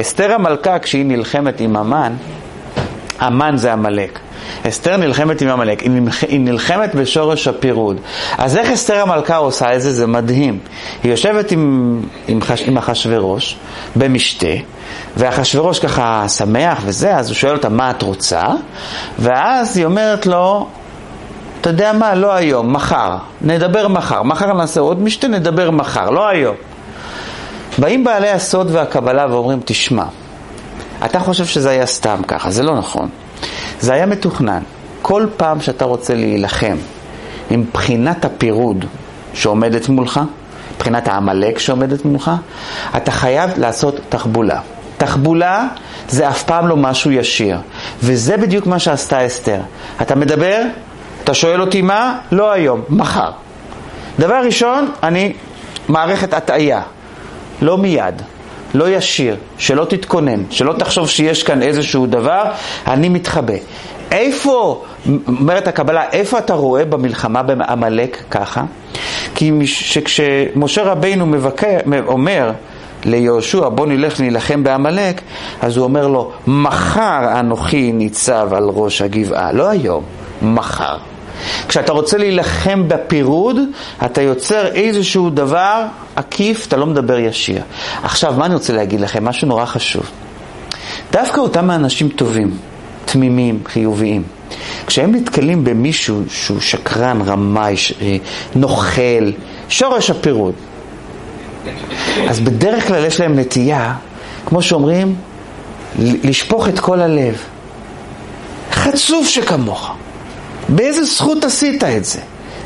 אסתר 0.00 0.32
המלכה, 0.32 0.78
כשהיא 0.78 1.06
נלחמת 1.06 1.60
עם 1.60 1.76
המן, 1.76 2.12
המן 3.20 3.56
זה 3.56 3.72
עמלק. 3.72 4.18
אסתר 4.68 4.96
נלחמת 4.96 5.42
עם 5.42 5.48
עמלק, 5.48 5.82
היא 6.28 6.40
נלחמת 6.40 6.94
בשורש 6.94 7.48
הפירוד. 7.48 7.96
אז 8.38 8.56
איך 8.56 8.70
אסתר 8.70 9.02
המלכה 9.02 9.36
עושה 9.36 9.74
את 9.76 9.82
זה? 9.82 9.92
זה 9.92 10.06
מדהים. 10.06 10.58
היא 11.02 11.10
יושבת 11.10 11.52
עם, 11.52 12.00
עם, 12.28 12.42
חש, 12.42 12.62
עם 12.62 12.76
אחשוורוש 12.78 13.56
במשתה, 13.96 14.46
ואחשוורוש 15.16 15.78
ככה 15.78 16.28
שמח 16.28 16.82
וזה, 16.84 17.16
אז 17.16 17.28
הוא 17.28 17.34
שואל 17.34 17.52
אותה 17.52 17.68
מה 17.68 17.90
את 17.90 18.02
רוצה, 18.02 18.42
ואז 19.18 19.76
היא 19.76 19.86
אומרת 19.86 20.26
לו, 20.26 20.68
אתה 21.60 21.70
יודע 21.70 21.92
מה, 21.92 22.14
לא 22.14 22.34
היום, 22.34 22.72
מחר, 22.72 23.16
נדבר 23.40 23.88
מחר, 23.88 24.22
מחר 24.22 24.52
נעשה 24.52 24.80
עוד 24.80 25.02
משתה, 25.02 25.28
נדבר 25.28 25.70
מחר, 25.70 26.10
לא 26.10 26.28
היום. 26.28 26.54
באים 27.78 28.04
בעלי 28.04 28.30
הסוד 28.30 28.70
והקבלה 28.70 29.26
ואומרים, 29.30 29.60
תשמע, 29.64 30.04
אתה 31.04 31.20
חושב 31.20 31.44
שזה 31.44 31.70
היה 31.70 31.86
סתם 31.86 32.20
ככה, 32.28 32.50
זה 32.50 32.62
לא 32.62 32.78
נכון. 32.78 33.08
זה 33.80 33.92
היה 33.92 34.06
מתוכנן. 34.06 34.62
כל 35.02 35.26
פעם 35.36 35.60
שאתה 35.60 35.84
רוצה 35.84 36.14
להילחם 36.14 36.76
עם 37.50 37.64
בחינת 37.72 38.24
הפירוד 38.24 38.84
שעומדת 39.34 39.88
מולך, 39.88 40.20
מבחינת 40.76 41.08
העמלק 41.08 41.58
שעומדת 41.58 42.04
מולך, 42.04 42.30
אתה 42.96 43.10
חייב 43.10 43.50
לעשות 43.56 44.00
תחבולה. 44.08 44.60
תחבולה 44.98 45.66
זה 46.08 46.28
אף 46.28 46.42
פעם 46.42 46.68
לא 46.68 46.76
משהו 46.76 47.10
ישיר, 47.10 47.58
וזה 48.02 48.36
בדיוק 48.36 48.66
מה 48.66 48.78
שעשתה 48.78 49.26
אסתר. 49.26 49.60
אתה 50.02 50.14
מדבר, 50.14 50.62
אתה 51.24 51.34
שואל 51.34 51.60
אותי 51.60 51.82
מה? 51.82 52.18
לא 52.32 52.52
היום, 52.52 52.82
מחר. 52.88 53.30
דבר 54.18 54.40
ראשון, 54.44 54.90
אני 55.02 55.32
מערכת 55.88 56.34
הטעיה, 56.34 56.82
לא 57.62 57.78
מיד. 57.78 58.22
לא 58.74 58.90
ישיר, 58.90 59.36
שלא 59.58 59.84
תתכונן, 59.84 60.42
שלא 60.50 60.72
תחשוב 60.72 61.08
שיש 61.08 61.42
כאן 61.42 61.62
איזשהו 61.62 62.06
דבר, 62.06 62.44
אני 62.86 63.08
מתחבא. 63.08 63.54
איפה, 64.10 64.82
אומרת 65.26 65.68
הקבלה, 65.68 66.02
איפה 66.12 66.38
אתה 66.38 66.54
רואה 66.54 66.84
במלחמה 66.84 67.42
בעמלק 67.42 68.22
ככה? 68.30 68.64
כי 69.34 69.52
כשמשה 70.04 70.82
רבינו 70.82 71.26
מבקר, 71.26 71.78
אומר 72.06 72.52
ליהושע, 73.04 73.68
בוא 73.68 73.86
נלך 73.86 74.20
להילחם 74.20 74.64
בעמלק, 74.64 75.20
אז 75.62 75.76
הוא 75.76 75.84
אומר 75.84 76.08
לו, 76.08 76.32
מחר 76.46 77.40
אנוכי 77.40 77.92
ניצב 77.92 78.48
על 78.54 78.64
ראש 78.64 79.02
הגבעה, 79.02 79.52
לא 79.52 79.68
היום, 79.68 80.04
מחר. 80.42 80.96
כשאתה 81.68 81.92
רוצה 81.92 82.18
להילחם 82.18 82.88
בפירוד, 82.88 83.56
אתה 84.04 84.22
יוצר 84.22 84.66
איזשהו 84.66 85.30
דבר 85.30 85.84
עקיף, 86.20 86.66
אתה 86.66 86.76
לא 86.76 86.86
מדבר 86.86 87.18
ישיר. 87.18 87.62
עכשיו, 88.02 88.34
מה 88.38 88.46
אני 88.46 88.54
רוצה 88.54 88.72
להגיד 88.72 89.00
לכם? 89.00 89.24
משהו 89.24 89.48
נורא 89.48 89.64
חשוב. 89.64 90.10
דווקא 91.12 91.40
אותם 91.40 91.70
האנשים 91.70 92.08
טובים, 92.08 92.50
תמימים, 93.04 93.60
חיוביים, 93.66 94.22
כשהם 94.86 95.14
נתקלים 95.14 95.64
במישהו 95.64 96.22
שהוא 96.28 96.60
שקרן, 96.60 97.22
רמאי, 97.26 97.74
אה, 98.00 98.16
נוכל, 98.54 99.30
שורש 99.68 100.10
הפירוד, 100.10 100.54
אז 102.28 102.40
בדרך 102.40 102.86
כלל 102.86 103.04
יש 103.04 103.20
להם 103.20 103.38
נטייה, 103.38 103.94
כמו 104.46 104.62
שאומרים, 104.62 105.14
לשפוך 105.98 106.68
את 106.68 106.78
כל 106.78 107.00
הלב. 107.00 107.36
חצוף 108.72 109.28
שכמוך. 109.28 109.92
באיזה 110.68 111.04
זכות 111.04 111.44
עשית 111.44 111.84
את 111.84 112.04
זה? 112.04 112.20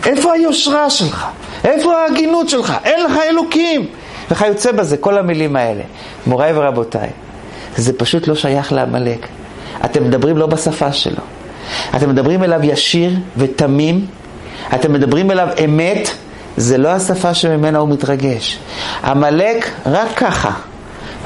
איפה 0.06 0.32
היושרה 0.32 0.90
שלך? 0.90 1.26
איפה 1.64 1.96
ההגינות 1.96 2.48
שלך? 2.48 2.72
אין 2.84 3.04
לך 3.04 3.12
אלוקים! 3.28 3.86
וכיוצא 4.30 4.72
בזה, 4.72 4.96
כל 4.96 5.18
המילים 5.18 5.56
האלה. 5.56 5.82
מוריי 6.26 6.52
ורבותיי, 6.58 7.08
זה 7.76 7.92
פשוט 7.98 8.28
לא 8.28 8.34
שייך 8.34 8.72
לעמלק. 8.72 9.26
אתם 9.84 10.04
מדברים 10.04 10.36
לא 10.36 10.46
בשפה 10.46 10.92
שלו. 10.92 11.22
אתם 11.96 12.08
מדברים 12.08 12.44
אליו 12.44 12.60
ישיר 12.62 13.12
ותמים, 13.36 14.06
אתם 14.74 14.92
מדברים 14.92 15.30
אליו 15.30 15.48
אמת, 15.64 16.10
זה 16.56 16.78
לא 16.78 16.88
השפה 16.88 17.34
שממנה 17.34 17.78
הוא 17.78 17.88
מתרגש. 17.88 18.58
עמלק 19.04 19.70
רק 19.86 20.08
ככה, 20.16 20.50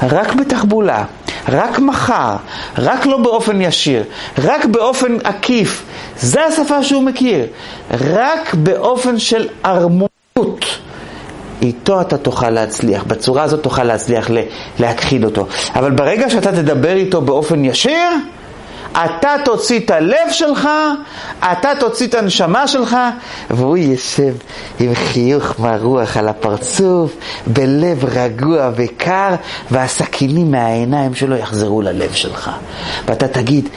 רק 0.03 0.33
בתחבולה, 0.33 1.03
רק 1.49 1.79
מחר, 1.79 2.35
רק 2.77 3.05
לא 3.05 3.17
באופן 3.17 3.61
ישיר, 3.61 4.03
רק 4.43 4.65
באופן 4.65 5.17
עקיף. 5.23 5.85
זה 6.17 6.45
השפה 6.45 6.83
שהוא 6.83 7.03
מכיר. 7.03 7.45
רק 7.91 8.53
באופן 8.53 9.19
של 9.19 9.47
ערמומות. 10.39 10.65
איתו 11.61 12.01
אתה 12.01 12.17
תוכל 12.17 12.49
להצליח, 12.49 13.03
בצורה 13.03 13.43
הזאת 13.43 13.63
תוכל 13.63 13.83
להצליח 13.83 14.29
להכחיד 14.79 15.23
אותו. 15.23 15.47
אבל 15.75 15.91
ברגע 15.91 16.29
שאתה 16.29 16.51
תדבר 16.51 16.91
איתו 16.91 17.21
באופן 17.21 17.65
ישיר, 17.65 18.09
אתה 18.91 19.35
תוציא 19.45 19.79
את 19.79 19.91
הלב 19.91 20.31
שלך, 20.31 20.69
אתה 21.51 21.71
תוציא 21.79 22.07
את 22.07 22.13
הנשמה 22.13 22.67
שלך, 22.67 22.97
והוא 23.49 23.77
יושב 23.77 24.33
עם 24.79 24.95
חיוך 24.95 25.59
מרוח 25.59 26.17
על 26.17 26.27
הפרצוף, 26.27 27.15
בלב 27.47 28.05
רגוע 28.05 28.71
וקר, 28.75 29.29
והסכינים 29.71 30.51
מהעיניים 30.51 31.15
שלו 31.15 31.35
יחזרו 31.35 31.81
ללב 31.81 32.11
שלך. 32.13 32.51
ואתה 33.05 33.27
תגיד, 33.27 33.69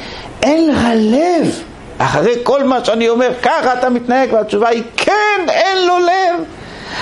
אין 0.42 0.70
לך 0.70 0.86
לב. 0.94 1.71
אחרי 2.04 2.34
כל 2.42 2.64
מה 2.64 2.84
שאני 2.84 3.08
אומר, 3.08 3.30
ככה 3.42 3.72
אתה 3.72 3.90
מתנהג, 3.90 4.32
והתשובה 4.32 4.68
היא, 4.68 4.82
כן, 4.96 5.46
אין 5.48 5.86
לו 5.86 5.98
לב. 5.98 6.44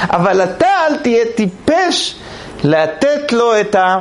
אבל 0.02 0.42
אתה 0.44 0.68
אל 0.86 0.96
תהיה 0.96 1.24
טיפש 1.34 2.14
לתת 2.64 3.32
לו 3.32 3.60
את 3.60 3.74
ה... 3.74 3.98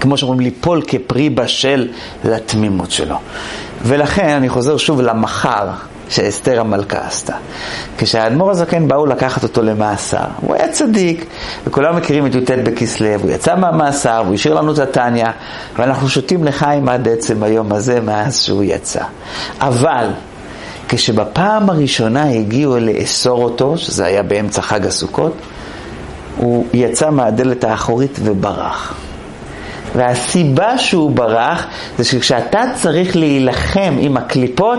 כמו 0.00 0.16
שאומרים, 0.16 0.40
ליפול 0.40 0.82
כפרי 0.86 1.30
בשל 1.30 1.88
לתמימות 2.24 2.90
שלו. 2.90 3.16
ולכן 3.82 4.28
אני 4.28 4.48
חוזר 4.48 4.76
שוב 4.76 5.00
למחר 5.00 5.68
שאסתר 6.08 6.60
המלכה 6.60 6.98
עשתה. 6.98 7.32
כשהאדמו"ר 7.98 8.50
הזקן 8.50 8.88
באו 8.88 9.06
לקחת 9.06 9.42
אותו 9.42 9.62
למאסר, 9.62 10.24
הוא 10.40 10.54
היה 10.54 10.68
צדיק, 10.68 11.26
וכולם 11.66 11.96
מכירים 11.96 12.26
את 12.26 12.34
י"ט 12.34 12.50
בכסלו, 12.50 13.14
הוא 13.22 13.30
יצא 13.30 13.56
מהמאסר, 13.56 14.22
והוא 14.24 14.34
השאיר 14.34 14.54
לנו 14.54 14.72
את 14.72 14.78
התניא, 14.78 15.26
ואנחנו 15.78 16.08
שותים 16.08 16.44
לחיים 16.44 16.88
עד 16.88 17.08
עצם 17.08 17.42
היום 17.42 17.72
הזה 17.72 18.00
מאז 18.00 18.42
שהוא 18.42 18.64
יצא. 18.64 19.02
אבל 19.60 20.06
כשבפעם 20.88 21.70
הראשונה 21.70 22.30
הגיעו 22.30 22.76
לאסור 22.78 23.44
אותו, 23.44 23.78
שזה 23.78 24.06
היה 24.06 24.22
באמצע 24.22 24.62
חג 24.62 24.86
הסוכות, 24.86 25.32
הוא 26.36 26.66
יצא 26.72 27.10
מהדלת 27.10 27.64
האחורית 27.64 28.18
וברח. 28.22 28.94
והסיבה 29.94 30.78
שהוא 30.78 31.10
ברח 31.10 31.66
זה 31.98 32.04
שכשאתה 32.04 32.62
צריך 32.74 33.16
להילחם 33.16 33.96
עם 33.98 34.16
הקליפות, 34.16 34.78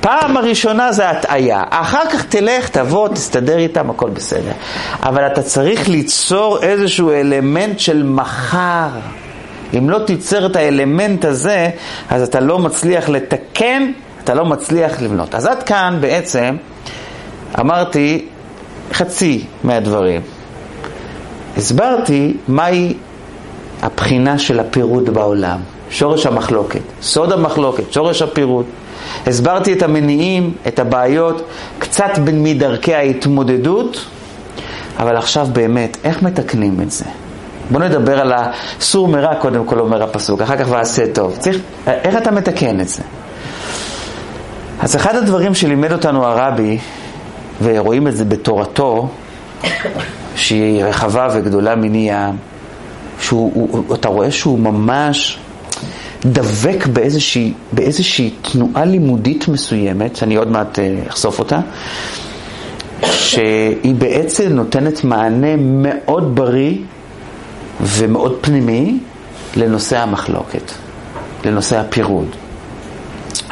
פעם 0.00 0.36
הראשונה 0.36 0.92
זה 0.92 1.10
הטעיה. 1.10 1.62
אחר 1.70 2.06
כך 2.12 2.24
תלך, 2.24 2.68
תבוא, 2.68 3.08
תסתדר 3.08 3.58
איתם, 3.58 3.90
הכל 3.90 4.10
בסדר. 4.10 4.52
אבל 5.02 5.26
אתה 5.26 5.42
צריך 5.42 5.88
ליצור 5.88 6.62
איזשהו 6.62 7.10
אלמנט 7.10 7.78
של 7.78 8.02
מחר. 8.02 8.88
אם 9.78 9.90
לא 9.90 9.98
תיצר 9.98 10.46
את 10.46 10.56
האלמנט 10.56 11.24
הזה, 11.24 11.70
אז 12.10 12.22
אתה 12.22 12.40
לא 12.40 12.58
מצליח 12.58 13.08
לתקן, 13.08 13.90
אתה 14.24 14.34
לא 14.34 14.44
מצליח 14.44 15.02
לבנות. 15.02 15.34
אז 15.34 15.46
עד 15.46 15.62
כאן 15.62 15.98
בעצם 16.00 16.56
אמרתי 17.60 18.24
חצי 18.92 19.44
מהדברים. 19.64 20.20
הסברתי 21.56 22.36
מהי 22.48 22.94
הבחינה 23.82 24.38
של 24.38 24.60
הפירוד 24.60 25.10
בעולם, 25.10 25.58
שורש 25.90 26.26
המחלוקת, 26.26 26.80
סוד 27.02 27.32
המחלוקת, 27.32 27.92
שורש 27.92 28.22
הפירוד. 28.22 28.64
הסברתי 29.26 29.72
את 29.72 29.82
המניעים, 29.82 30.52
את 30.68 30.78
הבעיות, 30.78 31.42
קצת 31.78 32.10
מדרכי 32.18 32.94
ההתמודדות, 32.94 34.04
אבל 34.98 35.16
עכשיו 35.16 35.46
באמת, 35.52 35.96
איך 36.04 36.22
מתקנים 36.22 36.80
את 36.82 36.90
זה? 36.90 37.04
בוא 37.70 37.80
נדבר 37.80 38.20
על 38.20 38.32
הסור 38.36 39.08
מרע 39.08 39.34
קודם 39.34 39.64
כל 39.64 39.78
אומר 39.80 40.02
הפסוק, 40.02 40.42
אחר 40.42 40.56
כך 40.56 40.66
ועשה 40.70 41.12
טוב. 41.12 41.36
צריך, 41.38 41.58
איך 41.86 42.16
אתה 42.16 42.30
מתקן 42.30 42.80
את 42.80 42.88
זה? 42.88 43.02
אז 44.80 44.96
אחד 44.96 45.16
הדברים 45.16 45.54
שלימד 45.54 45.92
אותנו 45.92 46.24
הרבי, 46.26 46.78
ורואים 47.62 48.08
את 48.08 48.16
זה 48.16 48.24
בתורתו, 48.24 49.08
שהיא 50.36 50.84
רחבה 50.84 51.28
וגדולה 51.32 51.76
מני 51.76 52.10
ים, 52.10 52.36
שאתה 53.20 54.08
רואה 54.08 54.30
שהוא 54.30 54.58
ממש 54.58 55.38
דבק 56.24 56.86
באיזושהי, 56.86 57.52
באיזושהי 57.72 58.30
תנועה 58.42 58.84
לימודית 58.84 59.48
מסוימת, 59.48 60.16
שאני 60.16 60.36
עוד 60.36 60.50
מעט 60.50 60.78
אה, 60.78 60.94
אחשוף 61.08 61.38
אותה, 61.38 61.60
שהיא 63.02 63.94
בעצם 63.94 64.52
נותנת 64.52 65.04
מענה 65.04 65.56
מאוד 65.56 66.34
בריא 66.34 66.76
ומאוד 67.80 68.38
פנימי 68.40 68.98
לנושא 69.56 69.98
המחלוקת, 69.98 70.72
לנושא 71.44 71.78
הפירוד. 71.80 72.26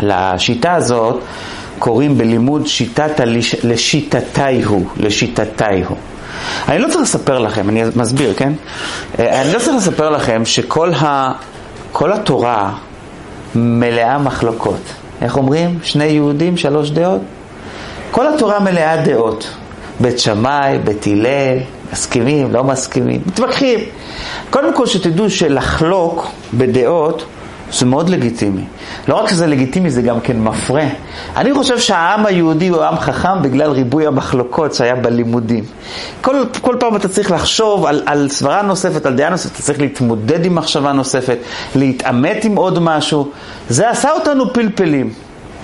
לשיטה 0.01 0.75
הזאת 0.75 1.21
קוראים 1.79 2.19
בלימוד 2.19 2.67
שיטת. 2.67 3.21
לשיטתי 3.65 4.63
הוא, 4.63 4.87
לשיטתי 4.97 5.83
הוא. 5.89 5.97
אני 6.69 6.79
לא 6.79 6.89
צריך 6.89 7.01
לספר 7.01 7.39
לכם, 7.39 7.69
אני 7.69 7.83
מסביר, 7.97 8.35
כן? 8.35 8.53
אה, 9.19 9.43
אני 9.43 9.53
לא 9.53 9.59
צריך 9.59 9.77
לספר 9.77 10.11
לכם 10.11 10.45
שכל 10.45 10.93
ה... 10.95 11.33
כל 11.93 12.13
התורה 12.13 12.73
מלאה 13.55 14.19
מחלוקות. 14.19 14.81
איך 15.23 15.37
אומרים? 15.37 15.79
שני 15.83 16.05
יהודים, 16.05 16.57
שלוש 16.57 16.91
דעות? 16.91 17.21
כל 18.11 18.35
התורה 18.35 18.61
מלאה 18.61 19.03
דעות. 19.03 19.49
בית 20.01 20.19
שמאי, 20.19 20.79
בית 20.79 21.07
הלל, 21.07 21.59
מסכימים, 21.93 22.53
לא 22.53 22.65
מסכימים, 22.65 23.23
מתווכחים. 23.27 23.81
קודם 24.51 24.75
כל 24.75 24.87
שתדעו 24.87 25.31
שלחלוק 25.31 26.27
בדעות 26.55 27.25
זה 27.73 27.87
מאוד 27.87 28.09
לגיטימי. 28.09 28.65
לא 29.09 29.15
רק 29.15 29.31
שזה 29.31 29.47
לגיטימי, 29.47 29.91
זה 29.91 30.03
גם 30.03 30.21
כן 30.21 30.41
מפרה. 30.41 30.85
אני 31.37 31.55
חושב 31.55 31.79
שהעם 31.79 32.27
היהודי 32.27 32.69
הוא 32.69 32.83
עם 32.83 32.99
חכם 32.99 33.43
בגלל 33.43 33.71
ריבוי 33.71 34.07
המחלוקות 34.07 34.75
שהיה 34.75 34.95
בלימודים. 34.95 35.65
כל, 36.21 36.45
כל 36.61 36.77
פעם 36.81 36.97
אתה 36.97 37.09
צריך 37.09 37.31
לחשוב 37.31 37.87
על, 37.87 38.03
על 38.07 38.29
סברה 38.29 38.63
נוספת, 38.63 39.07
על 39.07 39.15
דעה 39.15 39.31
נוספת, 39.31 39.53
אתה 39.53 39.63
צריך 39.63 39.81
להתמודד 39.81 40.45
עם 40.45 40.55
מחשבה 40.55 40.93
נוספת, 40.93 41.39
להתעמת 41.75 42.45
עם 42.45 42.57
עוד 42.57 42.79
משהו. 42.79 43.31
זה 43.69 43.91
עשה 43.91 44.13
אותנו 44.13 44.53
פלפלים. 44.53 45.13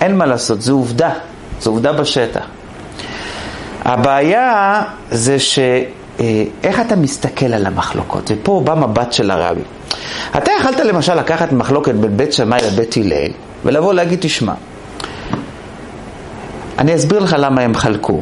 אין 0.01 0.17
מה 0.17 0.25
לעשות, 0.25 0.61
זו 0.61 0.73
עובדה. 0.73 1.09
זו 1.61 1.69
עובדה 1.69 1.93
בשטח. 1.93 2.45
הבעיה 3.85 4.81
זה 5.11 5.39
ש... 5.39 5.59
אה, 6.19 6.43
איך 6.63 6.79
אתה 6.79 6.95
מסתכל 6.95 7.45
על 7.45 7.65
המחלוקות? 7.65 8.31
ופה 8.33 8.61
בא 8.65 8.75
מבט 8.75 9.13
של 9.13 9.31
הרבי. 9.31 9.61
אתה 10.37 10.51
יכלת 10.59 10.79
למשל 10.79 11.15
לקחת 11.15 11.51
מחלוקת 11.51 11.93
בין 11.93 12.17
בית 12.17 12.33
שמאי 12.33 12.59
לבית 12.67 12.97
הלל 12.97 13.31
ולבוא 13.65 13.93
להגיד, 13.93 14.19
תשמע, 14.21 14.53
אני 16.79 16.95
אסביר 16.95 17.19
לך 17.19 17.35
למה 17.39 17.61
הם 17.61 17.75
חלקו. 17.75 18.21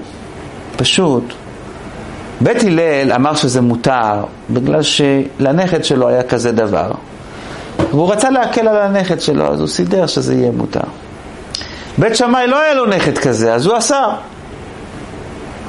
פשוט, 0.76 1.24
בית 2.42 2.64
הלל 2.64 3.12
אמר 3.16 3.36
שזה 3.36 3.62
מותר 3.62 4.24
בגלל 4.50 4.82
שלנכד 4.82 5.84
שלו 5.84 6.08
היה 6.08 6.24
כזה 6.24 6.52
דבר. 6.52 6.92
והוא 7.92 8.12
רצה 8.12 8.30
להקל 8.30 8.68
על 8.68 8.78
הנכד 8.78 9.22
שלו, 9.22 9.54
אז 9.54 9.60
הוא 9.60 9.68
סידר 9.68 10.08
שזה 10.08 10.34
יהיה 10.36 10.52
מותר. 10.52 10.80
בית 11.98 12.16
שמאי 12.16 12.48
לא 12.48 12.60
היה 12.60 12.74
לו 12.74 12.86
נכד 12.86 13.18
כזה, 13.18 13.54
אז 13.54 13.66
הוא 13.66 13.78
אסר. 13.78 14.10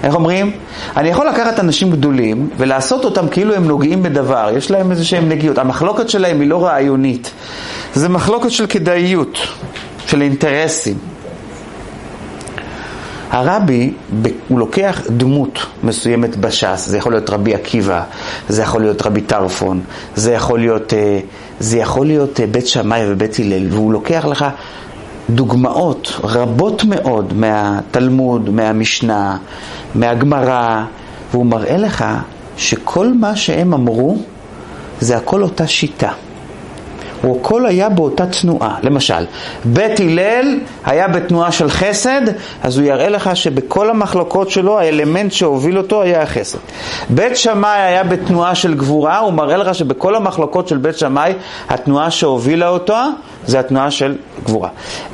איך 0.05 0.15
אומרים? 0.15 0.53
אני 0.97 1.09
יכול 1.09 1.29
לקחת 1.29 1.61
אנשים 1.61 1.91
גדולים 1.91 2.51
ולעשות 2.57 3.05
אותם 3.05 3.29
כאילו 3.29 3.55
הם 3.55 3.65
נוגעים 3.65 4.03
בדבר, 4.03 4.51
יש 4.57 4.71
להם 4.71 4.91
איזה 4.91 5.05
שהם 5.05 5.29
נגיעות. 5.29 5.59
המחלוקת 5.59 6.09
שלהם 6.09 6.41
היא 6.41 6.49
לא 6.49 6.65
רעיונית, 6.67 7.31
זה 7.95 8.09
מחלוקת 8.09 8.51
של 8.51 8.67
כדאיות, 8.67 9.39
של 10.07 10.23
אינטרסים. 10.23 10.99
הרבי, 13.31 13.93
הוא 14.49 14.59
לוקח 14.59 15.03
דמות 15.11 15.59
מסוימת 15.85 16.37
בש"ס, 16.37 16.87
זה 16.87 16.99
יכול 16.99 17.13
להיות 17.13 17.31
רבי 17.31 17.55
עקיבא, 17.55 18.03
זה 18.49 18.63
יכול 18.63 18.81
להיות 18.81 19.07
רבי 19.07 19.21
טרפון, 19.21 19.81
זה 20.17 20.33
יכול 20.33 20.59
להיות, 20.59 20.95
אה, 20.95 21.21
זה 21.61 21.79
יכול 21.79 22.07
להיות 22.07 22.41
אה, 22.41 22.47
בית 22.47 22.67
שמאי 22.67 23.03
ובית 23.09 23.39
הלל, 23.39 23.67
והוא 23.71 23.93
לוקח 23.93 24.25
לך 24.25 24.45
דוגמאות 25.31 26.13
רבות 26.25 26.85
מאוד 26.85 27.33
מהתלמוד, 27.37 28.51
מהמשנה, 28.51 29.37
מהגמרא, 29.95 30.85
והוא 31.31 31.47
מראה 31.47 31.77
לך 31.77 32.05
שכל 32.57 33.13
מה 33.21 33.37
שהם 33.37 33.75
אמרו 33.75 34.19
זה 35.01 35.17
הכל 35.17 35.43
אותה 35.43 35.67
שיטה. 35.67 36.11
הוא 37.23 37.41
הכל 37.41 37.67
היה 37.67 37.89
באותה 37.89 38.27
תנועה. 38.27 38.77
למשל, 38.83 39.25
בית 39.65 40.01
הלל 40.01 40.59
היה 40.85 41.09
בתנועה 41.09 41.53
של 41.53 41.71
חסד, 41.71 42.21
אז 42.63 42.79
הוא 42.79 42.87
יראה 42.87 43.09
לך 43.09 43.37
שבכל 43.37 43.91
המחלוקות 43.91 44.51
שלו 44.51 44.79
האלמנט 44.79 45.33
שהוביל 45.33 45.79
אותו 45.79 46.03
היה 46.03 46.23
החסד. 46.23 46.59
בית 47.11 47.37
שמאי 47.37 47.81
היה 47.81 48.05
בתנועה 48.05 48.55
של 48.55 48.75
גבורה, 48.75 49.19
הוא 49.19 49.33
מראה 49.33 49.57
לך 49.57 49.75
שבכל 49.75 50.15
המחלוקות 50.15 50.69
של 50.69 50.77
בית 50.77 50.99
שמאי 50.99 51.33
התנועה 51.69 52.11
שהובילה 52.11 52.69
אותו 52.69 52.97
זה 53.47 53.61
התנועה 53.61 53.91
של 53.91 54.17
גבורה. 54.45 54.69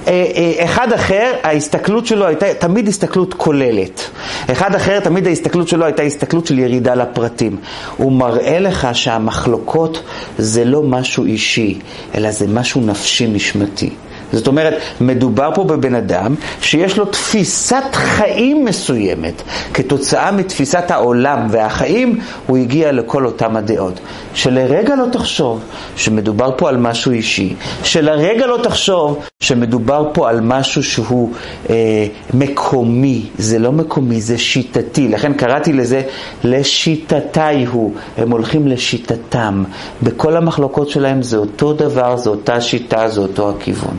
אה, 0.07 0.13
אה, 0.13 0.65
אחד 0.65 0.93
אחר, 0.93 1.33
ההסתכלות 1.43 2.07
שלו 2.07 2.27
הייתה 2.27 2.47
תמיד 2.55 2.89
הסתכלות 2.89 3.35
כוללת. 3.35 4.11
אחד 4.53 4.75
אחר, 4.75 5.01
תמיד 5.01 5.27
ההסתכלות 5.27 5.69
שלו 5.69 5.85
הייתה 5.85 6.03
הסתכלות 6.03 6.47
של 6.47 6.59
ירידה 6.59 6.95
לפרטים. 6.95 7.57
הוא 7.97 8.13
מראה 8.13 8.59
לך 8.59 8.89
שהמחלוקות 8.93 10.03
זה 10.39 10.65
לא 10.65 10.83
משהו 10.83 11.25
אישי, 11.25 11.79
אלא 12.15 12.31
זה 12.31 12.47
משהו 12.47 12.81
נפשי 12.81 13.27
נשמתי. 13.27 13.91
זאת 14.33 14.47
אומרת, 14.47 14.75
מדובר 15.01 15.51
פה 15.55 15.65
בבן 15.65 15.95
אדם 15.95 16.35
שיש 16.61 16.99
לו 16.99 17.05
תפיסת 17.05 17.85
חיים 17.93 18.65
מסוימת. 18.65 19.43
כתוצאה 19.75 20.33
מתפיסת 20.33 20.91
העולם 20.91 21.47
והחיים, 21.51 22.19
הוא 22.47 22.57
הגיע 22.57 22.93
לכל 22.93 23.27
אותם 23.27 23.57
הדעות. 23.57 24.01
שלרגע 24.35 24.97
לא 24.97 25.05
תחשוב 25.13 25.61
שמדובר 25.97 26.51
פה 26.57 26.69
על 26.69 26.77
משהו 26.77 27.13
אישי, 27.13 27.55
שלרגע 27.83 28.47
לא 28.47 28.59
תחשוב 28.63 29.23
שמדובר 29.41 30.11
פה 30.13 30.29
על 30.29 30.41
משהו 30.41 30.83
שהוא 30.83 31.33
אה, 31.71 32.07
מקומי. 32.35 33.27
זה 33.39 33.59
לא 33.59 33.73
מקומי, 33.73 34.21
זה 34.21 34.39
שיטתי. 34.39 35.09
לכן 35.09 35.33
קראתי 35.33 35.73
לזה 35.73 36.03
לשיטתי 36.45 37.65
הוא. 37.71 37.93
הם 38.17 38.31
הולכים 38.31 38.69
לשיטתם. 38.69 39.65
בכל 40.03 40.37
המחלוקות 40.37 40.89
שלהם 40.89 41.23
זה 41.23 41.37
אותו 41.37 41.73
דבר, 41.73 42.17
זו 42.17 42.31
אותה 42.31 42.61
שיטה, 42.61 43.09
זה 43.09 43.21
אותו 43.21 43.51
הכיוון. 43.51 43.97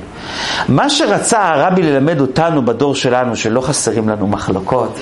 מה 0.68 0.90
שרצה 0.90 1.48
הרבי 1.48 1.82
ללמד 1.82 2.20
אותנו 2.22 2.66
בדור 2.66 2.96
שלנו, 2.96 3.36
שלא 3.36 3.62
חסרים 3.62 4.10
לנו 4.10 4.28
מחלוקות, 4.28 5.00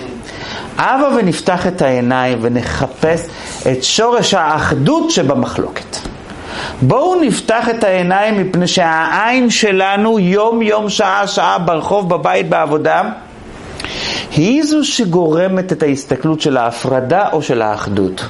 הבה 0.77 1.09
ונפתח 1.17 1.67
את 1.67 1.81
העיניים 1.81 2.37
ונחפש 2.41 3.21
את 3.71 3.83
שורש 3.83 4.33
האחדות 4.33 5.11
שבמחלוקת. 5.11 5.97
בואו 6.81 7.21
נפתח 7.21 7.69
את 7.69 7.83
העיניים 7.83 8.41
מפני 8.41 8.67
שהעין 8.67 9.49
שלנו 9.49 10.19
יום 10.19 10.61
יום 10.61 10.89
שעה 10.89 11.27
שעה 11.27 11.59
ברחוב, 11.59 12.09
בבית, 12.09 12.49
בעבודה 12.49 13.01
היא 14.31 14.63
זו 14.63 14.85
שגורמת 14.85 15.71
את 15.71 15.83
ההסתכלות 15.83 16.41
של 16.41 16.57
ההפרדה 16.57 17.29
או 17.31 17.41
של 17.41 17.61
האחדות. 17.61 18.25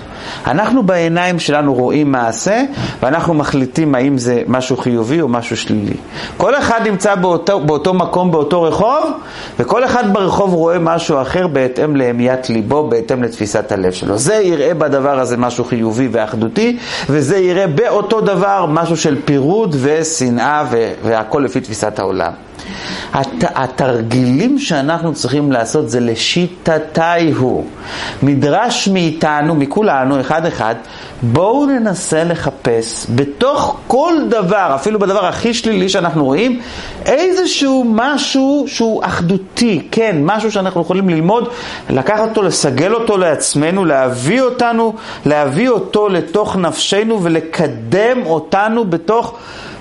אנחנו 0.48 0.84
בעיניים 0.84 1.40
שלנו 1.40 1.74
רואים 1.74 2.12
מעשה 2.12 2.64
ואנחנו 3.02 3.34
מחליטים 3.34 3.96
האם 3.96 4.18
זה 4.18 4.44
משהו 4.48 4.78
חיובי 4.78 5.22
או 5.22 5.28
משהו 5.28 5.58
שלילי. 5.58 5.96
כל 6.38 6.56
אחד 6.56 6.82
נמצא 6.86 7.16
באותו, 7.16 7.60
באותו 7.60 7.94
מקום, 7.94 8.32
באותו 8.32 8.62
רחוב, 8.62 9.12
וכל 9.60 9.86
אחד 9.86 10.14
ברחוב 10.14 10.54
רואה 10.54 10.80
משהו 10.80 11.22
אחר 11.22 11.48
בהתאם 11.48 11.96
להמיית 11.96 12.50
ליבו, 12.50 12.88
בהתאם 12.90 13.24
לתפיסת 13.24 13.72
הלב 13.72 13.92
שלו. 13.92 14.18
זה 14.18 14.36
יראה 14.36 14.74
בדבר 14.74 15.20
הזה 15.20 15.38
משהו 15.38 15.64
חיובי 15.64 16.08
ואחדותי, 16.12 16.78
וזה 17.10 17.38
יראה 17.38 17.68
באותו 17.68 18.22
דבר 18.22 18.66
משהו 18.70 18.98
של 18.98 19.18
פירוד 19.26 19.76
ושנאה 19.82 20.64
והכל 21.04 21.40
לפי 21.40 21.62
תפיסת 21.62 22.00
העולם. 22.00 22.32
הת, 23.14 23.28
התרגילים 23.42 24.60
שאנחנו 24.60 25.14
צריכים 25.14 25.52
לעשות 25.52 25.90
זה 25.90 26.00
לשיטתי 26.00 27.32
הוא. 27.38 27.66
מדרש 28.24 28.88
מאיתנו, 28.88 29.56
מכולנו, 29.56 30.15
אחד 30.20 30.46
אחד, 30.46 30.76
בואו 31.22 31.66
ננסה 31.66 32.24
לחפש 32.24 33.08
בתוך 33.16 33.78
כל 33.88 34.14
דבר, 34.30 34.72
אפילו 34.76 35.00
בדבר 35.00 35.26
הכי 35.26 35.54
שלילי 35.54 35.90
שאנחנו 35.90 36.26
רואים, 36.26 36.62
איזשהו 37.06 37.86
משהו 37.88 38.66
שהוא 38.68 39.06
אחדותי, 39.06 39.88
כן, 39.92 40.18
משהו 40.22 40.52
שאנחנו 40.52 40.82
יכולים 40.82 41.10
ללמוד, 41.10 41.50
לקחת 41.90 42.30
אותו, 42.30 42.42
לסגל 42.42 42.94
אותו 42.94 43.18
לעצמנו, 43.18 43.86
להביא 43.86 44.42
אותנו, 44.42 44.94
להביא 45.26 45.70
אותו 45.70 46.10
לתוך 46.10 46.56
נפשנו 46.56 47.24
ולקדם 47.24 48.26
אותנו 48.26 48.86
בתוך... 48.86 49.36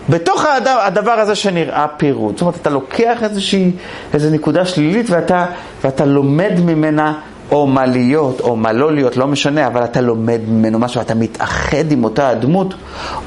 בתוך 0.09 0.45
הדבר, 0.45 0.81
הדבר 0.81 1.13
הזה 1.13 1.35
שנראה 1.35 1.87
פירוד. 1.97 2.33
זאת 2.33 2.41
אומרת, 2.41 2.57
אתה 2.57 2.71
לוקח 2.71 3.23
איזושהי, 3.23 3.71
איזו 4.15 4.31
נקודה 4.31 4.67
שלילית 4.67 5.07
ואתה, 5.11 5.47
ואתה 5.85 6.05
לומד 6.05 6.53
ממנה 6.65 7.15
או 7.55 7.67
מה 7.67 7.87
להיות, 7.87 8.41
או 8.41 8.57
מה 8.57 8.73
לא 8.73 8.93
להיות, 8.93 9.17
לא 9.17 9.27
משנה, 9.27 9.67
אבל 9.67 9.85
אתה 9.85 10.01
לומד 10.01 10.41
ממנו 10.49 10.79
משהו, 10.79 11.01
אתה 11.01 11.15
מתאחד 11.15 11.93
עם 11.93 12.05
אותה 12.05 12.29
הדמות, 12.29 12.75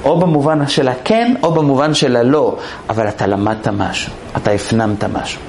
או 0.04 0.20
במובן 0.20 0.68
של 0.68 0.88
הכן, 0.88 1.34
או 1.44 1.52
במובן 1.52 1.94
של 1.94 2.16
הלא, 2.16 2.58
אבל 2.90 3.08
אתה 3.08 3.28
למדת 3.28 3.68
משהו, 3.68 4.12
אתה 4.38 4.52
הפנמת 4.52 5.04
משהו. 5.04 5.42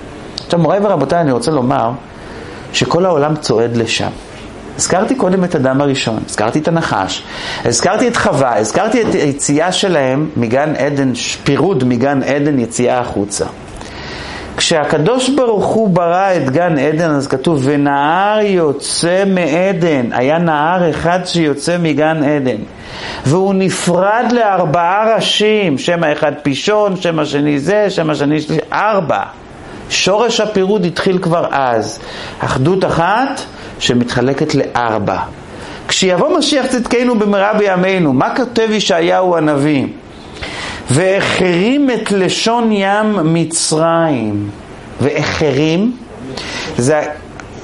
עכשיו, 0.44 0.60
מוריי 0.60 0.80
ורבותיי, 0.82 1.20
אני 1.20 1.32
רוצה 1.32 1.50
לומר 1.50 1.90
שכל 2.72 3.04
העולם 3.04 3.36
צועד 3.36 3.76
לשם. 3.76 4.10
הזכרתי 4.76 5.14
קודם 5.14 5.44
את 5.44 5.54
אדם 5.54 5.80
הראשון, 5.80 6.18
הזכרתי 6.26 6.58
את 6.58 6.68
הנחש, 6.68 7.22
הזכרתי 7.64 8.08
את 8.08 8.16
חווה, 8.16 8.58
הזכרתי 8.58 9.02
את 9.02 9.14
היציאה 9.14 9.72
שלהם 9.72 10.28
מגן 10.36 10.74
עדן, 10.76 11.12
פירוד 11.44 11.84
מגן 11.84 12.22
עדן, 12.22 12.58
יציאה 12.58 13.00
החוצה. 13.00 13.44
כשהקדוש 14.59 15.28
ברוך 15.28 15.66
הוא 15.66 15.88
ברא 15.88 16.36
את 16.36 16.50
גן 16.50 16.78
עדן, 16.78 17.11
אז 17.11 17.26
כתוב, 17.26 17.61
ונהר 17.64 18.40
יוצא 18.40 19.24
מעדן. 19.26 20.12
היה 20.12 20.38
נהר 20.38 20.90
אחד 20.90 21.18
שיוצא 21.24 21.76
מגן 21.78 22.22
עדן. 22.22 22.56
והוא 23.26 23.54
נפרד 23.54 24.24
לארבעה 24.32 25.14
ראשים, 25.14 25.78
שם 25.78 26.04
האחד 26.04 26.32
פישון, 26.42 26.96
שם 26.96 27.18
השני 27.18 27.59
זה, 27.59 27.90
שם 27.90 28.11
השני 28.11 28.40
שלי, 28.40 28.59
ארבע. 28.72 29.22
שורש 29.90 30.40
הפירוד 30.40 30.84
התחיל 30.84 31.18
כבר 31.18 31.46
אז. 31.50 32.00
אחדות 32.40 32.84
אחת 32.84 33.40
שמתחלקת 33.78 34.54
לארבע. 34.54 35.18
כשיבוא 35.88 36.38
משיח 36.38 36.66
צדקנו 36.66 37.18
במהרה 37.18 37.54
בימינו, 37.54 38.12
מה 38.12 38.36
כותב 38.36 38.68
ישעיהו 38.70 39.36
הנביא? 39.36 39.86
והחרים 40.91 41.91
את 41.91 42.12
לשון 42.12 42.72
ים 42.72 43.34
מצרים. 43.34 44.51
והחרים, 45.01 45.97
זה, 46.76 47.03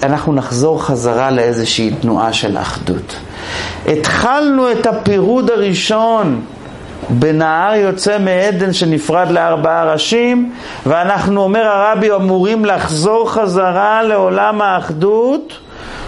אנחנו 0.03 0.33
נחזור 0.33 0.83
חזרה 0.83 1.31
לאיזושהי 1.31 1.91
תנועה 2.01 2.33
של 2.33 2.59
אחדות. 2.59 3.17
התחלנו 3.87 4.73
את 4.73 4.87
הפירוד 4.87 5.51
הראשון 5.51 6.41
בנהר 7.11 7.75
יוצא 7.75 8.19
מעדן 8.19 8.73
שנפרד 8.73 9.31
לארבעה 9.31 9.93
ראשים, 9.93 10.53
ואנחנו, 10.87 11.43
אומר 11.43 11.67
הרבי, 11.67 12.11
אמורים 12.11 12.65
לחזור 12.65 13.31
חזרה 13.31 14.03
לעולם 14.03 14.61
האחדות. 14.61 15.59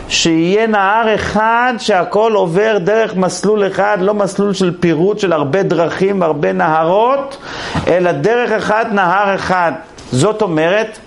שיהיה 0.09 0.66
נהר 0.66 1.14
אחד 1.14 1.74
שהכל 1.78 2.32
עובר 2.32 2.78
דרך 2.78 3.16
מסלול 3.16 3.66
אחד, 3.66 3.98
לא 4.00 4.14
מסלול 4.14 4.54
של 4.54 4.76
פירוט 4.80 5.18
של 5.18 5.32
הרבה 5.32 5.62
דרכים, 5.62 6.22
הרבה 6.22 6.52
נהרות, 6.52 7.36
אלא 7.86 8.12
דרך 8.12 8.50
אחד, 8.52 8.84
נהר 8.92 9.34
אחד. 9.34 9.72
זאת 10.12 10.42
אומרת 10.42 10.98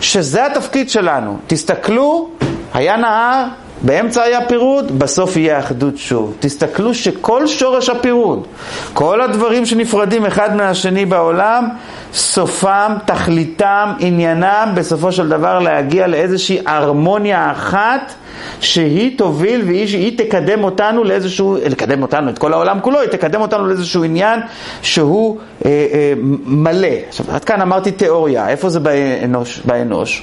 שזה 0.00 0.46
התפקיד 0.46 0.90
שלנו. 0.90 1.38
תסתכלו, 1.46 2.28
היה 2.74 2.96
נהר, 2.96 3.44
באמצע 3.82 4.22
היה 4.22 4.40
פירוד, 4.48 4.98
בסוף 4.98 5.36
יהיה 5.36 5.58
אחדות 5.58 5.98
שוב. 5.98 6.36
תסתכלו 6.40 6.94
שכל 6.94 7.46
שורש 7.46 7.88
הפירוד, 7.88 8.46
כל 8.92 9.20
הדברים 9.20 9.66
שנפרדים 9.66 10.26
אחד 10.26 10.56
מהשני 10.56 11.06
בעולם, 11.06 11.68
סופם, 12.12 12.92
תכליתם, 13.04 13.92
עניינם, 13.98 14.72
בסופו 14.74 15.12
של 15.12 15.28
דבר 15.28 15.58
להגיע 15.58 16.06
לאיזושהי 16.06 16.58
הרמוניה 16.66 17.50
אחת 17.52 18.14
שהיא 18.60 19.18
תוביל 19.18 19.62
והיא 19.66 20.18
תקדם 20.18 20.64
אותנו 20.64 21.04
לאיזשהו, 21.04 21.56
לקדם 21.70 22.02
אותנו, 22.02 22.30
את 22.30 22.38
כל 22.38 22.52
העולם 22.52 22.80
כולו, 22.80 23.00
היא 23.00 23.08
תקדם 23.08 23.40
אותנו 23.40 23.66
לאיזשהו 23.66 24.04
עניין 24.04 24.40
שהוא 24.82 25.38
אה, 25.64 25.70
אה, 25.70 26.12
מלא. 26.44 26.88
עכשיו, 27.08 27.26
עד 27.32 27.44
כאן 27.44 27.60
אמרתי 27.60 27.92
תיאוריה, 27.92 28.48
איפה 28.48 28.68
זה 28.68 28.80
באנוש? 28.80 29.60
באנוש? 29.64 30.22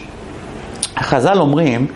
החז"ל 0.97 1.37
אומרים, 1.39 1.87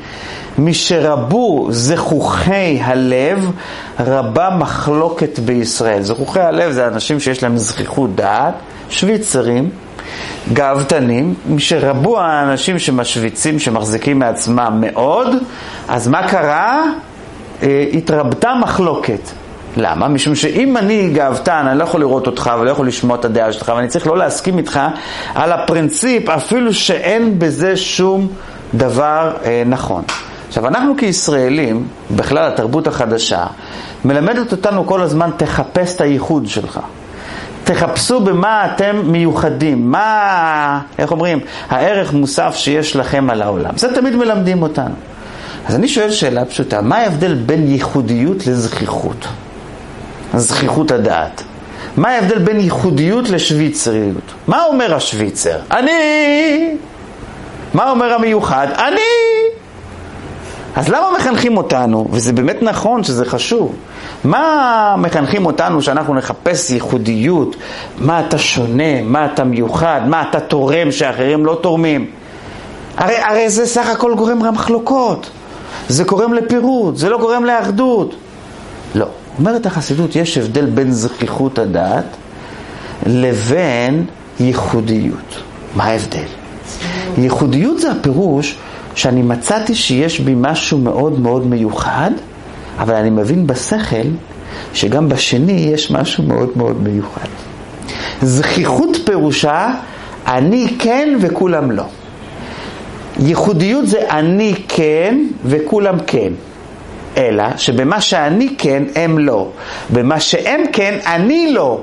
משרבו 0.57 1.67
זכוכי 1.69 2.79
הלב, 2.81 3.51
רבה 3.99 4.49
מחלוקת 4.57 5.39
בישראל. 5.39 6.01
זכוכי 6.01 6.39
הלב 6.39 6.71
זה 6.71 6.87
אנשים 6.87 7.19
שיש 7.19 7.43
להם 7.43 7.57
זכיחות 7.57 8.15
דעת, 8.15 8.53
שוויצרים, 8.89 9.69
גאוותנים, 10.53 11.33
משרבו 11.49 12.19
האנשים 12.19 12.79
שמשוויצים, 12.79 13.59
שמחזיקים 13.59 14.19
מעצמם 14.19 14.77
מאוד, 14.81 15.27
אז 15.87 16.07
מה 16.07 16.27
קרה? 16.27 16.83
אה, 17.63 17.85
התרבתה 17.93 18.53
מחלוקת. 18.61 19.19
למה? 19.77 20.07
משום 20.07 20.35
שאם 20.35 20.77
אני 20.77 21.09
גאוותן, 21.09 21.65
אני 21.67 21.79
לא 21.79 21.83
יכול 21.83 21.99
לראות 21.99 22.27
אותך 22.27 22.51
ולא 22.59 22.71
יכול 22.71 22.87
לשמוע 22.87 23.17
את 23.17 23.25
הדעה 23.25 23.53
שלך, 23.53 23.71
ואני 23.75 23.87
צריך 23.87 24.07
לא 24.07 24.17
להסכים 24.17 24.57
איתך 24.57 24.79
על 25.35 25.51
הפרינציפ, 25.51 26.29
אפילו 26.29 26.73
שאין 26.73 27.39
בזה 27.39 27.77
שום 27.77 28.27
דבר 28.75 29.33
אה, 29.45 29.63
נכון. 29.65 30.03
עכשיו, 30.47 30.67
אנחנו 30.67 30.97
כישראלים, 30.97 31.87
בכלל 32.11 32.47
התרבות 32.47 32.87
החדשה, 32.87 33.45
מלמדת 34.05 34.51
אותנו 34.51 34.87
כל 34.87 35.01
הזמן, 35.01 35.29
תחפש 35.37 35.95
את 35.95 36.01
הייחוד 36.01 36.47
שלך. 36.47 36.79
תחפשו 37.63 38.19
במה 38.19 38.65
אתם 38.65 39.01
מיוחדים, 39.03 39.91
מה, 39.91 40.79
איך 40.99 41.11
אומרים, 41.11 41.39
הערך 41.69 42.13
מוסף 42.13 42.55
שיש 42.55 42.95
לכם 42.95 43.29
על 43.29 43.41
העולם. 43.41 43.77
זה 43.77 43.95
תמיד 43.95 44.15
מלמדים 44.15 44.61
אותנו. 44.61 44.95
אז 45.65 45.75
אני 45.75 45.87
שואל 45.87 46.11
שאלה 46.11 46.45
פשוטה, 46.45 46.81
מה 46.81 46.97
ההבדל 46.97 47.33
בין 47.33 47.67
ייחודיות 47.67 48.47
לזכיחות? 48.47 49.27
זכיחות 50.35 50.91
הדעת. 50.91 51.43
מה 51.97 52.09
ההבדל 52.09 52.39
בין 52.39 52.59
ייחודיות 52.59 53.29
לשוויצריות? 53.29 54.33
מה 54.47 54.63
אומר 54.63 54.95
השוויצר? 54.95 55.57
אני! 55.71 56.75
מה 57.73 57.89
אומר 57.89 58.13
המיוחד? 58.13 58.67
אני! 58.77 59.01
אז 60.75 60.89
למה 60.89 61.07
מחנכים 61.17 61.57
אותנו, 61.57 62.07
וזה 62.11 62.33
באמת 62.33 62.57
נכון 62.61 63.03
שזה 63.03 63.25
חשוב, 63.25 63.75
מה 64.23 64.95
מחנכים 64.97 65.45
אותנו 65.45 65.81
שאנחנו 65.81 66.13
נחפש 66.13 66.69
ייחודיות, 66.69 67.55
מה 67.97 68.19
אתה 68.19 68.37
שונה, 68.37 69.01
מה 69.03 69.25
אתה 69.25 69.43
מיוחד, 69.43 70.01
מה 70.07 70.23
אתה 70.29 70.39
תורם 70.39 70.91
שאחרים 70.91 71.45
לא 71.45 71.59
תורמים? 71.61 72.05
הרי, 72.97 73.17
הרי 73.17 73.49
זה 73.49 73.65
סך 73.65 73.89
הכל 73.89 74.15
גורם 74.15 74.45
למחלוקות, 74.45 75.29
זה 75.87 76.03
גורם 76.03 76.33
לפירוד, 76.33 76.95
זה 76.97 77.09
לא 77.09 77.17
גורם 77.17 77.45
לאחדות. 77.45 78.15
לא, 78.95 79.05
אומרת 79.39 79.65
החסידות, 79.65 80.15
יש 80.15 80.37
הבדל 80.37 80.65
בין 80.65 80.91
זכיחות 80.91 81.59
הדעת 81.59 82.05
לבין 83.05 84.05
ייחודיות. 84.39 85.41
מה 85.75 85.83
ההבדל? 85.83 86.38
ייחודיות 87.17 87.79
זה 87.79 87.91
הפירוש 87.91 88.57
שאני 88.95 89.21
מצאתי 89.21 89.75
שיש 89.75 90.19
בי 90.19 90.33
משהו 90.37 90.77
מאוד 90.77 91.19
מאוד 91.19 91.47
מיוחד, 91.47 92.11
אבל 92.79 92.95
אני 92.95 93.09
מבין 93.09 93.47
בשכל 93.47 94.07
שגם 94.73 95.09
בשני 95.09 95.51
יש 95.73 95.91
משהו 95.91 96.23
מאוד 96.23 96.49
מאוד 96.55 96.83
מיוחד. 96.83 97.27
זכיחות 98.21 98.97
פירושה 99.05 99.69
אני 100.27 100.67
כן 100.79 101.17
וכולם 101.21 101.71
לא. 101.71 101.83
ייחודיות 103.19 103.87
זה 103.87 104.09
אני 104.09 104.53
כן 104.67 105.19
וכולם 105.45 105.97
כן. 106.07 106.33
אלא 107.17 107.57
שבמה 107.57 108.01
שאני 108.01 108.55
כן 108.57 108.83
הם 108.95 109.19
לא, 109.19 109.47
במה 109.93 110.19
שהם 110.19 110.61
כן 110.73 110.97
אני 111.05 111.51
לא. 111.53 111.81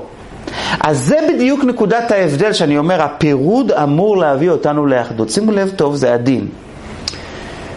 אז 0.81 1.03
זה 1.03 1.17
בדיוק 1.29 1.63
נקודת 1.63 2.11
ההבדל 2.11 2.53
שאני 2.53 2.77
אומר, 2.77 3.01
הפירוד 3.01 3.71
אמור 3.71 4.17
להביא 4.17 4.49
אותנו 4.49 4.85
לאחדות. 4.85 5.29
שימו 5.29 5.51
לב 5.51 5.71
טוב, 5.75 5.95
זה 5.95 6.13
הדין. 6.13 6.47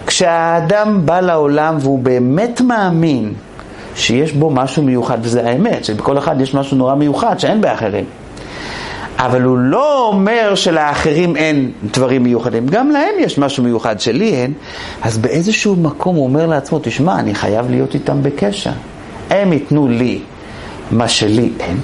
כשהאדם 0.06 1.00
בא 1.04 1.20
לעולם 1.20 1.76
והוא 1.80 1.98
באמת 1.98 2.60
מאמין 2.60 3.32
שיש 3.94 4.32
בו 4.32 4.50
משהו 4.50 4.82
מיוחד, 4.82 5.18
וזה 5.22 5.46
האמת, 5.48 5.84
שבכל 5.84 6.18
אחד 6.18 6.40
יש 6.40 6.54
משהו 6.54 6.76
נורא 6.76 6.94
מיוחד 6.94 7.40
שאין 7.40 7.60
באחרים. 7.60 8.04
אבל 9.18 9.42
הוא 9.42 9.58
לא 9.58 10.08
אומר 10.08 10.54
שלאחרים 10.54 11.36
אין 11.36 11.70
דברים 11.92 12.22
מיוחדים, 12.22 12.66
גם 12.66 12.90
להם 12.90 13.14
יש 13.18 13.38
משהו 13.38 13.64
מיוחד 13.64 14.00
שלי 14.00 14.34
אין, 14.34 14.52
אז 15.02 15.18
באיזשהו 15.18 15.76
מקום 15.76 16.16
הוא 16.16 16.24
אומר 16.24 16.46
לעצמו, 16.46 16.78
תשמע, 16.82 17.18
אני 17.18 17.34
חייב 17.34 17.70
להיות 17.70 17.94
איתם 17.94 18.22
בקשר. 18.22 18.70
הם 19.30 19.52
ייתנו 19.52 19.88
לי 19.88 20.20
מה 20.90 21.08
שלי 21.08 21.50
אין, 21.60 21.76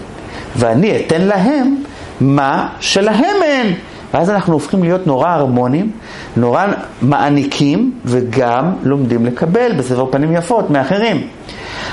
ואני 0.56 0.96
אתן 0.96 1.20
להם 1.20 1.76
מה 2.20 2.68
שלהם 2.80 3.42
אין. 3.42 3.74
ואז 4.14 4.30
אנחנו 4.30 4.52
הופכים 4.52 4.82
להיות 4.82 5.06
נורא 5.06 5.28
הרמונים, 5.28 5.90
נורא 6.36 6.66
מעניקים 7.02 7.92
וגם 8.04 8.72
לומדים 8.82 9.26
לקבל 9.26 9.72
בסבר 9.72 10.06
פנים 10.10 10.32
יפות 10.32 10.70
מאחרים. 10.70 11.26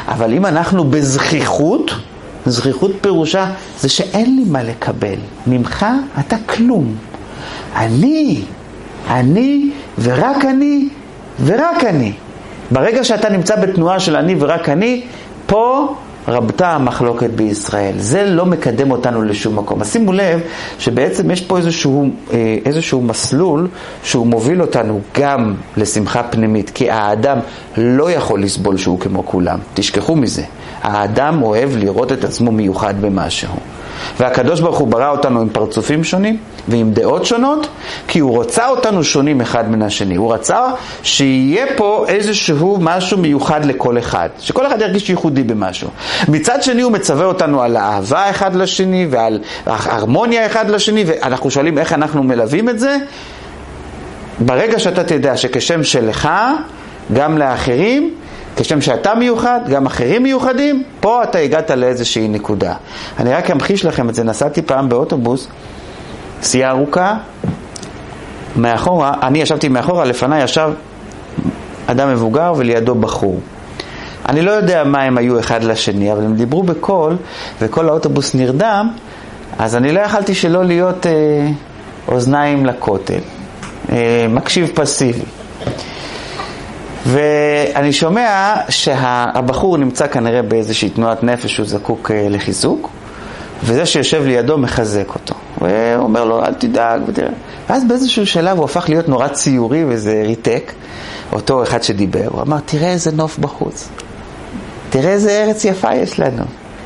אבל 0.07 0.34
אם 0.34 0.45
אנחנו 0.45 0.84
בזכיחות, 0.84 1.91
זכיחות 2.45 2.91
פירושה 3.01 3.45
זה 3.80 3.89
שאין 3.89 4.36
לי 4.36 4.43
מה 4.47 4.64
לקבל. 4.64 5.16
ממך 5.47 5.86
אתה 6.20 6.36
כלום. 6.45 6.95
אני, 7.76 8.41
אני 9.09 9.72
ורק 9.99 10.45
אני 10.45 10.88
ורק 11.45 11.84
אני. 11.84 12.14
ברגע 12.72 13.03
שאתה 13.03 13.30
נמצא 13.30 13.55
בתנועה 13.55 13.99
של 13.99 14.16
אני 14.16 14.36
ורק 14.39 14.70
אני, 14.70 15.01
פה 15.45 15.95
רבתה 16.28 16.71
המחלוקת 16.71 17.30
בישראל. 17.30 17.93
זה 17.97 18.26
לא 18.26 18.45
מקדם 18.45 18.91
אותנו 18.91 19.24
לשום 19.24 19.59
מקום. 19.59 19.82
אז 19.82 19.91
שימו 19.91 20.13
לב 20.13 20.39
שבעצם 20.80 21.32
יש 21.32 21.41
פה 21.41 21.57
איזשהו, 21.57 22.09
אה, 22.34 22.57
איזשהו 22.65 23.01
מסלול 23.01 23.67
שהוא 24.03 24.28
מוביל 24.28 24.61
אותנו 24.61 25.01
גם 25.19 25.53
לשמחה 25.78 26.24
פנימית, 26.24 26.69
כי 26.69 26.91
האדם 26.91 27.39
לא 27.78 28.11
יכול 28.11 28.43
לסבול 28.43 28.78
שהוא 28.78 28.99
כמו 28.99 29.26
כולם. 29.26 29.59
תשכחו 29.74 30.15
מזה. 30.15 30.43
האדם 30.82 31.43
אוהב 31.43 31.69
לראות 31.78 32.11
את 32.11 32.24
עצמו 32.24 32.51
מיוחד 32.51 33.01
במשהו. 33.01 33.55
והקדוש 34.19 34.59
ברוך 34.59 34.78
הוא 34.78 34.88
ברא 34.88 35.09
אותנו 35.09 35.41
עם 35.41 35.49
פרצופים 35.49 36.03
שונים 36.03 36.38
ועם 36.67 36.91
דעות 36.91 37.26
שונות, 37.26 37.67
כי 38.07 38.19
הוא 38.19 38.41
רצה 38.41 38.67
אותנו 38.67 39.03
שונים 39.03 39.41
אחד 39.41 39.71
מן 39.71 39.82
השני. 39.82 40.15
הוא 40.15 40.34
רצה 40.34 40.59
שיהיה 41.03 41.65
פה 41.78 42.05
איזשהו 42.07 42.78
משהו 42.82 43.17
מיוחד 43.17 43.65
לכל 43.65 43.97
אחד, 43.97 44.30
שכל 44.39 44.67
אחד 44.67 44.82
ירגיש 44.82 45.09
ייחודי 45.09 45.43
במשהו. 45.43 45.89
מצד 46.28 46.64
שני 46.64 46.82
הוא 46.82 46.91
מצווה 46.91 47.26
אותנו 47.26 47.61
על 47.61 47.78
אהבה 47.78 48.30
אחד 48.30 48.55
לשני 48.55 49.07
ועל 49.09 49.39
הרמוניה 49.66 50.45
אחד 50.45 50.70
לשני, 50.70 51.03
ואנחנו 51.07 51.51
שואלים 51.51 51.78
איך 51.78 51.93
אנחנו 51.93 52.24
מלווים 52.24 52.70
את 52.70 52.80
זה. 52.80 52.97
ברגע 54.39 54.80
שאתה 54.80 55.03
תדע 55.03 55.38
שכשם 55.38 55.84
שלך, 55.84 56.30
גם 57.14 57.38
לאחרים, 57.38 58.14
כשם 58.55 58.82
שאתה 58.82 59.16
מיוחד, 59.16 59.59
גם 59.70 59.86
אחרים 59.86 60.24
מיוחדים, 60.24 60.84
פה 60.99 61.24
אתה 61.24 61.38
הגעת 61.38 61.72
לאיזושהי 61.72 62.28
נקודה. 62.28 62.74
אני 63.20 63.34
רק 63.34 63.51
אמחיש 63.51 63.86
לכם 63.86 64.09
את 64.09 64.16
זה, 64.16 64.24
נסעתי 64.24 64.61
פעם 64.61 64.89
באוטובוס, 64.89 65.47
נסיעה 66.39 66.70
ארוכה, 66.70 67.16
מאחורה, 68.55 69.14
אני 69.22 69.41
ישבתי 69.41 69.70
מאחורה, 69.70 70.05
לפניי 70.05 70.43
ישב 70.43 70.70
אדם 71.88 72.09
מבוגר 72.09 72.53
ולידו 72.57 72.95
בחור. 72.95 73.39
אני 74.30 74.41
לא 74.41 74.51
יודע 74.51 74.84
מה 74.84 75.01
הם 75.01 75.17
היו 75.17 75.39
אחד 75.39 75.63
לשני, 75.63 76.11
אבל 76.11 76.24
הם 76.24 76.36
דיברו 76.36 76.63
בקול, 76.63 77.17
וכל 77.61 77.89
האוטובוס 77.89 78.36
נרדם, 78.36 78.89
אז 79.59 79.76
אני 79.76 79.91
לא 79.91 79.99
יכלתי 79.99 80.36
שלא 80.36 80.65
להיות 80.65 81.07
אה, 81.07 81.11
אוזניים 82.07 82.65
לכותל. 82.65 83.19
אה, 83.91 84.26
מקשיב 84.30 84.71
פסיבי. 84.74 85.26
ואני 87.05 87.93
שומע 87.93 88.55
שהבחור 88.69 89.78
נמצא 89.78 90.07
כנראה 90.07 90.41
באיזושהי 90.41 90.89
תנועת 90.89 91.24
נפש, 91.24 91.57
הוא 91.57 91.65
זקוק 91.65 92.11
אה, 92.11 92.28
לחיזוק, 92.30 92.89
וזה 93.63 93.86
שיושב 93.86 94.24
לידו 94.26 94.57
מחזק 94.57 95.15
אותו. 95.15 95.36
והוא 95.61 96.03
אומר 96.03 96.26
לו, 96.26 96.45
אל 96.45 96.53
תדאג, 96.53 97.01
ותראה. 97.07 97.32
ואז 97.69 97.84
באיזשהו 97.88 98.26
שלב 98.26 98.57
הוא 98.57 98.65
הפך 98.65 98.86
להיות 98.89 99.09
נורא 99.09 99.28
ציורי 99.28 99.84
וזה 99.88 100.24
ריתק, 100.26 100.74
אותו 101.34 101.63
אחד 101.63 101.84
שדיבר, 101.84 102.28
הוא 102.30 102.41
אמר, 102.41 102.57
תראה 102.65 102.89
איזה 102.89 103.11
נוף 103.11 103.38
בחוץ, 103.38 103.89
תראה 104.94 105.12
איזה 105.12 105.44
ארץ 105.44 105.66
יפה 105.66 105.96
יש 105.96 106.20
לנו, 106.20 106.44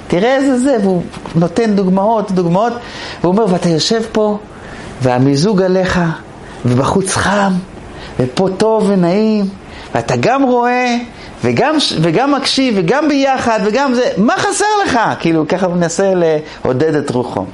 תראה 0.08 0.36
איזה 0.36 0.60
זה, 0.60 0.78
והוא 0.84 1.02
נותן 1.36 1.76
דוגמאות, 1.76 2.32
דוגמאות, 2.32 2.74
והוא 3.22 3.32
אומר, 3.34 3.46
ואתה 3.50 3.70
יושב 3.70 4.02
פה, 4.12 4.38
והמיזוג 5.02 5.62
עליך, 5.62 6.00
ובחוץ 6.66 7.16
חם, 7.16 7.52
ופה 8.20 8.48
טוב 8.58 8.90
ונעים, 8.90 9.46
ואתה 9.96 10.14
גם 10.20 10.44
רואה 10.44 10.98
וגם, 11.44 11.76
וגם 12.02 12.34
מקשיב 12.34 12.74
וגם 12.78 13.08
ביחד 13.08 13.60
וגם 13.66 13.94
זה, 13.94 14.10
מה 14.18 14.34
חסר 14.38 14.66
לך? 14.86 15.00
כאילו 15.20 15.48
ככה 15.48 15.66
הוא 15.66 15.76
מנסה 15.76 16.14
לעודד 16.16 16.96
את 16.96 17.10
רוחו. 17.10 17.46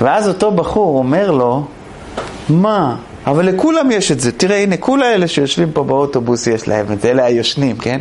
ואז 0.00 0.28
אותו 0.28 0.50
בחור 0.50 0.98
אומר 0.98 1.30
לו, 1.30 1.64
מה? 2.48 2.96
אבל 3.26 3.46
לכולם 3.46 3.90
יש 3.90 4.12
את 4.12 4.20
זה. 4.20 4.32
תראה, 4.32 4.56
הנה, 4.62 4.76
כל 4.76 5.02
האלה 5.02 5.28
שיושבים 5.28 5.72
פה 5.72 5.84
באוטובוס 5.84 6.46
יש 6.46 6.68
להם 6.68 6.92
את 6.92 7.00
זה, 7.00 7.10
אלה 7.10 7.24
היושנים, 7.24 7.76
כן? 7.76 8.00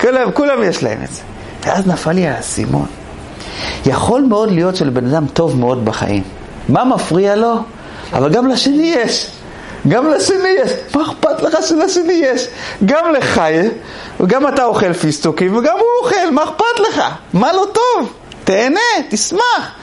כולם, 0.00 0.30
כולם 0.32 0.62
יש 0.62 0.82
להם 0.82 0.98
את 1.04 1.12
זה. 1.12 1.22
ואז 1.66 1.86
נפל 1.86 2.12
לי 2.12 2.28
האסימון. 2.28 2.86
יכול 3.86 4.22
מאוד 4.22 4.50
להיות 4.50 4.76
שלבן 4.76 5.06
אדם 5.06 5.26
טוב 5.26 5.58
מאוד 5.58 5.84
בחיים. 5.84 6.22
מה 6.68 6.84
מפריע 6.84 7.36
לו? 7.36 7.54
אבל 8.12 8.32
גם 8.32 8.46
לשני 8.46 8.94
יש. 8.96 9.30
גם 9.88 10.10
לשני 10.10 10.48
יש. 10.64 10.70
מה 10.94 11.02
אכפת 11.02 11.42
לך 11.42 11.56
שלשני 11.68 12.12
יש? 12.12 12.48
גם 12.84 13.12
לך 13.12 13.40
יש, 13.50 13.66
וגם 14.20 14.48
אתה 14.48 14.64
אוכל 14.64 14.92
פיסטוקים, 14.92 15.56
וגם 15.56 15.74
הוא 15.78 16.04
אוכל, 16.04 16.30
מה 16.32 16.44
אכפת 16.44 16.80
לך? 16.88 17.02
מה 17.32 17.52
לא 17.52 17.64
טוב? 17.72 18.12
תהנה, 18.44 18.80
תשמח. 19.08 19.81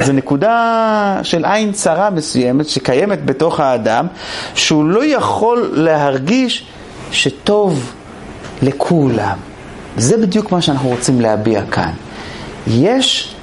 זו 0.00 0.12
נקודה 0.12 1.20
של 1.22 1.44
עין 1.44 1.72
צרה 1.72 2.10
מסוימת 2.10 2.68
שקיימת 2.68 3.24
בתוך 3.24 3.60
האדם, 3.60 4.06
שהוא 4.54 4.84
לא 4.84 5.04
יכול 5.04 5.70
להרגיש 5.72 6.66
שטוב 7.12 7.92
לכולם. 8.62 9.36
זה 9.96 10.16
בדיוק 10.16 10.52
מה 10.52 10.62
שאנחנו 10.62 10.88
רוצים 10.88 11.20
להביע 11.20 11.62
כאן. 11.70 11.90
יש 12.66 13.34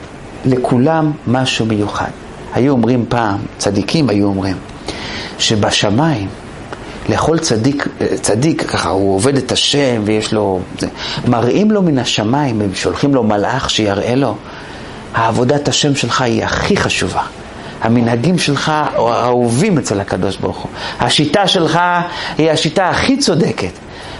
לכולם 0.46 1.12
משהו 1.28 1.66
מיוחד. 1.66 2.10
היו 2.54 2.72
אומרים 2.72 3.06
פעם, 3.10 3.40
צדיקים 3.58 4.10
היו 4.10 4.28
אומרים, 4.28 4.56
שבשמיים, 5.40 6.28
לכל 7.10 7.40
צדיק, 7.40 7.88
צדיק, 8.22 8.62
ככה 8.62 8.90
הוא 8.90 9.16
עובד 9.16 9.38
את 9.38 9.52
השם 9.52 10.02
ויש 10.06 10.34
לו, 10.34 10.60
זה, 10.80 10.88
מראים 11.28 11.72
לו 11.72 11.82
מן 11.82 11.98
השמיים, 11.98 12.62
הם 12.62 12.76
שולחים 12.76 13.16
לו 13.16 13.24
מלאך 13.24 13.70
שיראה 13.70 14.16
לו, 14.16 14.36
העבודת 15.16 15.68
השם 15.68 15.96
שלך 15.96 16.22
היא 16.22 16.44
הכי 16.44 16.78
חשובה. 16.78 17.22
המנהגים 17.82 18.38
שלך 18.38 18.70
האהובים 18.70 19.78
אצל 19.78 20.00
הקדוש 20.00 20.38
ברוך 20.38 20.58
הוא. 20.58 20.72
השיטה 21.00 21.48
שלך 21.48 21.80
היא 22.38 22.52
השיטה 22.52 22.90
הכי 22.90 23.18
צודקת. 23.18 23.72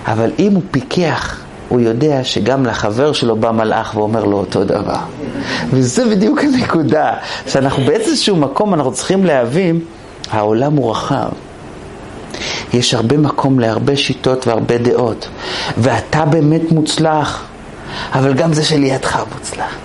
אבל 0.08 0.32
אם 0.40 0.54
הוא 0.54 0.62
פיקח, 0.72 1.40
הוא 1.70 1.80
יודע 1.80 2.24
שגם 2.24 2.66
לחבר 2.66 3.14
שלו 3.14 3.36
בא 3.36 3.52
מלאך 3.52 3.96
ואומר 3.96 4.26
לו 4.26 4.38
אותו 4.38 4.64
דבר. 4.64 5.00
וזה 5.70 6.06
בדיוק 6.06 6.40
הנקודה, 6.44 7.14
שאנחנו 7.48 7.84
באיזשהו 7.84 8.36
מקום 8.36 8.74
אנחנו 8.74 8.92
צריכים 8.92 9.26
להבין 9.26 9.80
העולם 10.32 10.76
הוא 10.76 10.92
רחב. 10.92 11.30
יש 12.74 12.94
הרבה 12.94 13.18
מקום 13.18 13.60
להרבה 13.60 13.96
שיטות 13.98 14.48
והרבה 14.48 14.78
דעות. 14.78 15.28
ואתה 15.78 16.26
באמת 16.26 16.72
מוצלח, 16.72 17.44
אבל 18.14 18.34
גם 18.34 18.54
זה 18.54 18.64
שלידך 18.64 19.20
מוצלח. 19.34 19.76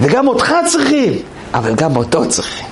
וגם 0.00 0.28
אותך 0.28 0.52
צריכים, 0.66 1.12
אבל 1.54 1.74
גם 1.74 1.96
אותו 1.96 2.28
צריכים. 2.28 2.66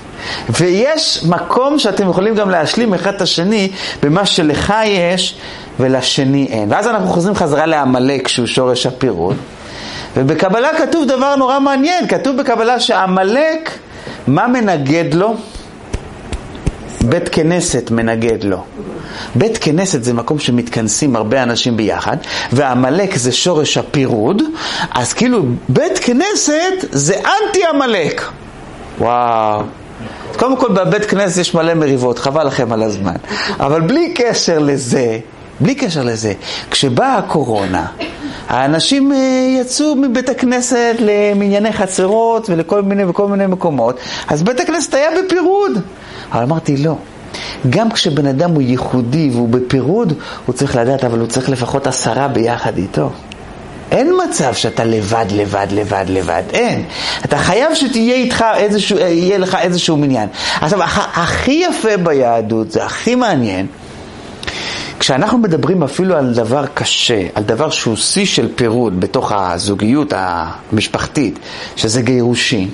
ויש 0.51 1.25
מקום 1.29 1.79
שאתם 1.79 2.11
יכולים 2.11 2.35
גם 2.35 2.51
להשלים 2.51 2.95
אחד 2.95 3.15
את 3.15 3.21
השני 3.21 3.71
במה 4.03 4.27
שלך 4.27 4.75
יש 4.87 5.37
ולשני 5.81 6.47
אין. 6.51 6.73
ואז 6.73 6.87
אנחנו 6.87 7.09
חוזרים 7.09 7.35
חזרה 7.35 7.67
לעמלק 7.67 8.29
שהוא 8.29 8.47
שורש 8.47 8.87
הפירוד. 8.87 9.37
ובקבלה 10.17 10.69
כתוב 10.79 11.05
דבר 11.09 11.37
נורא 11.37 11.61
מעניין, 11.61 12.09
כתוב 12.09 12.37
בקבלה 12.37 12.81
שעמלק, 12.81 13.79
מה 14.27 14.49
מנגד 14.49 15.15
לו? 15.15 15.35
בית 17.09 17.29
כנסת 17.29 17.91
מנגד 17.91 18.45
לו. 18.45 18.65
בית 19.35 19.59
כנסת 19.59 20.05
זה 20.05 20.13
מקום 20.13 20.39
שמתכנסים 20.39 21.17
הרבה 21.17 21.43
אנשים 21.43 21.77
ביחד, 21.77 22.17
ועמלק 22.53 23.17
זה 23.17 23.33
שורש 23.33 23.79
הפירוד, 23.79 24.43
אז 24.91 25.13
כאילו 25.13 25.43
בית 25.69 25.99
כנסת 25.99 26.75
זה 26.91 27.15
אנטי 27.17 27.61
עמלק. 27.75 28.23
וואו. 28.99 29.63
קודם 30.37 30.57
כל 30.57 30.69
בבית 30.69 31.05
כנסת 31.05 31.41
יש 31.41 31.55
מלא 31.55 31.75
מריבות, 31.75 32.19
חבל 32.19 32.47
לכם 32.47 32.73
על 32.73 32.83
הזמן. 32.83 33.17
אבל 33.61 33.81
בלי 33.81 34.13
קשר 34.15 34.59
לזה, 34.59 35.19
בלי 35.61 35.75
קשר 35.75 36.03
לזה, 36.03 36.33
כשבאה 36.71 37.19
הקורונה, 37.19 37.87
האנשים 38.49 39.13
אה, 39.13 39.19
יצאו 39.61 39.97
מבית 39.97 40.29
הכנסת 40.29 40.95
למנייני 40.99 41.73
חצרות 41.73 42.51
ולכל 42.51 42.83
מיני 42.83 43.05
וכל 43.05 43.29
מיני 43.29 43.47
מקומות, 43.47 43.99
אז 44.29 44.43
בית 44.43 44.61
הכנסת 44.61 44.95
היה 44.95 45.09
בפירוד. 45.25 45.73
אבל 46.35 46.43
אמרתי, 46.43 46.77
לא. 46.77 46.97
גם 47.71 47.91
כשבן 47.91 48.27
אדם 48.27 48.51
הוא 48.51 48.63
ייחודי 48.63 49.31
והוא 49.33 49.49
בפירוד, 49.49 50.13
הוא 50.47 50.55
צריך 50.55 50.77
לדעת, 50.77 51.05
אבל 51.05 51.19
הוא 51.19 51.27
צריך 51.27 51.51
לפחות 51.51 51.87
עשרה 51.87 52.29
ביחד 52.29 52.79
איתו. 52.79 53.11
אין 53.91 54.13
מצב 54.25 54.55
שאתה 54.55 54.85
לבד, 54.85 55.27
לבד, 55.31 55.67
לבד, 55.71 56.05
לבד, 56.09 56.43
אין. 56.53 56.85
אתה 57.25 57.39
חייב 57.39 57.75
שתהיה 57.75 58.15
איתך 58.15 58.45
איזשהו, 58.57 58.99
יהיה 58.99 59.39
לך 59.39 59.57
איזשהו 59.61 59.97
מניין. 59.97 60.29
עכשיו, 60.61 60.83
הכי 61.15 61.65
יפה 61.69 61.97
ביהדות, 61.97 62.71
זה 62.71 62.85
הכי 62.85 63.15
מעניין, 63.15 63.67
כשאנחנו 64.99 65.39
מדברים 65.39 65.83
אפילו 65.83 66.17
על 66.17 66.35
דבר 66.35 66.65
קשה, 66.75 67.27
על 67.35 67.43
דבר 67.43 67.71
שהוא 67.71 67.97
שיא 67.97 68.27
של 68.27 68.49
פירוד 68.55 69.01
בתוך 69.01 69.33
הזוגיות 69.33 70.13
המשפחתית, 70.17 71.39
שזה 71.77 72.03
גירושין, 72.03 72.69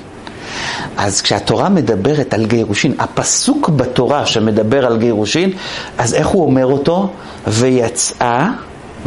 אז 0.97 1.23
כשהתורה 1.23 1.69
מדברת 1.69 2.35
על 2.35 2.47
גירושין, 2.47 2.95
הפסוק 2.99 3.69
בתורה 3.69 4.27
שמדבר 4.27 4.87
על 4.87 4.99
גירושין, 4.99 5.53
אז 5.99 6.15
איך 6.15 6.27
הוא 6.27 6.45
אומר 6.45 6.67
אותו? 6.67 7.11
ויצאה, 7.47 8.51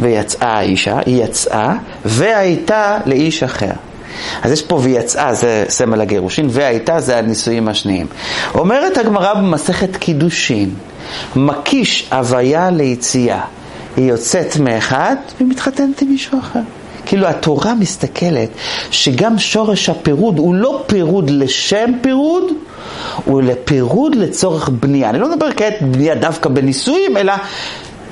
ויצאה 0.00 0.58
האישה, 0.58 0.98
היא 1.06 1.24
יצאה, 1.24 1.74
והייתה 2.04 2.98
לאיש 3.06 3.42
אחר. 3.42 3.70
אז 4.42 4.52
יש 4.52 4.62
פה 4.62 4.80
ויצאה, 4.82 5.34
זה 5.34 5.64
סמל 5.68 6.00
הגירושין, 6.00 6.46
והייתה 6.50 7.00
זה 7.00 7.18
הנישואים 7.18 7.68
השניים. 7.68 8.06
אומרת 8.54 8.98
הגמרא 8.98 9.34
במסכת 9.34 9.96
קידושין, 9.96 10.70
מקיש 11.36 12.08
הוויה 12.12 12.70
ליציאה. 12.70 13.40
היא 13.96 14.04
יוצאת 14.10 14.56
מאחד 14.56 15.16
ומתחתנת 15.40 16.02
עם 16.02 16.08
מישהו 16.08 16.38
אחר. 16.38 16.60
כאילו 17.06 17.26
התורה 17.26 17.74
מסתכלת 17.74 18.48
שגם 18.90 19.38
שורש 19.38 19.88
הפירוד 19.88 20.38
הוא 20.38 20.54
לא 20.54 20.82
פירוד 20.86 21.30
לשם 21.30 21.90
פירוד, 22.00 22.44
הוא 23.24 23.42
לפירוד 23.42 24.14
לצורך 24.14 24.68
בנייה. 24.68 25.10
אני 25.10 25.18
לא 25.18 25.32
מדבר 25.32 25.52
כעת 25.56 25.82
בנייה 25.82 26.14
דווקא 26.14 26.48
בנישואים, 26.48 27.16
אלא 27.16 27.32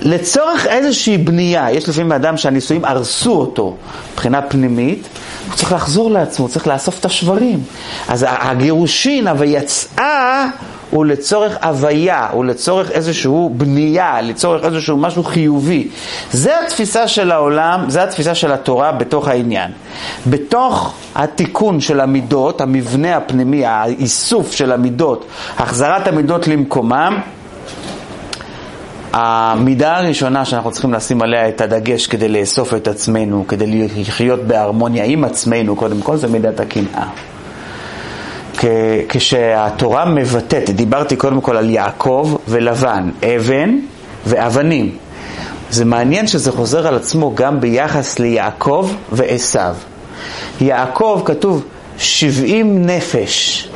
לצורך 0.03 0.67
איזושהי 0.67 1.19
בנייה. 1.19 1.71
יש 1.71 1.89
לפעמים 1.89 2.13
אדם 2.13 2.37
שהנישואים 2.37 2.85
הרסו 2.85 3.33
אותו 3.33 3.77
מבחינה 4.13 4.43
פנימית, 4.43 5.09
הוא 5.49 5.55
צריך 5.57 5.73
לחזור 5.73 6.11
לעצמו, 6.11 6.45
הוא 6.47 6.53
צריך 6.53 6.67
לאסוף 6.67 7.01
את 7.01 7.05
השברים. 7.05 7.63
אז 8.09 8.27
הגירושין, 8.29 9.27
ה"ויצאה" 9.27 10.47
הוא 10.93 11.05
לצורך 11.05 11.57
הוויה, 11.63 12.29
הוא 12.33 12.45
לצורך 12.45 12.91
איזשהו 12.91 13.53
בנייה, 13.57 14.21
לצורך 14.21 14.65
איזשהו 14.65 14.97
משהו 14.97 15.25
חיובי. 15.25 15.89
זה 16.31 16.53
התפיסה 16.67 17.09
של 17.09 17.31
העולם, 17.31 17.85
זה 17.89 18.03
התפיסה 18.03 18.35
של 18.35 18.53
התורה 18.53 18.93
בתוך 18.93 19.29
העניין. 19.29 19.71
בתוך 20.27 20.95
התיקון 21.15 21.81
של 21.81 22.01
המידות, 22.01 22.61
המבנה 22.61 23.17
הפנימי, 23.17 23.67
האיסוף 23.67 24.53
של 24.53 24.73
המידות, 24.73 25.27
החזרת 25.59 26.09
המידות 26.09 26.49
למקומם, 26.49 27.21
המידה 29.13 29.97
הראשונה 29.97 30.45
שאנחנו 30.45 30.71
צריכים 30.71 30.93
לשים 30.95 31.23
עליה 31.23 31.49
את 31.49 31.61
הדגש 31.61 32.07
כדי 32.07 32.29
לאסוף 32.29 32.75
את 32.75 32.89
עצמנו, 32.89 33.45
כדי 33.49 33.89
לחיות 33.97 34.41
בהרמוניה 34.41 35.05
עם 35.05 35.25
עצמנו, 35.25 35.77
קודם 35.77 36.01
כל 36.01 36.17
זה 36.17 36.29
מידת 36.29 36.61
הקנאה. 36.61 37.07
כשהתורה 39.09 40.05
מבטאת, 40.05 40.71
דיברתי 40.71 41.17
קודם 41.17 41.41
כל 41.41 41.57
על 41.57 41.71
יעקב 41.71 42.37
ולבן, 42.49 43.11
אבן 43.37 43.79
ואבנים. 44.27 44.97
זה 45.71 45.85
מעניין 45.85 46.27
שזה 46.27 46.53
חוזר 46.53 46.87
על 46.87 46.95
עצמו 46.95 47.35
גם 47.35 47.61
ביחס 47.61 48.19
ליעקב 48.19 48.91
ועשו. 49.13 49.59
יעקב 50.61 51.23
כתוב 51.25 51.65
שבעים 51.99 52.87
נפש. 52.87 53.69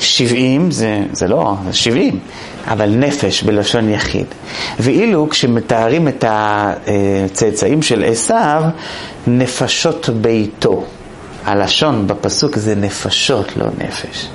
שבעים 0.00 0.70
זה, 0.70 1.00
זה 1.12 1.28
לא, 1.28 1.54
זה 1.66 1.72
שבעים, 1.72 2.18
אבל 2.66 2.88
נפש 2.88 3.42
בלשון 3.42 3.88
יחיד. 3.88 4.26
ואילו 4.80 5.28
כשמתארים 5.30 6.08
את 6.08 6.24
הצאצאים 6.28 7.82
של 7.82 8.04
עשו, 8.04 8.34
נפשות 9.26 10.08
ביתו. 10.08 10.84
הלשון 11.44 12.06
בפסוק 12.06 12.56
זה 12.56 12.74
נפשות, 12.74 13.56
לא 13.56 13.66
נפש. 13.78 14.28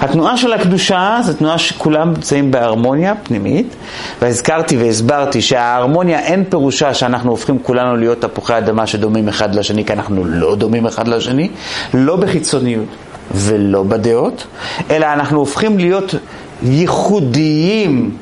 התנועה 0.00 0.36
של 0.36 0.52
הקדושה 0.52 1.18
זו 1.24 1.32
תנועה 1.32 1.58
שכולם 1.58 2.08
נמצאים 2.08 2.50
בהרמוניה 2.50 3.14
פנימית, 3.22 3.76
והזכרתי 4.22 4.76
והסברתי 4.76 5.42
שההרמוניה 5.42 6.20
אין 6.20 6.44
פירושה 6.44 6.94
שאנחנו 6.94 7.30
הופכים 7.30 7.58
כולנו 7.62 7.96
להיות 7.96 8.20
תפוחי 8.20 8.58
אדמה 8.58 8.86
שדומים 8.86 9.28
אחד 9.28 9.54
לשני, 9.54 9.84
כי 9.84 9.92
אנחנו 9.92 10.24
לא 10.24 10.56
דומים 10.56 10.86
אחד 10.86 11.08
לשני, 11.08 11.48
לא 11.94 12.16
בחיצוניות 12.16 12.88
ולא 13.34 13.82
בדעות, 13.82 14.46
אלא 14.90 15.06
אנחנו 15.12 15.38
הופכים 15.38 15.78
להיות 15.78 16.14
ייחודיים, 16.62 18.16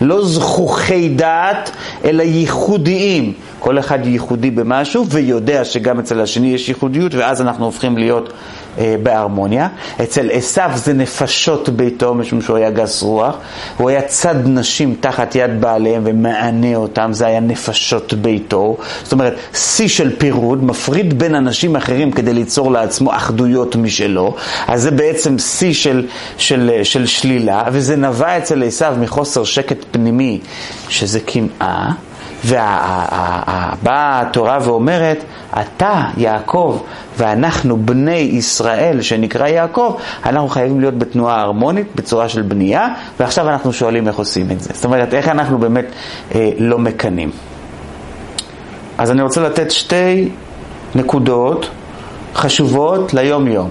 לא 0.00 0.24
זכוכי 0.24 1.08
דעת, 1.08 1.70
אלא 2.04 2.22
ייחודיים. 2.22 3.32
כל 3.62 3.78
אחד 3.78 4.06
ייחודי 4.06 4.50
במשהו 4.50 5.06
ויודע 5.08 5.64
שגם 5.64 5.98
אצל 5.98 6.20
השני 6.20 6.54
יש 6.54 6.68
ייחודיות 6.68 7.14
ואז 7.14 7.40
אנחנו 7.40 7.64
הופכים 7.64 7.98
להיות 7.98 8.32
אה, 8.78 8.94
בהרמוניה. 9.02 9.68
אצל 10.02 10.30
עשיו 10.32 10.70
זה 10.74 10.92
נפשות 10.92 11.68
ביתו 11.68 12.14
משום 12.14 12.42
שהוא 12.42 12.56
היה 12.56 12.70
גס 12.70 13.02
רוח, 13.02 13.36
הוא 13.76 13.90
היה 13.90 14.02
צד 14.02 14.34
נשים 14.44 14.94
תחת 15.00 15.34
יד 15.34 15.60
בעליהם 15.60 16.02
ומענה 16.06 16.76
אותם, 16.76 17.12
זה 17.12 17.26
היה 17.26 17.40
נפשות 17.40 18.14
ביתו. 18.14 18.76
זאת 19.02 19.12
אומרת, 19.12 19.34
שיא 19.54 19.88
של 19.88 20.16
פירוד, 20.16 20.64
מפריד 20.64 21.18
בין 21.18 21.34
אנשים 21.34 21.76
אחרים 21.76 22.12
כדי 22.12 22.32
ליצור 22.32 22.72
לעצמו 22.72 23.16
אחדויות 23.16 23.76
משלו, 23.76 24.34
אז 24.68 24.82
זה 24.82 24.90
בעצם 24.90 25.38
שיא 25.38 25.72
של, 25.72 26.06
של, 26.38 26.70
של 26.82 27.06
שלילה, 27.06 27.62
וזה 27.72 27.96
נבע 27.96 28.38
אצל 28.38 28.62
עשיו 28.62 28.96
מחוסר 29.00 29.44
שקט 29.44 29.84
פנימי, 29.90 30.40
שזה 30.88 31.20
קנאה. 31.20 31.90
ובאה 32.44 34.20
התורה 34.20 34.58
ואומרת, 34.62 35.24
אתה, 35.60 36.02
יעקב, 36.16 36.82
ואנחנו 37.18 37.76
בני 37.76 38.10
ישראל, 38.10 39.00
שנקרא 39.00 39.46
יעקב, 39.46 39.96
אנחנו 40.26 40.48
חייבים 40.48 40.80
להיות 40.80 40.98
בתנועה 40.98 41.40
הרמונית, 41.40 41.86
בצורה 41.94 42.28
של 42.28 42.42
בנייה, 42.42 42.88
ועכשיו 43.20 43.48
אנחנו 43.48 43.72
שואלים 43.72 44.08
איך 44.08 44.16
עושים 44.16 44.50
את 44.50 44.60
זה. 44.60 44.70
זאת 44.74 44.84
אומרת, 44.84 45.14
איך 45.14 45.28
אנחנו 45.28 45.58
באמת 45.58 45.84
אה, 46.34 46.50
לא 46.58 46.78
מקנאים. 46.78 47.30
אז 48.98 49.10
אני 49.10 49.22
רוצה 49.22 49.40
לתת 49.40 49.70
שתי 49.70 50.28
נקודות 50.94 51.70
חשובות 52.34 53.14
ליום-יום. 53.14 53.68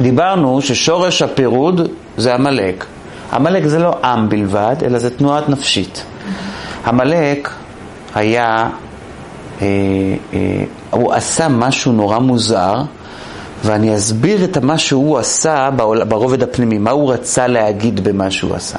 דיברנו 0.00 0.62
ששורש 0.62 1.22
הפירוד 1.22 1.88
זה 2.16 2.34
עמלק. 2.34 2.84
עמלק 3.32 3.66
זה 3.66 3.78
לא 3.78 3.94
עם 4.04 4.28
בלבד, 4.28 4.76
אלא 4.84 4.98
זה 4.98 5.10
תנועת 5.10 5.48
נפשית. 5.48 6.04
עמלק 6.86 7.50
היה, 8.14 8.68
אה, 9.62 9.66
אה, 10.34 10.64
הוא 10.90 11.12
עשה 11.12 11.48
משהו 11.48 11.92
נורא 11.92 12.18
מוזר, 12.18 12.82
ואני 13.64 13.96
אסביר 13.96 14.44
את 14.44 14.58
מה 14.58 14.78
שהוא 14.78 15.18
עשה 15.18 15.70
ברובד 16.08 16.42
הפנימי, 16.42 16.78
מה 16.78 16.90
הוא 16.90 17.12
רצה 17.12 17.46
להגיד 17.46 18.04
במה 18.04 18.30
שהוא 18.30 18.54
עשה. 18.54 18.78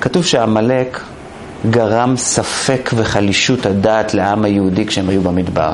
כתוב 0.00 0.24
שעמלק 0.24 1.00
גרם 1.70 2.16
ספק 2.16 2.90
וחלישות 2.96 3.66
הדעת 3.66 4.14
לעם 4.14 4.44
היהודי 4.44 4.86
כשהם 4.86 5.08
היו 5.08 5.22
במדבר. 5.22 5.72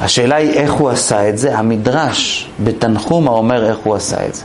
השאלה 0.00 0.36
היא 0.36 0.50
איך 0.50 0.72
הוא 0.72 0.90
עשה 0.90 1.28
את 1.28 1.38
זה, 1.38 1.58
המדרש 1.58 2.50
בתנחומה 2.64 3.30
אומר 3.30 3.66
איך 3.66 3.78
הוא 3.84 3.94
עשה 3.94 4.26
את 4.26 4.34
זה. 4.34 4.42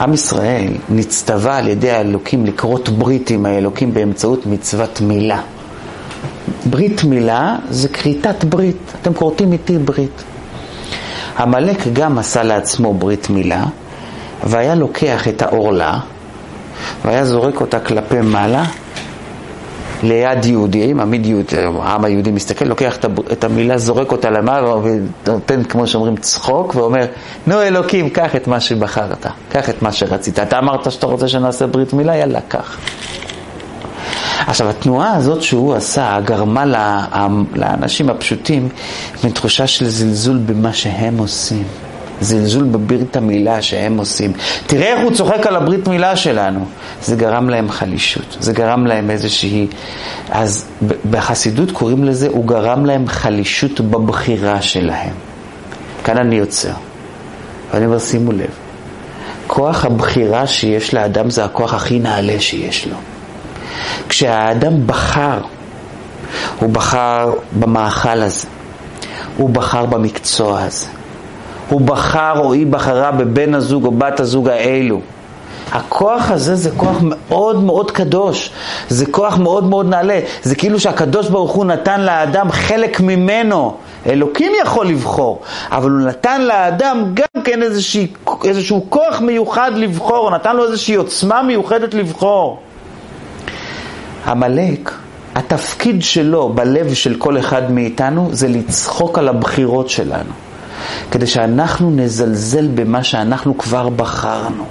עם 0.00 0.14
ישראל 0.14 0.72
נצטווה 0.88 1.58
על 1.58 1.68
ידי 1.68 1.90
האלוקים 1.90 2.46
לקרות 2.46 2.88
ברית 2.88 3.30
עם 3.30 3.46
האלוקים 3.46 3.94
באמצעות 3.94 4.46
מצוות 4.46 5.00
מילה. 5.00 5.40
ברית 6.66 7.04
מילה 7.04 7.56
זה 7.70 7.88
כריתת 7.88 8.44
ברית, 8.44 8.92
אתם 9.02 9.14
כורתים 9.14 9.52
איתי 9.52 9.78
ברית. 9.78 10.22
עמלק 11.38 11.78
גם 11.92 12.18
עשה 12.18 12.42
לעצמו 12.42 12.94
ברית 12.94 13.30
מילה, 13.30 13.64
והיה 14.44 14.74
לוקח 14.74 15.28
את 15.28 15.42
העורלה, 15.42 15.98
והיה 17.04 17.24
זורק 17.24 17.60
אותה 17.60 17.80
כלפי 17.80 18.20
מעלה, 18.20 18.64
ליד 20.02 20.44
יהודים, 20.44 21.00
עמיד 21.00 21.26
יהודי, 21.26 21.56
העם 21.82 22.04
היהודי 22.04 22.30
מסתכל, 22.30 22.64
לוקח 22.64 22.96
את 23.32 23.44
המילה, 23.44 23.78
זורק 23.78 24.12
אותה 24.12 24.30
למעלה 24.30 24.74
ונותן, 24.74 25.64
כמו 25.64 25.86
שאומרים, 25.86 26.16
צחוק, 26.16 26.74
ואומר, 26.74 27.06
נו 27.46 27.62
אלוקים, 27.62 28.10
קח 28.10 28.36
את 28.36 28.46
מה 28.46 28.60
שבחרת, 28.60 29.26
קח 29.48 29.70
את 29.70 29.82
מה 29.82 29.92
שרצית. 29.92 30.38
אתה 30.38 30.58
אמרת 30.58 30.92
שאתה 30.92 31.06
רוצה 31.06 31.28
שנעשה 31.28 31.66
ברית 31.66 31.92
מילה, 31.92 32.16
יאללה, 32.16 32.40
קח. 32.48 32.78
עכשיו, 34.46 34.70
התנועה 34.70 35.16
הזאת 35.16 35.42
שהוא 35.42 35.74
עשה 35.74 36.18
גרמה 36.24 36.64
לאנשים 37.54 38.10
הפשוטים 38.10 38.68
מתחושה 39.24 39.66
של 39.66 39.88
זלזול 39.88 40.38
במה 40.46 40.72
שהם 40.72 41.18
עושים. 41.18 41.64
זלזול 42.20 42.64
בברית 42.64 43.16
המילה 43.16 43.62
שהם 43.62 43.98
עושים. 43.98 44.32
תראה 44.66 44.86
איך 44.86 45.00
הוא 45.02 45.12
צוחק 45.12 45.46
על 45.46 45.56
הברית 45.56 45.88
מילה 45.88 46.16
שלנו. 46.16 46.66
זה 47.02 47.16
גרם 47.16 47.48
להם 47.48 47.70
חלישות, 47.70 48.36
זה 48.40 48.52
גרם 48.52 48.86
להם 48.86 49.10
איזושהי... 49.10 49.66
אז 50.30 50.66
בחסידות 51.10 51.70
קוראים 51.70 52.04
לזה, 52.04 52.28
הוא 52.28 52.46
גרם 52.46 52.86
להם 52.86 53.08
חלישות 53.08 53.80
בבחירה 53.80 54.62
שלהם. 54.62 55.14
כאן 56.04 56.18
אני 56.18 56.36
יוצר. 56.36 56.72
ואני 57.72 57.86
אומר, 57.86 57.98
שימו 57.98 58.32
לב, 58.32 58.50
כוח 59.46 59.84
הבחירה 59.84 60.46
שיש 60.46 60.94
לאדם 60.94 61.30
זה 61.30 61.44
הכוח 61.44 61.74
הכי 61.74 61.98
נעלה 61.98 62.40
שיש 62.40 62.86
לו. 62.86 62.96
כשהאדם 64.08 64.86
בחר, 64.86 65.40
הוא 66.58 66.70
בחר 66.70 67.32
במאכל 67.58 68.22
הזה, 68.22 68.46
הוא 69.36 69.50
בחר 69.50 69.86
במקצוע 69.86 70.62
הזה, 70.62 70.86
הוא 71.70 71.80
בחר 71.80 72.32
או 72.38 72.52
היא 72.52 72.66
בחרה 72.66 73.10
בבן 73.10 73.54
הזוג 73.54 73.84
או 73.84 73.90
בת 73.90 74.20
הזוג 74.20 74.48
האלו. 74.48 75.00
הכוח 75.72 76.30
הזה 76.30 76.54
זה 76.54 76.70
כוח 76.76 76.96
מאוד 77.02 77.64
מאוד 77.64 77.90
קדוש, 77.90 78.50
זה 78.88 79.06
כוח 79.06 79.38
מאוד 79.38 79.64
מאוד 79.64 79.88
נעלה, 79.88 80.20
זה 80.42 80.54
כאילו 80.54 80.80
שהקדוש 80.80 81.28
ברוך 81.28 81.52
הוא 81.52 81.64
נתן 81.64 82.00
לאדם 82.00 82.52
חלק 82.52 83.00
ממנו. 83.00 83.76
אלוקים 84.06 84.52
יכול 84.62 84.86
לבחור, 84.86 85.40
אבל 85.70 85.90
הוא 85.90 86.00
נתן 86.00 86.42
לאדם 86.42 87.04
גם 87.14 87.42
כן 87.44 87.62
איזושהי, 87.62 88.06
איזשהו 88.44 88.86
כוח 88.88 89.20
מיוחד 89.20 89.70
לבחור, 89.74 90.16
הוא 90.16 90.30
נתן 90.30 90.56
לו 90.56 90.64
איזושהי 90.64 90.94
עוצמה 90.94 91.42
מיוחדת 91.42 91.94
לבחור. 91.94 92.58
עמלק, 94.26 94.94
התפקיד 95.34 96.02
שלו 96.02 96.48
בלב 96.48 96.94
של 96.94 97.14
כל 97.18 97.38
אחד 97.38 97.72
מאיתנו 97.72 98.28
זה 98.32 98.48
לצחוק 98.48 99.18
על 99.18 99.28
הבחירות 99.28 99.88
שלנו. 99.88 100.49
כדי 101.10 101.26
שאנחנו 101.26 101.90
נזלזל 101.90 102.68
במה 102.74 103.04
שאנחנו 103.04 103.58
כבר 103.58 103.88
בחרנו. 103.88 104.64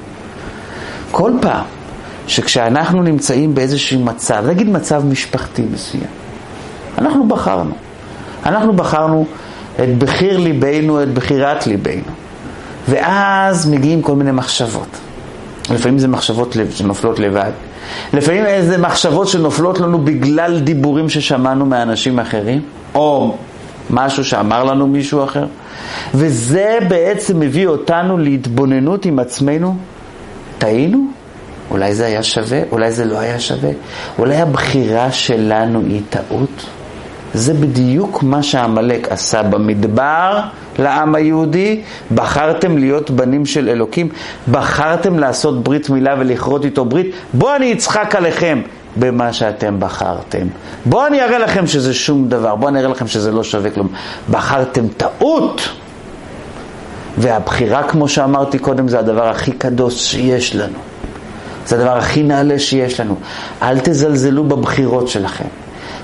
כל 1.12 1.32
פעם 1.41 1.66
שכשאנחנו 2.28 3.03
נמצאים 3.03 3.55
באיזשהו 3.55 3.99
מצב, 3.99 4.43
נגיד 4.47 4.70
מצב 4.70 5.05
משפחתי 5.05 5.64
מסוים, 5.74 6.03
אנחנו 6.97 7.28
בחרנו. 7.28 7.74
אנחנו 8.45 8.74
בחרנו 8.74 9.26
את 9.84 9.97
בחיר 9.97 10.38
ליבנו, 10.38 11.03
את 11.03 11.14
בחירת 11.14 11.68
ליבנו. 11.68 12.12
ואז 12.89 13.70
מגיעים 13.70 14.01
כל 14.01 14.16
מיני 14.16 14.32
מחשבות. 14.32 14.97
לפעמים 15.72 15.99
זה 15.99 16.07
מחשבות 16.07 16.55
שנופלות 16.72 17.20
לבד. 17.20 17.51
לפעמים 18.14 18.45
איזה 18.45 18.78
מחשבות 18.78 19.28
שנופלות 19.28 19.80
לנו 19.80 19.97
בגלל 19.99 20.60
דיבורים 20.60 21.10
ששמענו 21.10 21.66
מאנשים 21.66 22.20
אחרים, 22.20 22.62
או 22.95 23.36
משהו 23.90 24.26
שאמר 24.26 24.64
לנו 24.64 24.88
מישהו 24.88 25.24
אחר. 25.24 25.46
וזה 26.14 26.78
בעצם 26.88 27.40
מביא 27.40 27.68
אותנו 27.68 28.18
להתבוננות 28.18 29.06
עם 29.06 29.20
עצמנו. 29.20 29.76
טעינו? 30.58 31.08
אולי 31.72 31.96
זה 31.96 32.06
היה 32.06 32.24
שווה, 32.24 32.60
אולי 32.72 32.92
זה 32.92 33.06
לא 33.06 33.20
היה 33.20 33.40
שווה. 33.40 33.70
אולי 34.20 34.38
הבחירה 34.38 35.12
שלנו 35.12 35.80
היא 35.80 36.02
טעות. 36.10 36.66
זה 37.34 37.54
בדיוק 37.54 38.24
מה 38.24 38.44
שעמלק 38.44 39.08
עשה 39.12 39.44
במדבר 39.44 40.40
לעם 40.80 41.16
היהודי. 41.16 41.82
בחרתם 42.16 42.78
להיות 42.78 43.12
בנים 43.12 43.46
של 43.46 43.70
אלוקים, 43.70 44.10
בחרתם 44.52 45.20
לעשות 45.20 45.64
ברית 45.64 45.90
מילה 45.90 46.16
ולכרות 46.20 46.66
איתו 46.66 46.86
ברית. 46.86 47.12
בואו 47.34 47.56
אני 47.56 47.74
אצחק 47.74 48.16
עליכם 48.16 48.62
במה 48.98 49.34
שאתם 49.34 49.80
בחרתם. 49.80 50.48
בואו 50.86 51.08
אני 51.08 51.22
אראה 51.22 51.38
לכם 51.38 51.68
שזה 51.68 51.94
שום 51.94 52.30
דבר, 52.30 52.56
בואו 52.56 52.70
אני 52.70 52.80
אראה 52.80 52.90
לכם 52.90 53.08
שזה 53.08 53.32
לא 53.32 53.44
שווה 53.44 53.70
כלום. 53.70 53.88
בחרתם 54.32 54.88
טעות. 54.98 55.62
והבחירה, 57.18 57.84
כמו 57.84 58.08
שאמרתי 58.08 58.60
קודם, 58.60 58.88
זה 58.88 59.00
הדבר 59.00 59.30
הכי 59.30 59.52
קדוש 59.52 60.12
שיש 60.12 60.56
לנו. 60.56 60.78
זה 61.66 61.76
הדבר 61.76 61.98
הכי 61.98 62.24
נעלה 62.24 62.60
שיש 62.60 63.00
לנו. 63.00 63.16
אל 63.62 63.80
תזלזלו 63.80 64.44
בבחירות 64.44 65.08
שלכם. 65.08 65.46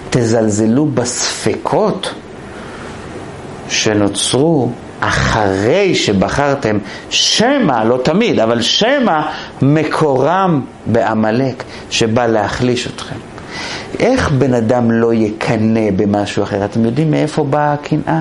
תזלזלו 0.10 0.86
בספקות 0.86 2.14
שנוצרו 3.70 4.72
אחרי 5.08 5.96
שבחרתם 5.96 6.78
שמא, 7.10 7.84
לא 7.84 8.00
תמיד, 8.04 8.40
אבל 8.40 8.62
שמא 8.62 9.22
מקורם 9.62 10.62
בעמלק 10.86 11.64
שבא 11.90 12.26
להחליש 12.26 12.88
אתכם. 12.88 13.16
איך 14.00 14.32
בן 14.32 14.54
אדם 14.54 14.92
לא 14.92 15.14
יקנא 15.14 15.92
במשהו 15.96 16.44
אחר? 16.44 16.66
אתם 16.66 16.86
יודעים 16.86 17.12
מאיפה 17.12 17.44
באה 17.44 17.74
הקנאה? 17.74 18.20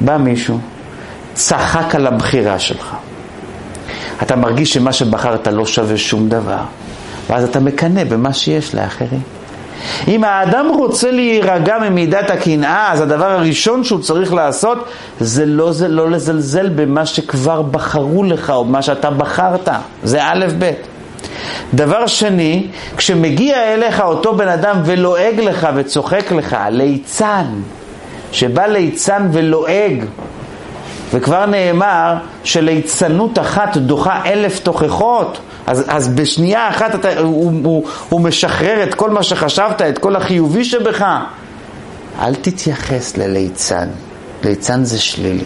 בא 0.00 0.16
מישהו, 0.16 0.58
צחק 1.34 1.94
על 1.94 2.06
הבחירה 2.06 2.58
שלך. 2.58 2.94
אתה 4.22 4.36
מרגיש 4.36 4.74
שמה 4.74 4.92
שבחרת 4.92 5.46
לא 5.48 5.66
שווה 5.66 5.96
שום 5.96 6.28
דבר, 6.28 6.60
ואז 7.30 7.44
אתה 7.44 7.60
מקנא 7.60 8.04
במה 8.04 8.32
שיש 8.32 8.74
לאחרים. 8.74 9.20
אם 10.08 10.24
האדם 10.24 10.66
רוצה 10.78 11.10
להירגע 11.10 11.78
ממידת 11.78 12.30
הקנאה, 12.30 12.92
אז 12.92 13.00
הדבר 13.00 13.30
הראשון 13.30 13.84
שהוא 13.84 14.00
צריך 14.00 14.34
לעשות 14.34 14.88
זה 15.20 15.46
לא, 15.46 15.72
זה 15.72 15.88
לא 15.88 16.10
לזלזל 16.10 16.68
במה 16.68 17.06
שכבר 17.06 17.62
בחרו 17.62 18.24
לך 18.24 18.50
או 18.50 18.64
במה 18.64 18.82
שאתה 18.82 19.10
בחרת. 19.10 19.68
זה 20.02 20.18
א' 20.22 20.46
ב'. 20.58 20.72
דבר 21.74 22.06
שני, 22.06 22.66
כשמגיע 22.96 23.74
אליך 23.74 24.00
אותו 24.00 24.36
בן 24.36 24.48
אדם 24.48 24.76
ולועג 24.84 25.40
לך 25.40 25.68
וצוחק 25.74 26.32
לך, 26.32 26.56
ליצן, 26.70 27.46
שבא 28.32 28.66
ליצן 28.66 29.28
ולועג, 29.32 30.04
וכבר 31.14 31.46
נאמר 31.46 32.14
שליצנות 32.44 33.38
אחת 33.38 33.76
דוחה 33.76 34.22
אלף 34.26 34.58
תוכחות. 34.58 35.38
אז, 35.66 35.84
אז 35.88 36.08
בשנייה 36.08 36.68
אחת 36.68 36.94
אתה, 36.94 37.18
הוא, 37.20 37.52
הוא, 37.64 37.84
הוא 38.08 38.20
משחרר 38.20 38.82
את 38.82 38.94
כל 38.94 39.10
מה 39.10 39.22
שחשבת, 39.22 39.82
את 39.82 39.98
כל 39.98 40.16
החיובי 40.16 40.64
שבך. 40.64 41.04
אל 42.22 42.34
תתייחס 42.34 43.16
לליצן. 43.16 43.88
ליצן 44.44 44.84
זה 44.84 44.98
שלילי. 44.98 45.44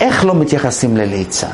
איך 0.00 0.24
לא 0.24 0.34
מתייחסים 0.34 0.96
לליצן? 0.96 1.50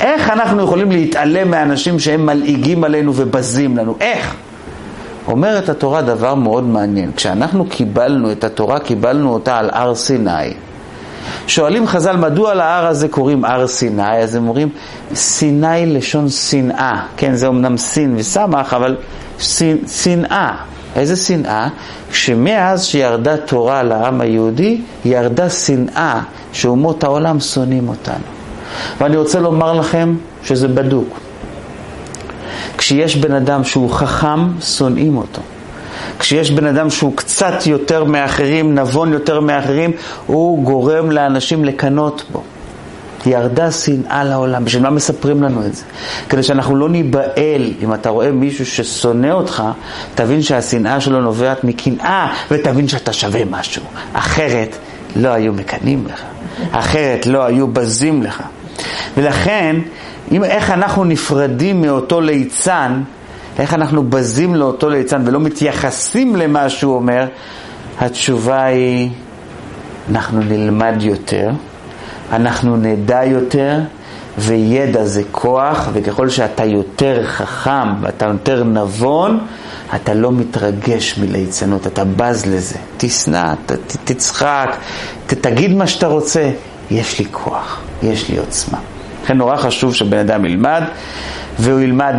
איך 0.00 0.30
אנחנו 0.30 0.62
יכולים 0.62 0.92
להתעלם 0.92 1.50
מאנשים 1.50 1.98
שהם 1.98 2.26
מלעיגים 2.26 2.84
עלינו 2.84 3.12
ובזים 3.16 3.76
לנו? 3.76 3.96
איך? 4.00 4.34
אומרת 5.28 5.68
התורה 5.68 6.02
דבר 6.02 6.34
מאוד 6.34 6.64
מעניין. 6.64 7.10
כשאנחנו 7.16 7.66
קיבלנו 7.66 8.32
את 8.32 8.44
התורה, 8.44 8.78
קיבלנו 8.78 9.32
אותה 9.32 9.56
על 9.56 9.70
הר 9.72 9.94
סיני. 9.94 10.54
שואלים 11.46 11.86
חז"ל, 11.86 12.16
מדוע 12.16 12.54
להר 12.54 12.86
הזה 12.86 13.08
קוראים 13.08 13.44
הר 13.44 13.66
סיני? 13.66 14.16
אז 14.16 14.34
הם 14.34 14.48
אומרים, 14.48 14.68
סיני 15.14 15.86
לשון 15.86 16.28
שנאה. 16.28 17.02
כן, 17.16 17.34
זה 17.34 17.48
אמנם 17.48 17.76
סין 17.76 18.14
וסמך, 18.16 18.74
אבל 18.76 18.96
שנאה. 19.88 20.52
איזה 20.96 21.16
שנאה? 21.16 21.68
שמאז 22.12 22.84
שירדה 22.84 23.36
תורה 23.36 23.82
לעם 23.82 24.20
היהודי, 24.20 24.80
ירדה 25.04 25.50
שנאה 25.50 26.20
שאומות 26.52 27.04
העולם 27.04 27.40
שונאים 27.40 27.88
אותנו. 27.88 28.24
ואני 28.98 29.16
רוצה 29.16 29.40
לומר 29.40 29.72
לכם 29.72 30.14
שזה 30.44 30.68
בדוק. 30.68 31.18
כשיש 32.78 33.16
בן 33.16 33.32
אדם 33.34 33.64
שהוא 33.64 33.90
חכם, 33.90 34.60
שונאים 34.60 35.16
אותו. 35.16 35.42
כשיש 36.22 36.50
בן 36.50 36.66
אדם 36.66 36.90
שהוא 36.90 37.16
קצת 37.16 37.66
יותר 37.66 38.04
מאחרים, 38.04 38.74
נבון 38.74 39.12
יותר 39.12 39.40
מאחרים, 39.40 39.90
הוא 40.26 40.64
גורם 40.64 41.10
לאנשים 41.10 41.64
לקנות 41.64 42.24
בו. 42.32 42.42
ירדה 43.26 43.70
שנאה 43.70 44.24
לעולם. 44.24 44.64
בשביל 44.64 44.82
מה 44.82 44.90
מספרים 44.90 45.42
לנו 45.42 45.66
את 45.66 45.74
זה? 45.74 45.84
כדי 46.28 46.42
שאנחנו 46.42 46.76
לא 46.76 46.88
ניבהל. 46.88 47.72
אם 47.82 47.94
אתה 47.94 48.08
רואה 48.08 48.30
מישהו 48.30 48.66
ששונא 48.66 49.32
אותך, 49.32 49.62
תבין 50.14 50.42
שהשנאה 50.42 51.00
שלו 51.00 51.20
נובעת 51.20 51.64
מקנאה, 51.64 52.34
ותבין 52.50 52.88
שאתה 52.88 53.12
שווה 53.12 53.44
משהו. 53.44 53.82
אחרת 54.12 54.76
לא 55.16 55.28
היו 55.28 55.52
מקנאים 55.52 56.04
לך. 56.06 56.22
אחרת 56.72 57.26
לא 57.26 57.44
היו 57.44 57.68
בזים 57.68 58.22
לך. 58.22 58.42
ולכן, 59.16 59.76
אם, 60.32 60.44
איך 60.44 60.70
אנחנו 60.70 61.04
נפרדים 61.04 61.82
מאותו 61.82 62.20
ליצן, 62.20 63.02
איך 63.58 63.74
אנחנו 63.74 64.02
בזים 64.02 64.54
לאותו 64.54 64.88
ליצן 64.88 65.22
ולא 65.24 65.40
מתייחסים 65.40 66.36
למה 66.36 66.68
שהוא 66.68 66.94
אומר, 66.94 67.26
התשובה 68.00 68.64
היא, 68.64 69.10
אנחנו 70.10 70.40
נלמד 70.40 70.94
יותר, 71.00 71.50
אנחנו 72.32 72.76
נדע 72.76 73.24
יותר, 73.24 73.80
וידע 74.38 75.04
זה 75.04 75.22
כוח, 75.30 75.88
וככל 75.92 76.28
שאתה 76.28 76.64
יותר 76.64 77.26
חכם 77.26 78.02
ואתה 78.02 78.26
יותר 78.26 78.64
נבון, 78.64 79.40
אתה 79.94 80.14
לא 80.14 80.32
מתרגש 80.32 81.18
מליצנות, 81.18 81.86
אתה 81.86 82.04
בז 82.04 82.46
לזה. 82.46 82.76
תשנא, 82.96 83.54
תצחק, 84.04 84.76
תגיד 85.26 85.74
מה 85.74 85.86
שאתה 85.86 86.06
רוצה, 86.06 86.50
יש 86.90 87.18
לי 87.18 87.26
כוח, 87.30 87.80
יש 88.02 88.28
לי 88.28 88.38
עוצמה. 88.38 88.78
לכן 89.24 89.36
נורא 89.36 89.56
חשוב 89.56 89.94
שבן 89.94 90.18
אדם 90.18 90.44
ילמד, 90.44 90.82
והוא 91.58 91.80
ילמד 91.80 92.14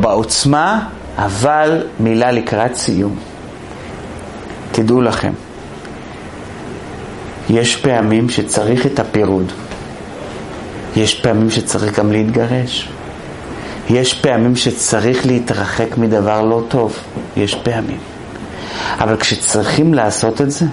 בעוצמה, 0.00 0.88
אבל 1.16 1.86
מילה 2.00 2.32
לקראת 2.32 2.74
סיום. 2.74 3.16
תדעו 4.72 5.00
לכם, 5.00 5.32
יש 7.50 7.76
פעמים 7.76 8.28
שצריך 8.28 8.86
את 8.86 8.98
הפירוד. 8.98 9.52
יש 10.96 11.14
פעמים 11.14 11.50
שצריך 11.50 11.98
גם 11.98 12.12
להתגרש. 12.12 12.88
יש 13.90 14.14
פעמים 14.14 14.56
שצריך 14.56 15.26
להתרחק 15.26 15.98
מדבר 15.98 16.42
לא 16.42 16.62
טוב. 16.68 16.96
יש 17.36 17.54
פעמים. 17.54 17.98
אבל 18.98 19.16
כשצריכים 19.16 19.94
לעשות 19.94 20.40
את 20.40 20.50
זה, 20.50 20.66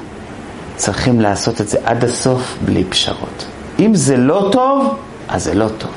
צריכים 0.76 1.22
לעשות 1.22 1.62
את 1.62 1.70
זה 1.70 1.78
עד 1.84 2.04
הסוף 2.04 2.58
בלי 2.66 2.84
פשרות. 2.84 3.46
אם 3.80 3.96
זה 3.96 4.18
לא 4.18 4.50
טוב, 4.52 4.96
אז 5.28 5.44
זה 5.44 5.54
לא 5.54 5.68
טוב. 5.78 5.92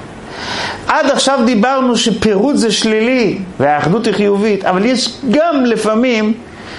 עד 0.91 1.11
עכשיו 1.11 1.41
דיברנו 1.47 1.97
שפירוד 1.97 2.57
זה 2.57 2.73
שלילי 2.73 3.39
והאחדות 3.61 4.07
היא 4.07 4.15
חיובית, 4.15 4.65
אבל 4.65 4.85
יש 4.85 5.19
גם 5.31 5.65
לפעמים 5.65 6.35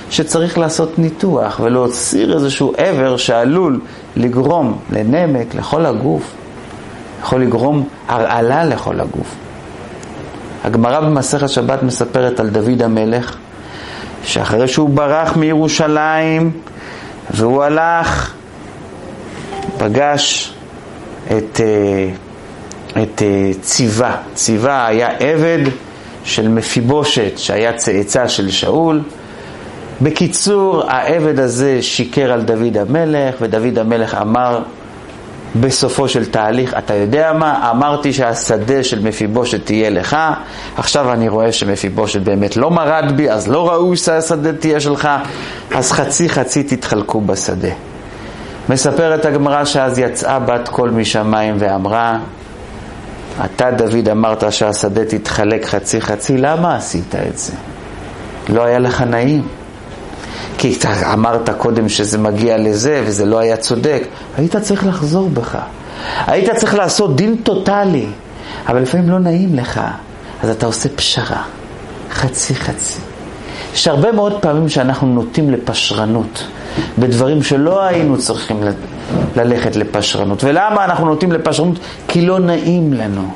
שצריך 0.09 0.57
לעשות 0.57 0.99
ניתוח 0.99 1.59
ולהוציא 1.63 2.33
איזשהו 2.33 2.73
עבר 2.77 3.17
שעלול 3.17 3.79
לגרום 4.15 4.79
לנמק 4.89 5.55
לכל 5.55 5.85
הגוף, 5.85 6.31
יכול 7.21 7.41
לגרום 7.41 7.87
הרעלה 8.07 8.65
לכל 8.65 8.99
הגוף. 8.99 9.35
הגמרא 10.63 10.99
במסכת 10.99 11.49
שבת 11.49 11.83
מספרת 11.83 12.39
על 12.39 12.49
דוד 12.49 12.81
המלך, 12.81 13.37
שאחרי 14.23 14.67
שהוא 14.67 14.89
ברח 14.89 15.37
מירושלים 15.37 16.51
והוא 17.29 17.63
הלך, 17.63 18.33
פגש 19.77 20.53
את... 21.27 21.59
Uh, 21.59 22.30
את 22.91 23.21
אה, 23.21 23.51
ציווה. 23.61 24.17
ציווה 24.33 24.87
היה 24.87 25.09
עבד 25.19 25.59
של 26.23 26.47
מפיבושת 26.47 27.37
שהיה 27.37 27.73
צאצא 27.73 28.27
של 28.27 28.51
שאול. 28.51 29.01
בקיצור, 30.01 30.83
העבד 30.87 31.39
הזה 31.39 31.81
שיקר 31.81 32.31
על 32.31 32.41
דוד 32.41 32.77
המלך, 32.77 33.35
ודוד 33.41 33.79
המלך 33.79 34.15
אמר 34.21 34.59
בסופו 35.55 36.07
של 36.07 36.25
תהליך, 36.25 36.73
אתה 36.77 36.93
יודע 36.93 37.33
מה? 37.33 37.71
אמרתי 37.71 38.13
שהשדה 38.13 38.83
של 38.83 38.99
מפיבושת 38.99 39.65
תהיה 39.65 39.89
לך, 39.89 40.17
עכשיו 40.77 41.13
אני 41.13 41.29
רואה 41.29 41.51
שמפיבושת 41.51 42.21
באמת 42.21 42.57
לא 42.57 42.71
מרד 42.71 43.11
בי, 43.15 43.29
אז 43.29 43.47
לא 43.47 43.69
ראוי 43.69 43.97
שהשדה 43.97 44.53
תהיה 44.53 44.79
שלך, 44.79 45.09
אז 45.75 45.91
חצי 45.91 46.29
חצי 46.29 46.63
תתחלקו 46.63 47.21
בשדה. 47.21 47.69
מספרת 48.69 49.25
הגמרא 49.25 49.65
שאז 49.65 49.99
יצאה 49.99 50.39
בת 50.39 50.69
קול 50.69 50.89
משמיים 50.89 51.55
ואמרה, 51.59 52.19
אתה 53.45 53.71
דוד 53.71 54.09
אמרת 54.09 54.51
שהשדה 54.51 55.05
תתחלק 55.05 55.65
חצי 55.65 56.01
חצי, 56.01 56.37
למה 56.37 56.75
עשית 56.75 57.15
את 57.15 57.37
זה? 57.37 57.53
לא 58.49 58.63
היה 58.63 58.79
לך 58.79 59.01
נעים. 59.01 59.47
כי 60.57 60.75
אתה 60.79 61.13
אמרת 61.13 61.49
קודם 61.57 61.89
שזה 61.89 62.17
מגיע 62.17 62.57
לזה 62.57 63.03
וזה 63.05 63.25
לא 63.25 63.39
היה 63.39 63.57
צודק, 63.57 64.03
היית 64.37 64.55
צריך 64.55 64.85
לחזור 64.85 65.29
בך. 65.29 65.57
היית 66.27 66.49
צריך 66.55 66.75
לעשות 66.75 67.15
דין 67.15 67.35
טוטאלי, 67.43 68.05
אבל 68.67 68.81
לפעמים 68.81 69.09
לא 69.09 69.19
נעים 69.19 69.55
לך, 69.55 69.81
אז 70.43 70.49
אתה 70.49 70.65
עושה 70.65 70.89
פשרה, 70.95 71.43
חצי 72.11 72.55
חצי. 72.55 72.99
יש 73.73 73.87
הרבה 73.87 74.11
מאוד 74.11 74.41
פעמים 74.41 74.69
שאנחנו 74.69 75.07
נוטים 75.07 75.51
לפשרנות, 75.51 76.43
בדברים 76.99 77.43
שלא 77.43 77.83
היינו 77.83 78.17
צריכים 78.17 78.63
ללכת 79.35 79.75
לפשרנות. 79.75 80.43
ולמה 80.43 80.85
אנחנו 80.85 81.05
נוטים 81.05 81.31
לפשרנות? 81.31 81.79
כי 82.07 82.21
לא 82.21 82.39
נעים 82.39 82.93
לנו. 82.93 83.31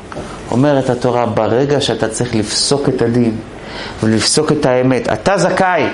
אומרת 0.52 0.90
התורה, 0.90 1.26
ברגע 1.26 1.82
שאתה 1.82 2.07
צריך 2.07 2.36
לפסוק 2.36 2.90
את 2.90 3.02
הדין 3.02 3.38
ולפסוק 4.03 4.52
את 4.52 4.66
האמת, 4.66 5.14
אתה 5.14 5.38
זכאי, 5.38 5.88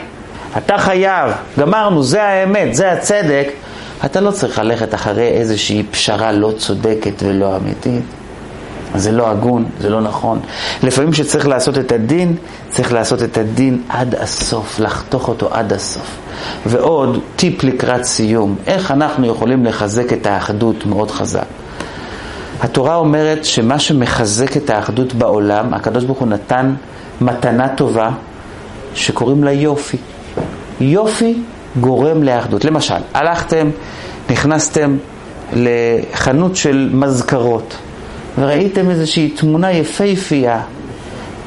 אתה 0.57 0.77
חייב, 0.77 1.31
גמרנו, 1.59 2.03
זה 2.03 2.23
האמת, 2.23 2.75
זה 2.75 2.91
הצדק, 2.91 3.47
אתה 4.05 4.21
לא 4.21 4.31
צריך 4.31 4.59
ללכת 4.59 4.93
אחרי 4.93 5.27
איזושהי 5.27 5.83
פשרה 5.91 6.31
לא 6.31 6.51
צודקת 6.57 7.23
ולא 7.23 7.57
אמיתית. 7.57 8.03
זה 8.95 9.11
לא 9.11 9.29
הגון, 9.29 9.65
זה 9.79 9.89
לא 9.89 10.01
נכון. 10.01 10.39
לפעמים 10.83 11.11
כשצריך 11.11 11.47
לעשות 11.47 11.77
את 11.77 11.91
הדין, 11.91 12.35
צריך 12.69 12.93
לעשות 12.93 13.23
את 13.23 13.37
הדין 13.37 13.81
עד 13.89 14.15
הסוף, 14.15 14.79
לחתוך 14.79 15.27
אותו 15.27 15.53
עד 15.53 15.73
הסוף. 15.73 16.17
ועוד 16.65 17.19
טיפ 17.35 17.63
לקראת 17.63 18.03
סיום, 18.03 18.55
איך 18.67 18.91
אנחנו 18.91 19.27
יכולים 19.27 19.65
לחזק 19.65 20.13
את 20.13 20.25
האחדות 20.25 20.85
מאוד 20.85 21.11
חזק. 21.11 21.45
התורה 22.61 22.95
אומרת 22.95 23.45
שמה 23.45 23.79
שמחזק 23.79 24.57
את 24.57 24.69
האחדות 24.69 25.13
בעולם, 25.13 25.73
הקדוש 25.73 26.03
ברוך 26.03 26.19
הוא 26.19 26.27
נתן 26.27 26.73
מתנה 27.21 27.69
טובה 27.69 28.09
שקוראים 28.95 29.43
לה 29.43 29.51
יופי. 29.51 29.97
יופי 30.81 31.41
גורם 31.79 32.23
לאחדות. 32.23 32.65
למשל, 32.65 32.95
הלכתם, 33.13 33.69
נכנסתם 34.29 34.97
לחנות 35.53 36.55
של 36.55 36.89
מזכרות 36.93 37.75
וראיתם 38.37 38.89
איזושהי 38.89 39.29
תמונה 39.29 39.71
יפהפייה 39.71 40.61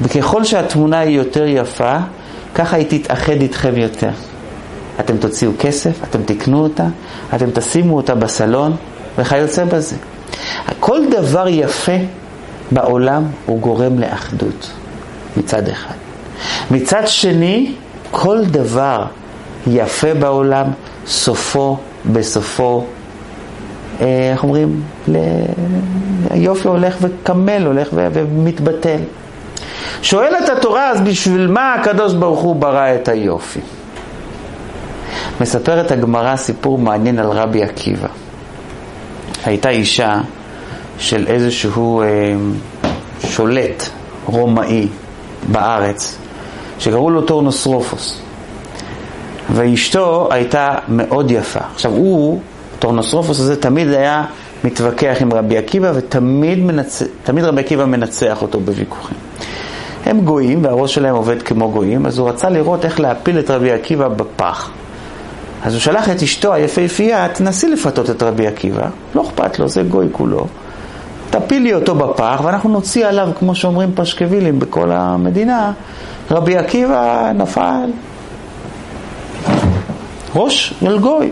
וככל 0.01 0.43
שהתמונה 0.43 0.99
היא 0.99 1.17
יותר 1.17 1.47
יפה, 1.47 1.97
ככה 2.55 2.77
היא 2.77 2.85
תתאחד 2.89 3.41
איתכם 3.41 3.77
יותר. 3.77 4.11
אתם 4.99 5.17
תוציאו 5.17 5.51
כסף, 5.59 6.03
אתם 6.03 6.23
תקנו 6.23 6.63
אותה, 6.63 6.87
אתם 7.35 7.49
תשימו 7.53 7.97
אותה 7.97 8.15
בסלון 8.15 8.75
וכיוצא 9.17 9.65
בזה. 9.65 9.95
כל 10.79 10.99
דבר 11.11 11.47
יפה 11.47 11.97
בעולם 12.71 13.23
הוא 13.45 13.59
גורם 13.59 13.99
לאחדות 13.99 14.71
מצד 15.37 15.67
אחד. 15.67 15.95
מצד 16.71 17.07
שני, 17.07 17.73
כל 18.11 18.45
דבר 18.45 19.05
יפה 19.67 20.13
בעולם, 20.13 20.65
סופו 21.07 21.77
בסופו, 22.11 22.85
איך 23.99 24.43
אומרים? 24.43 24.81
היופי 26.29 26.67
הולך 26.67 26.97
וקמל, 27.01 27.65
הולך 27.65 27.89
ומתבטל. 27.93 28.99
שואלת 30.01 30.49
התורה, 30.49 30.89
אז 30.89 31.01
בשביל 31.01 31.47
מה 31.47 31.73
הקדוש 31.73 32.13
ברוך 32.13 32.39
הוא 32.39 32.55
ברא 32.55 32.95
את 32.95 33.07
היופי? 33.07 33.59
מספרת 35.41 35.91
הגמרא 35.91 36.35
סיפור 36.35 36.77
מעניין 36.77 37.19
על 37.19 37.29
רבי 37.29 37.63
עקיבא. 37.63 38.07
הייתה 39.45 39.69
אישה 39.69 40.21
של 40.99 41.27
איזשהו 41.27 42.01
אה, 42.01 42.07
שולט 43.19 43.89
רומאי 44.25 44.87
בארץ, 45.51 46.17
שקראו 46.79 47.09
לו 47.09 47.21
טורנוסרופוס. 47.21 48.21
ואשתו 49.53 50.27
הייתה 50.31 50.75
מאוד 50.87 51.31
יפה. 51.31 51.59
עכשיו 51.73 51.91
הוא, 51.91 52.41
טורנוסרופוס 52.79 53.39
הזה, 53.39 53.61
תמיד 53.61 53.87
היה 53.87 54.25
מתווכח 54.63 55.17
עם 55.21 55.33
רבי 55.33 55.57
עקיבא, 55.57 55.91
ותמיד 55.95 56.59
מנצ... 56.59 57.03
רבי 57.27 57.61
עקיבא 57.61 57.85
מנצח 57.85 58.41
אותו 58.41 58.59
בוויכוחים. 58.59 59.17
הם 60.05 60.21
גויים, 60.21 60.65
והראש 60.65 60.93
שלהם 60.93 61.15
עובד 61.15 61.41
כמו 61.41 61.71
גויים, 61.71 62.05
אז 62.05 62.17
הוא 62.17 62.29
רצה 62.29 62.49
לראות 62.49 62.85
איך 62.85 62.99
להפיל 62.99 63.39
את 63.39 63.51
רבי 63.51 63.71
עקיבא 63.71 64.07
בפח. 64.07 64.71
אז 65.63 65.73
הוא 65.73 65.81
שלח 65.81 66.09
את 66.09 66.23
אשתו 66.23 66.53
היפהפייה, 66.53 67.27
תנסי 67.33 67.67
לפתות 67.67 68.09
את 68.09 68.23
רבי 68.23 68.47
עקיבא, 68.47 68.87
לא 69.15 69.21
אכפת 69.21 69.59
לו, 69.59 69.67
זה 69.67 69.83
גוי 69.83 70.07
כולו. 70.11 70.47
תפילי 71.29 71.73
אותו 71.73 71.95
בפח, 71.95 72.41
ואנחנו 72.43 72.69
נוציא 72.69 73.07
עליו, 73.07 73.29
כמו 73.39 73.55
שאומרים 73.55 73.91
פשקווילים 73.95 74.59
בכל 74.59 74.91
המדינה, 74.91 75.71
רבי 76.31 76.57
עקיבא 76.57 77.31
נפל. 77.35 77.91
ראש 80.35 80.73
של 80.79 80.99
גוי. 80.99 81.31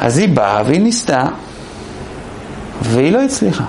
אז 0.00 0.18
היא 0.18 0.28
באה 0.28 0.62
והיא 0.66 0.80
ניסתה, 0.80 1.24
והיא 2.82 3.12
לא 3.12 3.22
הצליחה. 3.22 3.64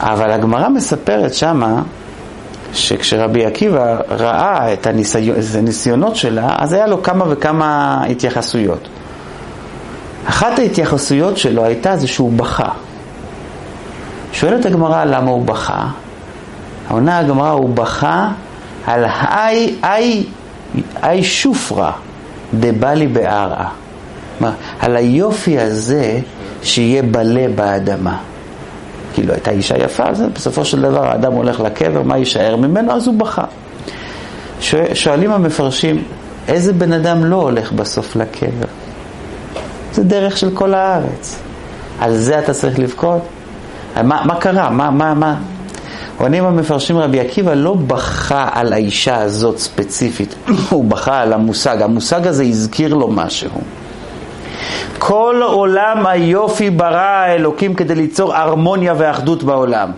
אבל 0.00 0.30
הגמרא 0.30 0.68
מספרת 0.68 1.34
שמה, 1.34 1.82
שכשרבי 2.72 3.44
עקיבא 3.46 3.96
ראה 4.08 4.72
את 4.72 4.86
הניסיונות, 5.54 6.16
שלה, 6.16 6.56
אז 6.58 6.72
היה 6.72 6.86
לו 6.86 7.02
כמה 7.02 7.24
וכמה 7.28 8.02
התייחסויות. 8.10 8.88
אחת 10.28 10.58
ההתייחסויות 10.58 11.38
שלו 11.38 11.64
הייתה 11.64 11.96
זה 11.96 12.06
שהוא 12.06 12.32
בכה. 12.32 12.68
שואלת 14.32 14.66
הגמרא 14.66 15.04
למה 15.04 15.30
הוא 15.30 15.44
בכה. 15.44 15.88
עונה 16.88 17.18
הגמרא, 17.18 17.50
הוא 17.50 17.70
בכה 17.70 18.28
על 18.86 19.04
היי, 19.28 19.74
היי, 19.82 20.24
היי 21.02 21.24
שופרא 21.24 21.90
דבא 22.54 22.92
לי 22.92 23.06
בערעה. 24.40 24.56
על 24.80 24.96
היופי 24.96 25.58
הזה 25.58 26.20
שיהיה 26.62 27.02
בלה 27.02 27.46
באדמה. 27.54 28.18
כאילו 29.14 29.32
הייתה 29.32 29.50
אישה 29.50 29.78
יפה, 29.78 30.04
אז 30.04 30.22
בסופו 30.32 30.64
של 30.64 30.82
דבר 30.82 31.06
האדם 31.06 31.32
הולך 31.32 31.60
לקבר, 31.60 32.02
מה 32.02 32.18
יישאר 32.18 32.56
ממנו? 32.56 32.92
אז 32.92 33.06
הוא 33.06 33.18
בכה. 33.18 33.44
שואלים 34.94 35.32
המפרשים, 35.32 36.02
איזה 36.48 36.72
בן 36.72 36.92
אדם 36.92 37.24
לא 37.24 37.36
הולך 37.36 37.72
בסוף 37.72 38.16
לקבר? 38.16 38.66
זה 39.92 40.04
דרך 40.04 40.36
של 40.36 40.50
כל 40.54 40.74
הארץ. 40.74 41.38
על 42.00 42.16
זה 42.16 42.38
אתה 42.38 42.52
צריך 42.54 42.78
לבכות? 42.78 43.22
מה, 43.96 44.22
מה 44.24 44.34
קרה? 44.40 44.70
מה, 44.70 44.90
מה, 44.90 45.14
מה? 45.14 45.34
עונים 46.18 46.44
המפרשים 46.44 46.98
רבי 46.98 47.20
עקיבא 47.20 47.54
לא 47.54 47.74
בכה 47.74 48.48
על 48.52 48.72
האישה 48.72 49.16
הזאת 49.16 49.58
ספציפית, 49.58 50.34
הוא 50.70 50.84
בכה 50.84 51.20
על 51.20 51.32
המושג. 51.32 51.82
המושג 51.82 52.26
הזה 52.26 52.42
הזכיר 52.42 52.94
לו 52.94 53.08
משהו. 53.08 53.50
כל 54.98 55.40
עולם 55.44 56.06
היופי 56.06 56.70
ברא 56.70 56.98
האלוקים 56.98 57.74
כדי 57.74 57.94
ליצור 57.94 58.34
הרמוניה 58.34 58.94
ואחדות 58.96 59.42
בעולם. 59.42 59.90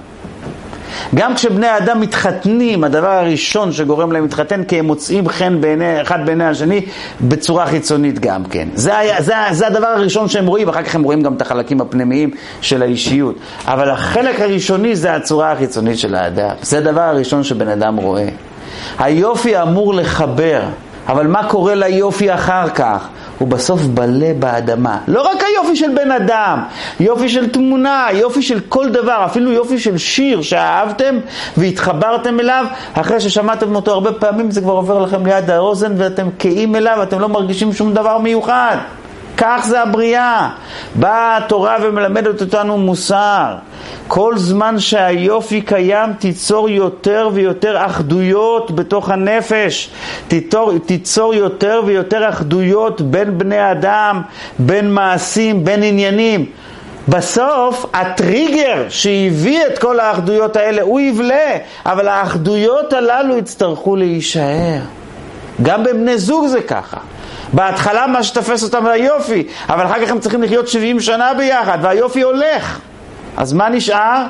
גם 1.14 1.34
כשבני 1.34 1.66
האדם 1.66 2.00
מתחתנים, 2.00 2.84
הדבר 2.84 3.10
הראשון 3.10 3.72
שגורם 3.72 4.12
להם 4.12 4.22
להתחתן, 4.22 4.64
כי 4.64 4.78
הם 4.78 4.86
מוצאים 4.86 5.28
חן 5.28 5.60
בעיני, 5.60 6.02
אחד 6.02 6.26
בעיני 6.26 6.44
השני 6.44 6.84
בצורה 7.20 7.66
חיצונית 7.66 8.18
גם 8.18 8.44
כן. 8.44 8.68
זה, 8.74 8.92
זה, 9.18 9.34
זה 9.50 9.66
הדבר 9.66 9.86
הראשון 9.86 10.28
שהם 10.28 10.46
רואים, 10.46 10.68
אחר 10.68 10.82
כך 10.82 10.94
הם 10.94 11.02
רואים 11.02 11.22
גם 11.22 11.34
את 11.34 11.42
החלקים 11.42 11.80
הפנימיים 11.80 12.30
של 12.60 12.82
האישיות. 12.82 13.34
אבל 13.66 13.90
החלק 13.90 14.40
הראשוני 14.40 14.96
זה 14.96 15.14
הצורה 15.14 15.52
החיצונית 15.52 15.98
של 15.98 16.14
האדם. 16.14 16.54
זה 16.62 16.78
הדבר 16.78 17.00
הראשון 17.00 17.44
שבן 17.44 17.68
אדם 17.68 17.96
רואה. 17.96 18.28
היופי 18.98 19.62
אמור 19.62 19.94
לחבר, 19.94 20.60
אבל 21.08 21.26
מה 21.26 21.48
קורה 21.48 21.74
ליופי 21.74 22.34
אחר 22.34 22.68
כך? 22.68 23.08
הוא 23.38 23.48
בסוף 23.48 23.82
בלה 23.82 24.32
באדמה. 24.38 24.98
לא 25.08 25.22
רק 25.22 25.42
היופי 25.42 25.76
של 25.76 25.94
בן 25.94 26.12
אדם, 26.12 26.62
יופי 27.00 27.28
של 27.28 27.50
תמונה, 27.50 28.06
יופי 28.12 28.42
של 28.42 28.60
כל 28.68 28.88
דבר, 28.88 29.22
אפילו 29.24 29.52
יופי 29.52 29.78
של 29.78 29.98
שיר 29.98 30.42
שאהבתם 30.42 31.18
והתחברתם 31.56 32.40
אליו, 32.40 32.64
אחרי 32.94 33.20
ששמעתם 33.20 33.74
אותו 33.74 33.92
הרבה 33.92 34.12
פעמים 34.12 34.50
זה 34.50 34.60
כבר 34.60 34.72
עובר 34.72 34.98
לכם 34.98 35.26
ליד 35.26 35.50
האוזן 35.50 35.92
ואתם 35.96 36.28
קהים 36.38 36.76
אליו, 36.76 37.02
אתם 37.02 37.20
לא 37.20 37.28
מרגישים 37.28 37.72
שום 37.72 37.94
דבר 37.94 38.18
מיוחד. 38.18 38.76
כך 39.38 39.64
זה 39.68 39.82
הבריאה. 39.82 40.50
באה 40.94 41.36
התורה 41.36 41.76
ומלמדת 41.82 42.40
אותנו 42.40 42.78
מוסר. 42.78 43.54
כל 44.08 44.36
זמן 44.36 44.78
שהיופי 44.78 45.60
קיים, 45.60 46.12
תיצור 46.12 46.68
יותר 46.68 47.28
ויותר 47.32 47.86
אחדויות 47.86 48.70
בתוך 48.70 49.10
הנפש. 49.10 49.90
תיצור, 50.28 50.72
תיצור 50.86 51.34
יותר 51.34 51.82
ויותר 51.86 52.28
אחדויות 52.28 53.00
בין 53.00 53.38
בני 53.38 53.70
אדם, 53.72 54.22
בין 54.58 54.94
מעשים, 54.94 55.64
בין 55.64 55.82
עניינים. 55.82 56.46
בסוף 57.08 57.86
הטריגר 57.92 58.86
שהביא 58.88 59.60
את 59.66 59.78
כל 59.78 60.00
האחדויות 60.00 60.56
האלה 60.56 60.82
הוא 60.82 61.00
יבלה, 61.00 61.56
אבל 61.86 62.08
האחדויות 62.08 62.92
הללו 62.92 63.36
יצטרכו 63.38 63.96
להישאר. 63.96 64.80
גם 65.62 65.84
בבני 65.84 66.18
זוג 66.18 66.46
זה 66.46 66.60
ככה. 66.62 66.96
בהתחלה 67.52 68.06
מה 68.06 68.22
שתפס 68.22 68.62
אותם 68.62 68.82
זה 68.84 68.90
היופי, 68.90 69.46
אבל 69.68 69.86
אחר 69.86 70.04
כך 70.04 70.10
הם 70.10 70.18
צריכים 70.18 70.42
לחיות 70.42 70.68
70 70.68 71.00
שנה 71.00 71.34
ביחד, 71.34 71.78
והיופי 71.82 72.22
הולך. 72.22 72.80
אז 73.36 73.52
מה 73.52 73.68
נשאר? 73.68 74.24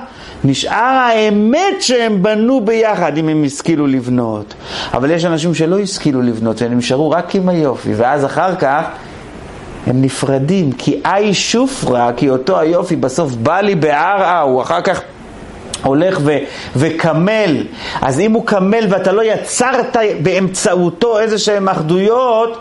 נשאר 0.44 0.98
האמת 1.08 1.80
שהם 1.80 2.22
בנו 2.22 2.60
ביחד, 2.60 3.18
אם 3.18 3.28
הם 3.28 3.44
השכילו 3.46 3.86
לבנות. 3.86 4.54
אבל 4.94 5.10
יש 5.10 5.24
אנשים 5.24 5.54
שלא 5.54 5.78
השכילו 5.78 6.22
לבנות, 6.22 6.62
והם 6.62 6.78
נשארו 6.78 7.10
רק 7.10 7.34
עם 7.34 7.48
היופי, 7.48 7.94
ואז 7.94 8.24
אחר 8.24 8.54
כך 8.54 8.82
הם 9.86 10.02
נפרדים, 10.02 10.72
כי 10.72 11.00
אי 11.06 11.34
שופרה, 11.34 12.10
כי 12.16 12.30
אותו 12.30 12.58
היופי 12.58 12.96
בסוף 12.96 13.32
בא 13.32 13.60
לי 13.60 13.74
בערעה, 13.74 14.40
הוא 14.40 14.62
אחר 14.62 14.80
כך 14.80 15.00
הולך 15.82 16.18
ו- 16.22 16.38
וקמל. 16.76 17.64
אז 18.02 18.20
אם 18.20 18.32
הוא 18.32 18.46
קמל 18.46 18.86
ואתה 18.88 19.12
לא 19.12 19.22
יצרת 19.22 19.96
באמצעותו 20.22 21.18
איזה 21.18 21.38
שהם 21.38 21.68
אחדויות, 21.68 22.58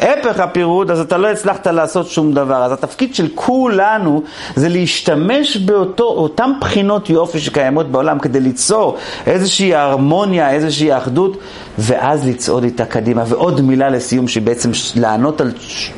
הפך 0.00 0.40
הפירוד, 0.40 0.90
אז 0.90 1.00
אתה 1.00 1.16
לא 1.16 1.28
הצלחת 1.28 1.66
לעשות 1.66 2.06
שום 2.06 2.32
דבר. 2.32 2.64
אז 2.64 2.72
התפקיד 2.72 3.14
של 3.14 3.28
כולנו 3.34 4.22
זה 4.56 4.68
להשתמש 4.68 5.56
באותן 5.56 6.50
בחינות 6.60 7.10
יופי 7.10 7.40
שקיימות 7.40 7.90
בעולם 7.90 8.18
כדי 8.18 8.40
ליצור 8.40 8.96
איזושהי 9.26 9.74
הרמוניה, 9.74 10.50
איזושהי 10.50 10.96
אחדות, 10.96 11.36
ואז 11.78 12.26
לצעוד 12.26 12.64
איתה 12.64 12.84
קדימה. 12.84 13.24
ועוד 13.26 13.60
מילה 13.60 13.88
לסיום, 13.88 14.28
שהיא 14.28 14.42
בעצם 14.42 14.70
לענות 14.96 15.40
על 15.40 15.52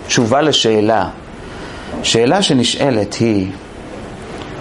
תשובה 0.06 0.40
לשאלה. 0.40 1.09
שאלה 2.02 2.43
שנשאלת 2.43 3.14
היא, 3.14 3.51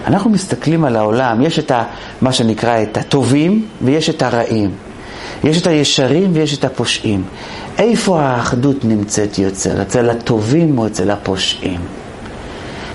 אנחנו 0.06 0.30
מסתכלים 0.30 0.84
על 0.84 0.96
העולם, 0.96 1.42
יש 1.42 1.58
את 1.58 1.70
ה, 1.70 1.84
מה 2.20 2.32
שנקרא 2.32 2.82
את 2.82 2.96
הטובים 2.96 3.66
ויש 3.82 4.10
את 4.10 4.22
הרעים. 4.22 4.70
יש 5.44 5.62
את 5.62 5.66
הישרים 5.66 6.30
ויש 6.34 6.58
את 6.58 6.64
הפושעים. 6.64 7.22
איפה 7.78 8.20
האחדות 8.22 8.84
נמצאת 8.84 9.38
יותר? 9.38 9.82
אצל 9.82 10.10
הטובים 10.10 10.78
או 10.78 10.86
אצל 10.86 11.10
הפושעים? 11.10 11.80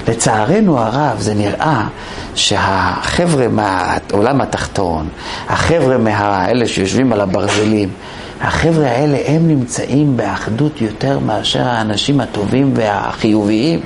לצערנו 0.07 0.79
הרב 0.79 1.17
זה 1.19 1.33
נראה 1.33 1.87
שהחבר'ה 2.35 3.47
מהעולם 3.47 4.41
התחתון, 4.41 5.07
החבר'ה 5.49 5.97
מהאלה 5.97 6.67
שיושבים 6.67 7.13
על 7.13 7.21
הברזלים, 7.21 7.89
החבר'ה 8.41 8.87
האלה 8.87 9.17
הם 9.27 9.47
נמצאים 9.47 10.17
באחדות 10.17 10.81
יותר 10.81 11.19
מאשר 11.19 11.67
האנשים 11.67 12.19
הטובים 12.19 12.71
והחיוביים. 12.75 13.79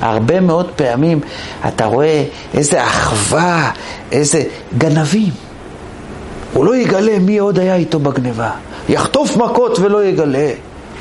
הרבה 0.00 0.40
מאוד 0.40 0.70
פעמים 0.76 1.20
אתה 1.68 1.84
רואה 1.84 2.24
איזה 2.54 2.84
אחווה, 2.86 3.70
איזה 4.12 4.42
גנבים. 4.78 5.30
הוא 6.54 6.64
לא 6.64 6.76
יגלה 6.76 7.18
מי 7.18 7.38
עוד 7.38 7.58
היה 7.58 7.74
איתו 7.74 7.98
בגניבה. 7.98 8.50
יחטוף 8.88 9.36
מכות 9.36 9.78
ולא 9.78 10.04
יגלה. 10.04 10.50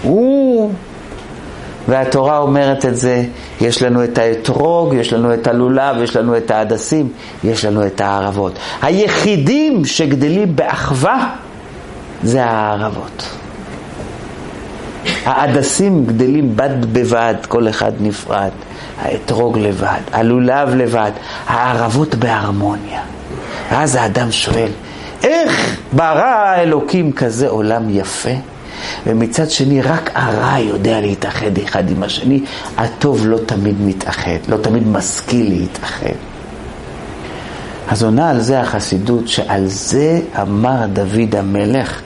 הוא... 0.04 0.72
והתורה 1.88 2.38
אומרת 2.38 2.86
את 2.86 2.96
זה, 2.96 3.24
יש 3.62 3.82
לנו 3.82 4.04
את 4.04 4.18
האתרוג, 4.18 4.94
יש 4.94 5.14
לנו 5.14 5.34
את 5.34 5.48
הלולב, 5.48 5.96
יש 6.04 6.16
לנו 6.16 6.38
את 6.38 6.52
ההדסים, 6.52 7.10
יש 7.44 7.66
לנו 7.66 7.86
את 7.86 8.02
הערבות. 8.02 8.60
היחידים 8.82 9.86
שגדלים 9.86 10.56
באחווה 10.56 11.30
זה 12.24 12.46
הערבות. 12.46 13.24
ההדסים 15.26 16.06
גדלים 16.06 16.56
בד 16.56 16.94
בבד, 16.94 17.36
כל 17.48 17.70
אחד 17.70 17.92
נפרד. 18.00 18.52
האתרוג 19.02 19.58
לבד, 19.58 20.00
הלולב 20.12 20.76
לבד, 20.76 21.12
הערבות 21.48 22.16
בהרמוניה. 22.16 23.02
ואז 23.72 23.96
האדם 23.96 24.32
שואל, 24.32 24.70
איך 25.24 25.78
ברא 25.94 26.24
האלוקים 26.24 27.12
כזה 27.12 27.48
עולם 27.48 27.90
יפה? 27.90 28.30
ומצד 29.08 29.50
שני, 29.50 29.82
רק 29.82 30.12
הרע 30.14 30.60
יודע 30.60 31.02
להתאחד 31.02 31.58
אחד 31.64 31.90
עם 31.90 32.04
השני, 32.04 32.41
הטוב 32.78 33.28
לא 33.28 33.38
תמיד 33.45 33.76
מתאחד, 33.82 34.38
לא 34.50 34.58
תמיד 34.58 34.88
משכיל 34.88 35.50
להתאחד. 35.50 36.16
אז 37.88 38.04
עונה 38.04 38.30
על 38.30 38.40
זה 38.40 38.60
החסידות, 38.60 39.28
שעל 39.28 39.66
זה 39.66 40.20
אמר 40.41 40.86
דוד 40.94 41.36
המלך, 41.38 42.02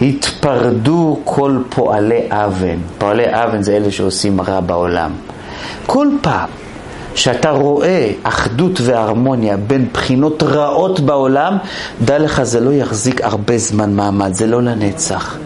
התפרדו 0.00 1.20
כל 1.24 1.58
פועלי 1.68 2.20
אבן. 2.30 2.76
פועלי 2.98 3.24
אבן 3.26 3.62
זה 3.62 3.76
אלה 3.76 3.90
שעושים 3.90 4.40
רע 4.40 4.60
בעולם. 4.60 5.10
כל 5.86 6.08
פעם 6.20 6.48
שאתה 7.16 7.50
רואה 7.50 8.12
אחדות 8.22 8.80
והרמוניה 8.80 9.56
בין 9.56 9.88
בחינות 9.92 10.42
רעות 10.42 11.00
בעולם, 11.00 11.56
דע 12.04 12.18
לך 12.18 12.42
זה 12.42 12.60
לא 12.60 12.72
יחזיק 12.72 13.20
הרבה 13.20 13.58
זמן 13.58 13.92
מעמד, 13.92 14.34
זה 14.34 14.46
לא 14.46 14.62
לנצח. 14.62 15.36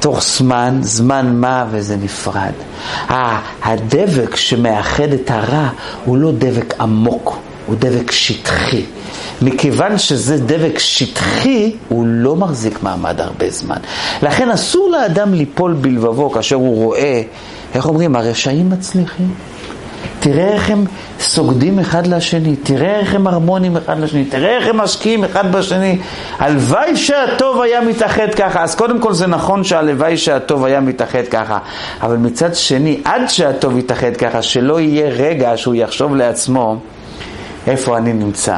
תוך 0.00 0.22
זמן, 0.22 0.78
זמן 0.82 1.36
מה 1.40 1.66
וזה 1.70 1.96
נפרד. 1.96 2.52
הדבק 3.62 4.36
שמאחד 4.36 5.12
את 5.12 5.30
הרע 5.30 5.68
הוא 6.04 6.16
לא 6.16 6.32
דבק 6.38 6.74
עמוק, 6.80 7.38
הוא 7.66 7.76
דבק 7.78 8.10
שטחי. 8.10 8.84
מכיוון 9.42 9.98
שזה 9.98 10.38
דבק 10.38 10.78
שטחי, 10.78 11.72
הוא 11.88 12.06
לא 12.06 12.36
מחזיק 12.36 12.82
מעמד 12.82 13.20
הרבה 13.20 13.50
זמן. 13.50 13.76
לכן 14.22 14.50
אסור 14.50 14.90
לאדם 14.90 15.34
ליפול 15.34 15.72
בלבבו 15.72 16.30
כאשר 16.30 16.56
הוא 16.56 16.76
רואה, 16.84 17.22
איך 17.74 17.88
אומרים, 17.88 18.16
הרשעים 18.16 18.70
מצליחים. 18.70 19.53
תראה 20.24 20.48
איך 20.48 20.70
הם 20.70 20.84
סוגדים 21.20 21.78
אחד 21.78 22.06
לשני, 22.06 22.56
תראה 22.56 23.00
איך 23.00 23.14
הם 23.14 23.26
הרמונים 23.26 23.76
אחד 23.76 23.98
לשני, 23.98 24.24
תראה 24.24 24.56
איך 24.56 24.68
הם 24.68 24.76
משקיעים 24.76 25.24
אחד 25.24 25.52
בשני. 25.52 25.98
הלוואי 26.38 26.96
שהטוב 26.96 27.60
היה 27.60 27.80
מתאחד 27.80 28.34
ככה. 28.36 28.62
אז 28.62 28.74
קודם 28.74 29.00
כל 29.00 29.12
זה 29.12 29.26
נכון 29.26 29.64
שהלוואי 29.64 30.16
שהטוב 30.16 30.64
היה 30.64 30.80
מתאחד 30.80 31.22
ככה, 31.30 31.58
אבל 32.02 32.16
מצד 32.16 32.54
שני, 32.54 33.00
עד 33.04 33.22
שהטוב 33.28 33.78
יתאחד 33.78 34.16
ככה, 34.16 34.42
שלא 34.42 34.80
יהיה 34.80 35.08
רגע 35.08 35.52
שהוא 35.56 35.74
יחשוב 35.74 36.16
לעצמו 36.16 36.76
איפה 37.66 37.96
אני 37.96 38.12
נמצא. 38.12 38.56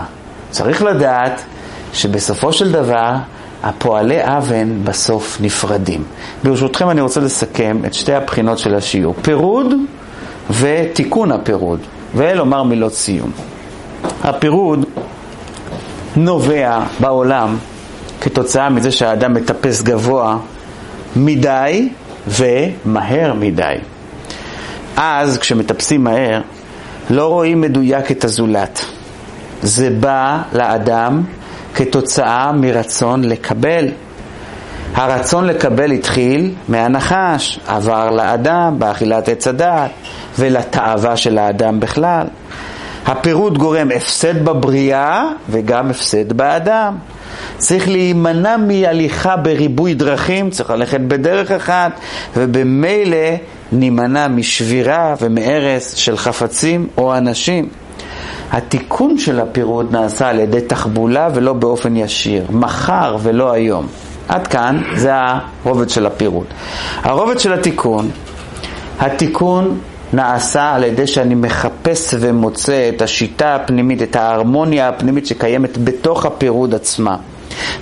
צריך 0.51 0.82
לדעת 0.82 1.43
שבסופו 1.93 2.52
של 2.52 2.72
דבר 2.72 3.10
הפועלי 3.62 4.18
אבן 4.22 4.84
בסוף 4.84 5.38
נפרדים. 5.40 6.05
ברשותכם 6.44 6.90
אני 6.90 7.01
רוצה 7.01 7.20
לסכם 7.20 7.80
את 7.86 7.94
שתי 7.94 8.14
הבחינות 8.14 8.59
של 8.59 8.74
השיעור. 8.74 9.14
פירוד 9.22 9.74
ותיקון 10.51 11.32
הפירוד, 11.32 11.81
ולומר 12.14 12.62
מילות 12.62 12.93
סיום. 12.93 13.31
הפירוד 14.23 14.85
נובע 16.16 16.81
בעולם 17.01 17.56
כתוצאה 18.20 18.70
מזה 18.70 18.90
שהאדם 18.90 19.35
מטפס 19.35 19.82
גבוה 19.82 20.39
מדי 21.16 21.89
ומהר 22.28 23.35
מדי. 23.35 23.74
אז 24.97 25.39
כשמטפסים 25.39 26.05
מהר, 26.05 26.40
לא 27.10 27.27
רואים 27.27 27.60
מדויק 27.60 28.10
את 28.10 28.24
הזולת. 28.24 28.85
זה 29.62 29.90
בא 29.90 30.43
לאדם 30.52 31.23
כתוצאה 31.74 32.52
מרצון 32.52 33.24
לקבל. 33.24 33.89
הרצון 34.97 35.44
לקבל 35.47 35.90
התחיל 35.90 36.55
מהנחש, 36.68 37.60
עבר 37.66 38.10
לאדם 38.10 38.74
באכילת 38.78 39.28
עץ 39.28 39.47
הדעת 39.47 39.90
ולתאווה 40.39 41.16
של 41.16 41.39
האדם 41.39 41.81
בכלל. 41.81 42.27
הפירוד 43.06 43.59
גורם 43.59 43.89
הפסד 43.97 44.44
בבריאה 44.44 45.24
וגם 45.51 45.90
הפסד 45.90 46.32
באדם. 46.32 46.97
צריך 47.59 47.89
להימנע 47.89 48.56
מהליכה 48.56 49.36
בריבוי 49.36 49.94
דרכים, 49.94 50.51
צריך 50.51 50.70
ללכת 50.70 51.01
בדרך 51.01 51.51
אחת, 51.51 51.93
ובמילא 52.36 53.28
נימנע 53.73 54.28
משבירה 54.28 55.14
ומהרס 55.20 55.94
של 55.94 56.16
חפצים 56.16 56.86
או 56.98 57.16
אנשים. 57.16 57.68
התיקון 58.52 59.18
של 59.18 59.40
הפירוד 59.40 59.93
נעשה 59.93 60.28
על 60.28 60.39
ידי 60.39 60.60
תחבולה 60.60 61.28
ולא 61.35 61.52
באופן 61.52 61.97
ישיר, 61.97 62.44
מחר 62.51 63.16
ולא 63.23 63.52
היום. 63.52 63.86
עד 64.28 64.47
כאן 64.47 64.82
זה 64.97 65.11
הרובד 65.15 65.89
של 65.90 66.07
הפירוד. 66.07 66.47
הרובד 67.03 67.39
של 67.39 67.53
התיקון, 67.53 68.11
התיקון 68.98 69.78
נעשה 70.12 70.74
על 70.74 70.85
ידי 70.85 71.07
שאני 71.07 71.35
מחפש 71.35 72.15
ומוצא 72.20 72.90
את 72.97 73.03
השיטה 73.03 73.55
הפנימית, 73.55 74.03
את 74.03 74.16
ההרמוניה 74.16 74.89
הפנימית 74.89 75.27
שקיימת 75.27 75.78
בתוך 75.85 76.27
הפירוד 76.27 76.74
עצמה. 76.74 77.16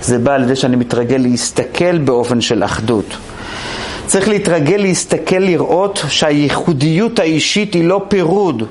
זה 0.01 0.19
בא 0.19 0.33
על 0.33 0.43
ידי 0.43 0.55
שאני 0.55 0.75
מתרגל 0.75 1.17
להסתכל 1.17 1.97
באופן 1.97 2.41
של 2.41 2.63
אחדות. 2.63 3.17
צריך 4.05 4.29
להתרגל 4.29 4.77
להסתכל, 4.77 5.35
לראות 5.35 6.03
שהייחודיות 6.09 7.19
האישית 7.19 7.73
היא 7.73 7.83
לא 7.83 8.01
פירוד, 8.07 8.63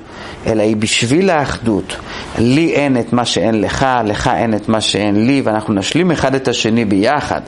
אלא 0.46 0.62
היא 0.62 0.76
בשביל 0.76 1.30
האחדות. 1.30 1.96
לי 2.38 2.72
אין 2.72 2.96
את 3.00 3.12
מה 3.12 3.24
שאין 3.24 3.60
לך, 3.60 3.86
לך 4.04 4.30
אין 4.34 4.54
את 4.54 4.68
מה 4.68 4.80
שאין 4.80 5.26
לי, 5.26 5.42
ואנחנו 5.44 5.74
נשלים 5.74 6.10
אחד 6.10 6.34
את 6.34 6.48
השני 6.48 6.84
ביחד. 6.84 7.40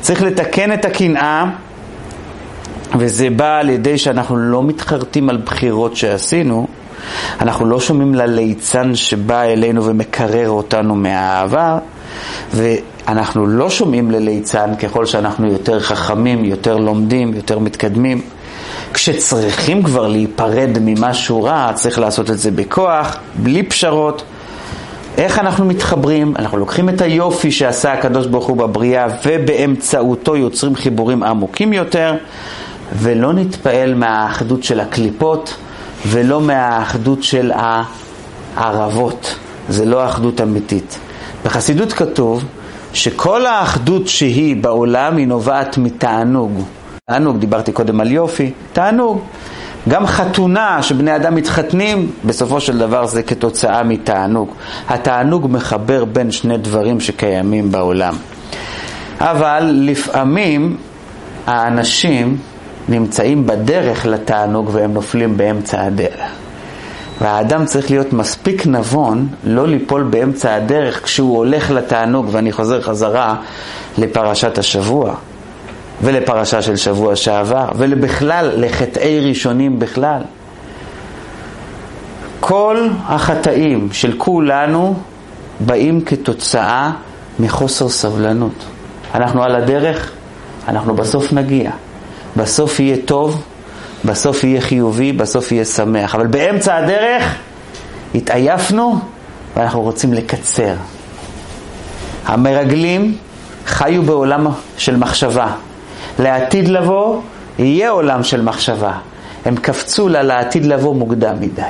צריך 0.00 0.22
לתקן 0.22 0.72
את 0.72 0.84
הקנאה, 0.84 1.44
וזה 2.98 3.30
בא 3.30 3.58
על 3.58 3.70
ידי 3.70 3.98
שאנחנו 3.98 4.36
לא 4.36 4.62
מתחרטים 4.62 5.30
על 5.30 5.36
בחירות 5.36 5.96
שעשינו, 5.96 6.66
אנחנו 7.40 7.66
לא 7.66 7.80
שומעים 7.80 8.14
לליצן 8.14 8.94
שבא 8.94 9.42
אלינו 9.42 9.84
ומקרר 9.84 10.50
אותנו 10.50 10.94
מהעבר, 10.94 11.78
ואנחנו 12.54 13.46
לא 13.46 13.70
שומעים 13.70 14.10
לליצן 14.10 14.74
ככל 14.74 15.06
שאנחנו 15.06 15.52
יותר 15.52 15.80
חכמים, 15.80 16.44
יותר 16.44 16.76
לומדים, 16.76 17.34
יותר 17.34 17.58
מתקדמים. 17.58 18.20
כשצריכים 18.94 19.82
כבר 19.82 20.08
להיפרד 20.08 20.70
ממשהו 20.80 21.42
רע, 21.42 21.70
צריך 21.74 21.98
לעשות 21.98 22.30
את 22.30 22.38
זה 22.38 22.50
בכוח, 22.50 23.16
בלי 23.34 23.62
פשרות. 23.62 24.22
איך 25.16 25.38
אנחנו 25.38 25.64
מתחברים? 25.64 26.34
אנחנו 26.38 26.58
לוקחים 26.58 26.88
את 26.88 27.00
היופי 27.00 27.50
שעשה 27.50 27.92
הקדוש 27.92 28.26
ברוך 28.26 28.46
הוא 28.46 28.56
בבריאה 28.56 29.06
ובאמצעותו 29.26 30.36
יוצרים 30.36 30.74
חיבורים 30.74 31.22
עמוקים 31.22 31.72
יותר 31.72 32.14
ולא 32.92 33.32
נתפעל 33.32 33.94
מהאחדות 33.94 34.64
של 34.64 34.80
הקליפות 34.80 35.54
ולא 36.06 36.40
מהאחדות 36.40 37.22
של 37.22 37.52
הערבות. 38.56 39.34
זה 39.68 39.84
לא 39.84 40.06
אחדות 40.06 40.40
אמיתית. 40.40 40.98
בחסידות 41.44 41.92
כתוב 41.92 42.44
שכל 42.92 43.46
האחדות 43.46 44.08
שהיא 44.08 44.56
בעולם 44.56 45.16
היא 45.16 45.26
נובעת 45.26 45.78
מתענוג. 45.78 46.62
תענוג, 47.10 47.38
דיברתי 47.38 47.72
קודם 47.72 48.00
על 48.00 48.12
יופי, 48.12 48.52
תענוג. 48.72 49.20
גם 49.88 50.06
חתונה 50.06 50.82
שבני 50.82 51.16
אדם 51.16 51.34
מתחתנים, 51.34 52.10
בסופו 52.24 52.60
של 52.60 52.78
דבר 52.78 53.06
זה 53.06 53.22
כתוצאה 53.22 53.82
מתענוג. 53.82 54.48
התענוג 54.88 55.46
מחבר 55.50 56.04
בין 56.04 56.30
שני 56.30 56.58
דברים 56.58 57.00
שקיימים 57.00 57.72
בעולם. 57.72 58.14
אבל 59.20 59.70
לפעמים 59.74 60.76
האנשים 61.46 62.36
נמצאים 62.88 63.46
בדרך 63.46 64.06
לתענוג 64.06 64.70
והם 64.72 64.92
נופלים 64.92 65.36
באמצע 65.36 65.82
הדרך. 65.84 66.30
והאדם 67.20 67.64
צריך 67.64 67.90
להיות 67.90 68.12
מספיק 68.12 68.66
נבון 68.66 69.28
לא 69.44 69.66
ליפול 69.68 70.02
באמצע 70.02 70.54
הדרך 70.54 71.04
כשהוא 71.04 71.36
הולך 71.36 71.70
לתענוג, 71.70 72.28
ואני 72.30 72.52
חוזר 72.52 72.80
חזרה 72.80 73.36
לפרשת 73.98 74.58
השבוע. 74.58 75.14
ולפרשה 76.02 76.62
של 76.62 76.76
שבוע 76.76 77.16
שעבר, 77.16 77.68
ולבכלל, 77.76 78.50
לחטאי 78.56 79.20
ראשונים 79.20 79.78
בכלל. 79.78 80.20
כל 82.40 82.88
החטאים 83.06 83.88
של 83.92 84.14
כולנו 84.18 84.94
באים 85.60 86.00
כתוצאה 86.00 86.90
מחוסר 87.40 87.88
סבלנות. 87.88 88.64
אנחנו 89.14 89.42
על 89.42 89.54
הדרך, 89.54 90.12
אנחנו 90.68 90.94
בסוף 90.94 91.32
נגיע. 91.32 91.70
בסוף 92.36 92.80
יהיה 92.80 92.96
טוב, 93.04 93.42
בסוף 94.04 94.44
יהיה 94.44 94.60
חיובי, 94.60 95.12
בסוף 95.12 95.52
יהיה 95.52 95.64
שמח. 95.64 96.14
אבל 96.14 96.26
באמצע 96.26 96.76
הדרך 96.76 97.34
התעייפנו 98.14 98.98
ואנחנו 99.56 99.82
רוצים 99.82 100.14
לקצר. 100.14 100.74
המרגלים 102.26 103.16
חיו 103.66 104.02
בעולם 104.02 104.46
של 104.76 104.96
מחשבה. 104.96 105.52
לעתיד 106.20 106.68
לבוא 106.68 107.20
יהיה 107.58 107.90
עולם 107.90 108.24
של 108.24 108.42
מחשבה. 108.42 108.92
הם 109.44 109.56
קפצו 109.56 110.08
לה 110.08 110.22
לעתיד 110.22 110.64
לבוא 110.64 110.94
מוקדם 110.94 111.34
מדי, 111.40 111.62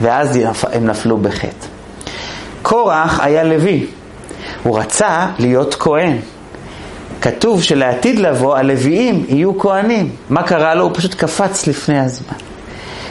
ואז 0.00 0.38
הם 0.72 0.86
נפלו 0.86 1.16
בחטא. 1.16 1.66
קורח 2.62 3.20
היה 3.20 3.44
לוי, 3.44 3.86
הוא 4.62 4.78
רצה 4.78 5.26
להיות 5.38 5.74
כהן. 5.74 6.16
כתוב 7.20 7.62
שלעתיד 7.62 8.18
לבוא 8.18 8.56
הלוויים 8.56 9.24
יהיו 9.28 9.58
כהנים. 9.58 10.10
מה 10.30 10.42
קרה 10.42 10.74
לו? 10.74 10.84
הוא 10.84 10.90
פשוט 10.94 11.14
קפץ 11.14 11.66
לפני 11.66 11.98
הזמן. 12.00 12.36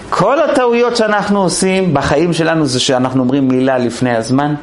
כל 0.10 0.42
הטעויות 0.42 0.96
שאנחנו 0.96 1.42
עושים 1.42 1.94
בחיים 1.94 2.34
שלנו 2.34 2.66
זה 2.66 2.80
שאנחנו 2.80 3.24
אומרים 3.24 3.48
מילה 3.48 3.78
לפני 3.78 4.16
הזמן. 4.16 4.56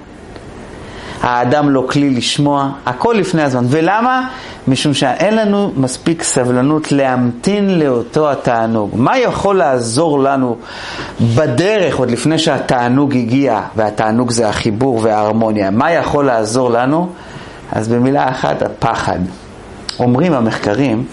האדם 1.23 1.71
לא 1.71 1.87
כלי 1.91 2.11
לשמוע, 2.11 2.71
הכל 2.87 3.17
לפני 3.19 3.43
הזמן. 3.43 3.65
ולמה? 3.69 4.29
משום 4.69 4.95
שאין 4.95 5.37
לנו 5.37 5.73
מספיק 5.77 6.23
סבלנות 6.23 6.93
להמתין 6.93 7.79
לאותו 7.79 8.31
התענוג. 8.31 8.91
מה 8.95 9.19
יכול 9.19 9.57
לעזור 9.57 10.19
לנו 10.19 10.57
בדרך, 11.35 11.97
עוד 11.97 12.11
לפני 12.11 12.39
שהתענוג 12.39 13.17
הגיע, 13.17 13.61
והתענוג 13.77 14.31
זה 14.31 14.49
החיבור 14.49 15.01
וההרמוניה, 15.03 15.71
מה 15.71 15.93
יכול 15.93 16.27
לעזור 16.27 16.71
לנו? 16.71 17.09
אז 17.73 17.89
במילה 17.89 18.29
אחת, 18.29 18.63
הפחד. 18.63 19.19
אומרים 19.99 20.33
המחקרים 20.33 21.05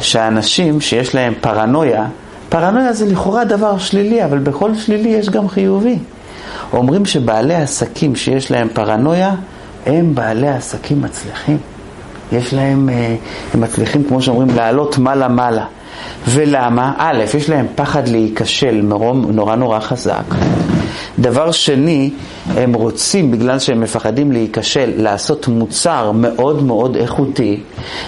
שאנשים 0.00 0.80
שיש 0.80 1.14
להם 1.14 1.32
פרנויה, 1.40 2.06
פרנויה 2.48 2.92
זה 2.92 3.06
לכאורה 3.06 3.44
דבר 3.44 3.78
שלילי, 3.78 4.24
אבל 4.24 4.38
בכל 4.38 4.74
שלילי 4.74 5.08
יש 5.08 5.30
גם 5.30 5.48
חיובי. 5.48 5.98
אומרים 6.72 7.06
שבעלי 7.06 7.54
עסקים 7.54 8.16
שיש 8.16 8.50
להם 8.50 8.68
פרנויה, 8.72 9.34
הם 9.86 10.14
בעלי 10.14 10.48
עסקים 10.48 11.02
מצליחים. 11.02 11.58
יש 12.32 12.54
להם, 12.54 12.88
אה, 12.88 13.16
הם 13.54 13.60
מצליחים, 13.60 14.04
כמו 14.04 14.22
שאומרים, 14.22 14.48
לעלות 14.56 14.98
מעלה-מעלה. 14.98 15.64
ולמה? 16.28 16.92
א', 16.98 17.24
יש 17.36 17.50
להם 17.50 17.66
פחד 17.74 18.08
להיכשל 18.08 18.80
נורא 19.32 19.54
נורא 19.56 19.80
חזק. 19.80 20.24
דבר 21.18 21.52
שני, 21.52 22.10
הם 22.56 22.74
רוצים, 22.74 23.30
בגלל 23.30 23.58
שהם 23.58 23.80
מפחדים 23.80 24.32
להיכשל, 24.32 24.92
לעשות 24.96 25.48
מוצר 25.48 26.12
מאוד 26.14 26.62
מאוד 26.62 26.96
איכותי, 26.96 27.60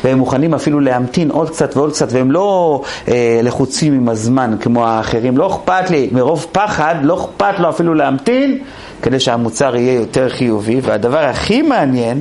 והם 0.04 0.18
מוכנים 0.18 0.54
אפילו 0.54 0.80
להמתין 0.80 1.30
עוד 1.30 1.50
קצת 1.50 1.76
ועוד 1.76 1.90
קצת, 1.90 2.08
והם 2.10 2.30
לא 2.30 2.82
אה, 3.08 3.40
לחוצים 3.42 3.92
עם 3.94 4.08
הזמן 4.08 4.56
כמו 4.60 4.86
האחרים. 4.86 5.36
לא 5.36 5.46
אכפת 5.46 5.90
לי, 5.90 6.08
מרוב 6.12 6.46
פחד, 6.52 6.94
לא 7.02 7.14
אכפת 7.14 7.58
לו 7.58 7.68
אפילו 7.68 7.94
להמתין, 7.94 8.58
כדי 9.02 9.20
שהמוצר 9.20 9.76
יהיה 9.76 9.94
יותר 9.94 10.28
חיובי. 10.28 10.80
והדבר 10.82 11.18
הכי 11.18 11.62
מעניין, 11.62 12.20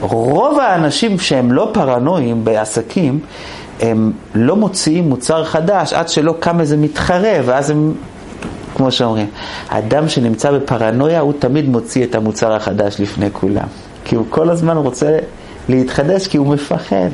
רוב 0.00 0.58
האנשים 0.58 1.18
שהם 1.18 1.52
לא 1.52 1.70
פרנואים 1.72 2.44
בעסקים, 2.44 3.18
הם 3.80 4.12
לא 4.34 4.56
מוציאים 4.56 5.08
מוצר 5.08 5.44
חדש 5.44 5.92
עד 5.92 6.08
שלא 6.08 6.34
קם 6.40 6.60
איזה 6.60 6.76
מתחרה, 6.76 7.32
ואז 7.44 7.70
הם, 7.70 7.92
כמו 8.80 8.92
שאומרים, 8.92 9.26
אדם 9.68 10.08
שנמצא 10.08 10.50
בפרנויה 10.50 11.20
הוא 11.20 11.32
תמיד 11.38 11.68
מוציא 11.68 12.04
את 12.04 12.14
המוצר 12.14 12.52
החדש 12.52 13.00
לפני 13.00 13.28
כולם. 13.32 13.66
כי 14.04 14.16
הוא 14.16 14.26
כל 14.30 14.50
הזמן 14.50 14.76
רוצה 14.76 15.18
להתחדש 15.68 16.26
כי 16.26 16.38
הוא 16.38 16.46
מפחד. 16.46 17.08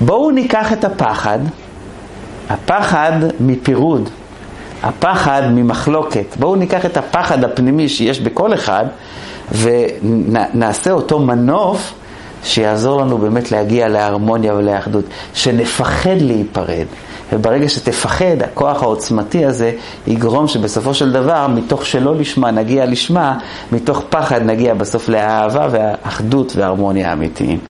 בואו 0.00 0.30
ניקח 0.30 0.72
את 0.72 0.84
הפחד, 0.84 1.38
הפחד 2.50 3.12
מפירוד, 3.40 4.08
הפחד 4.82 5.42
ממחלוקת. 5.50 6.36
בואו 6.38 6.56
ניקח 6.56 6.86
את 6.86 6.96
הפחד 6.96 7.44
הפנימי 7.44 7.88
שיש 7.88 8.20
בכל 8.20 8.54
אחד 8.54 8.84
ונעשה 9.52 10.90
אותו 10.90 11.18
מנוף 11.18 11.94
שיעזור 12.42 13.00
לנו 13.00 13.18
באמת 13.18 13.52
להגיע 13.52 13.88
להרמוניה 13.88 14.54
ולאחדות, 14.54 15.04
שנפחד 15.34 16.16
להיפרד. 16.20 16.86
וברגע 17.32 17.68
שתפחד, 17.68 18.42
הכוח 18.44 18.82
העוצמתי 18.82 19.44
הזה 19.44 19.72
יגרום 20.06 20.48
שבסופו 20.48 20.94
של 20.94 21.12
דבר, 21.12 21.46
מתוך 21.46 21.86
שלא 21.86 22.16
לשמה 22.16 22.50
נגיע 22.50 22.86
לשמה, 22.86 23.38
מתוך 23.72 24.02
פחד 24.10 24.42
נגיע 24.42 24.74
בסוף 24.74 25.08
לאהבה 25.08 25.68
והאחדות 25.70 26.52
וההרמוניה 26.56 27.10
האמיתיים. 27.10 27.58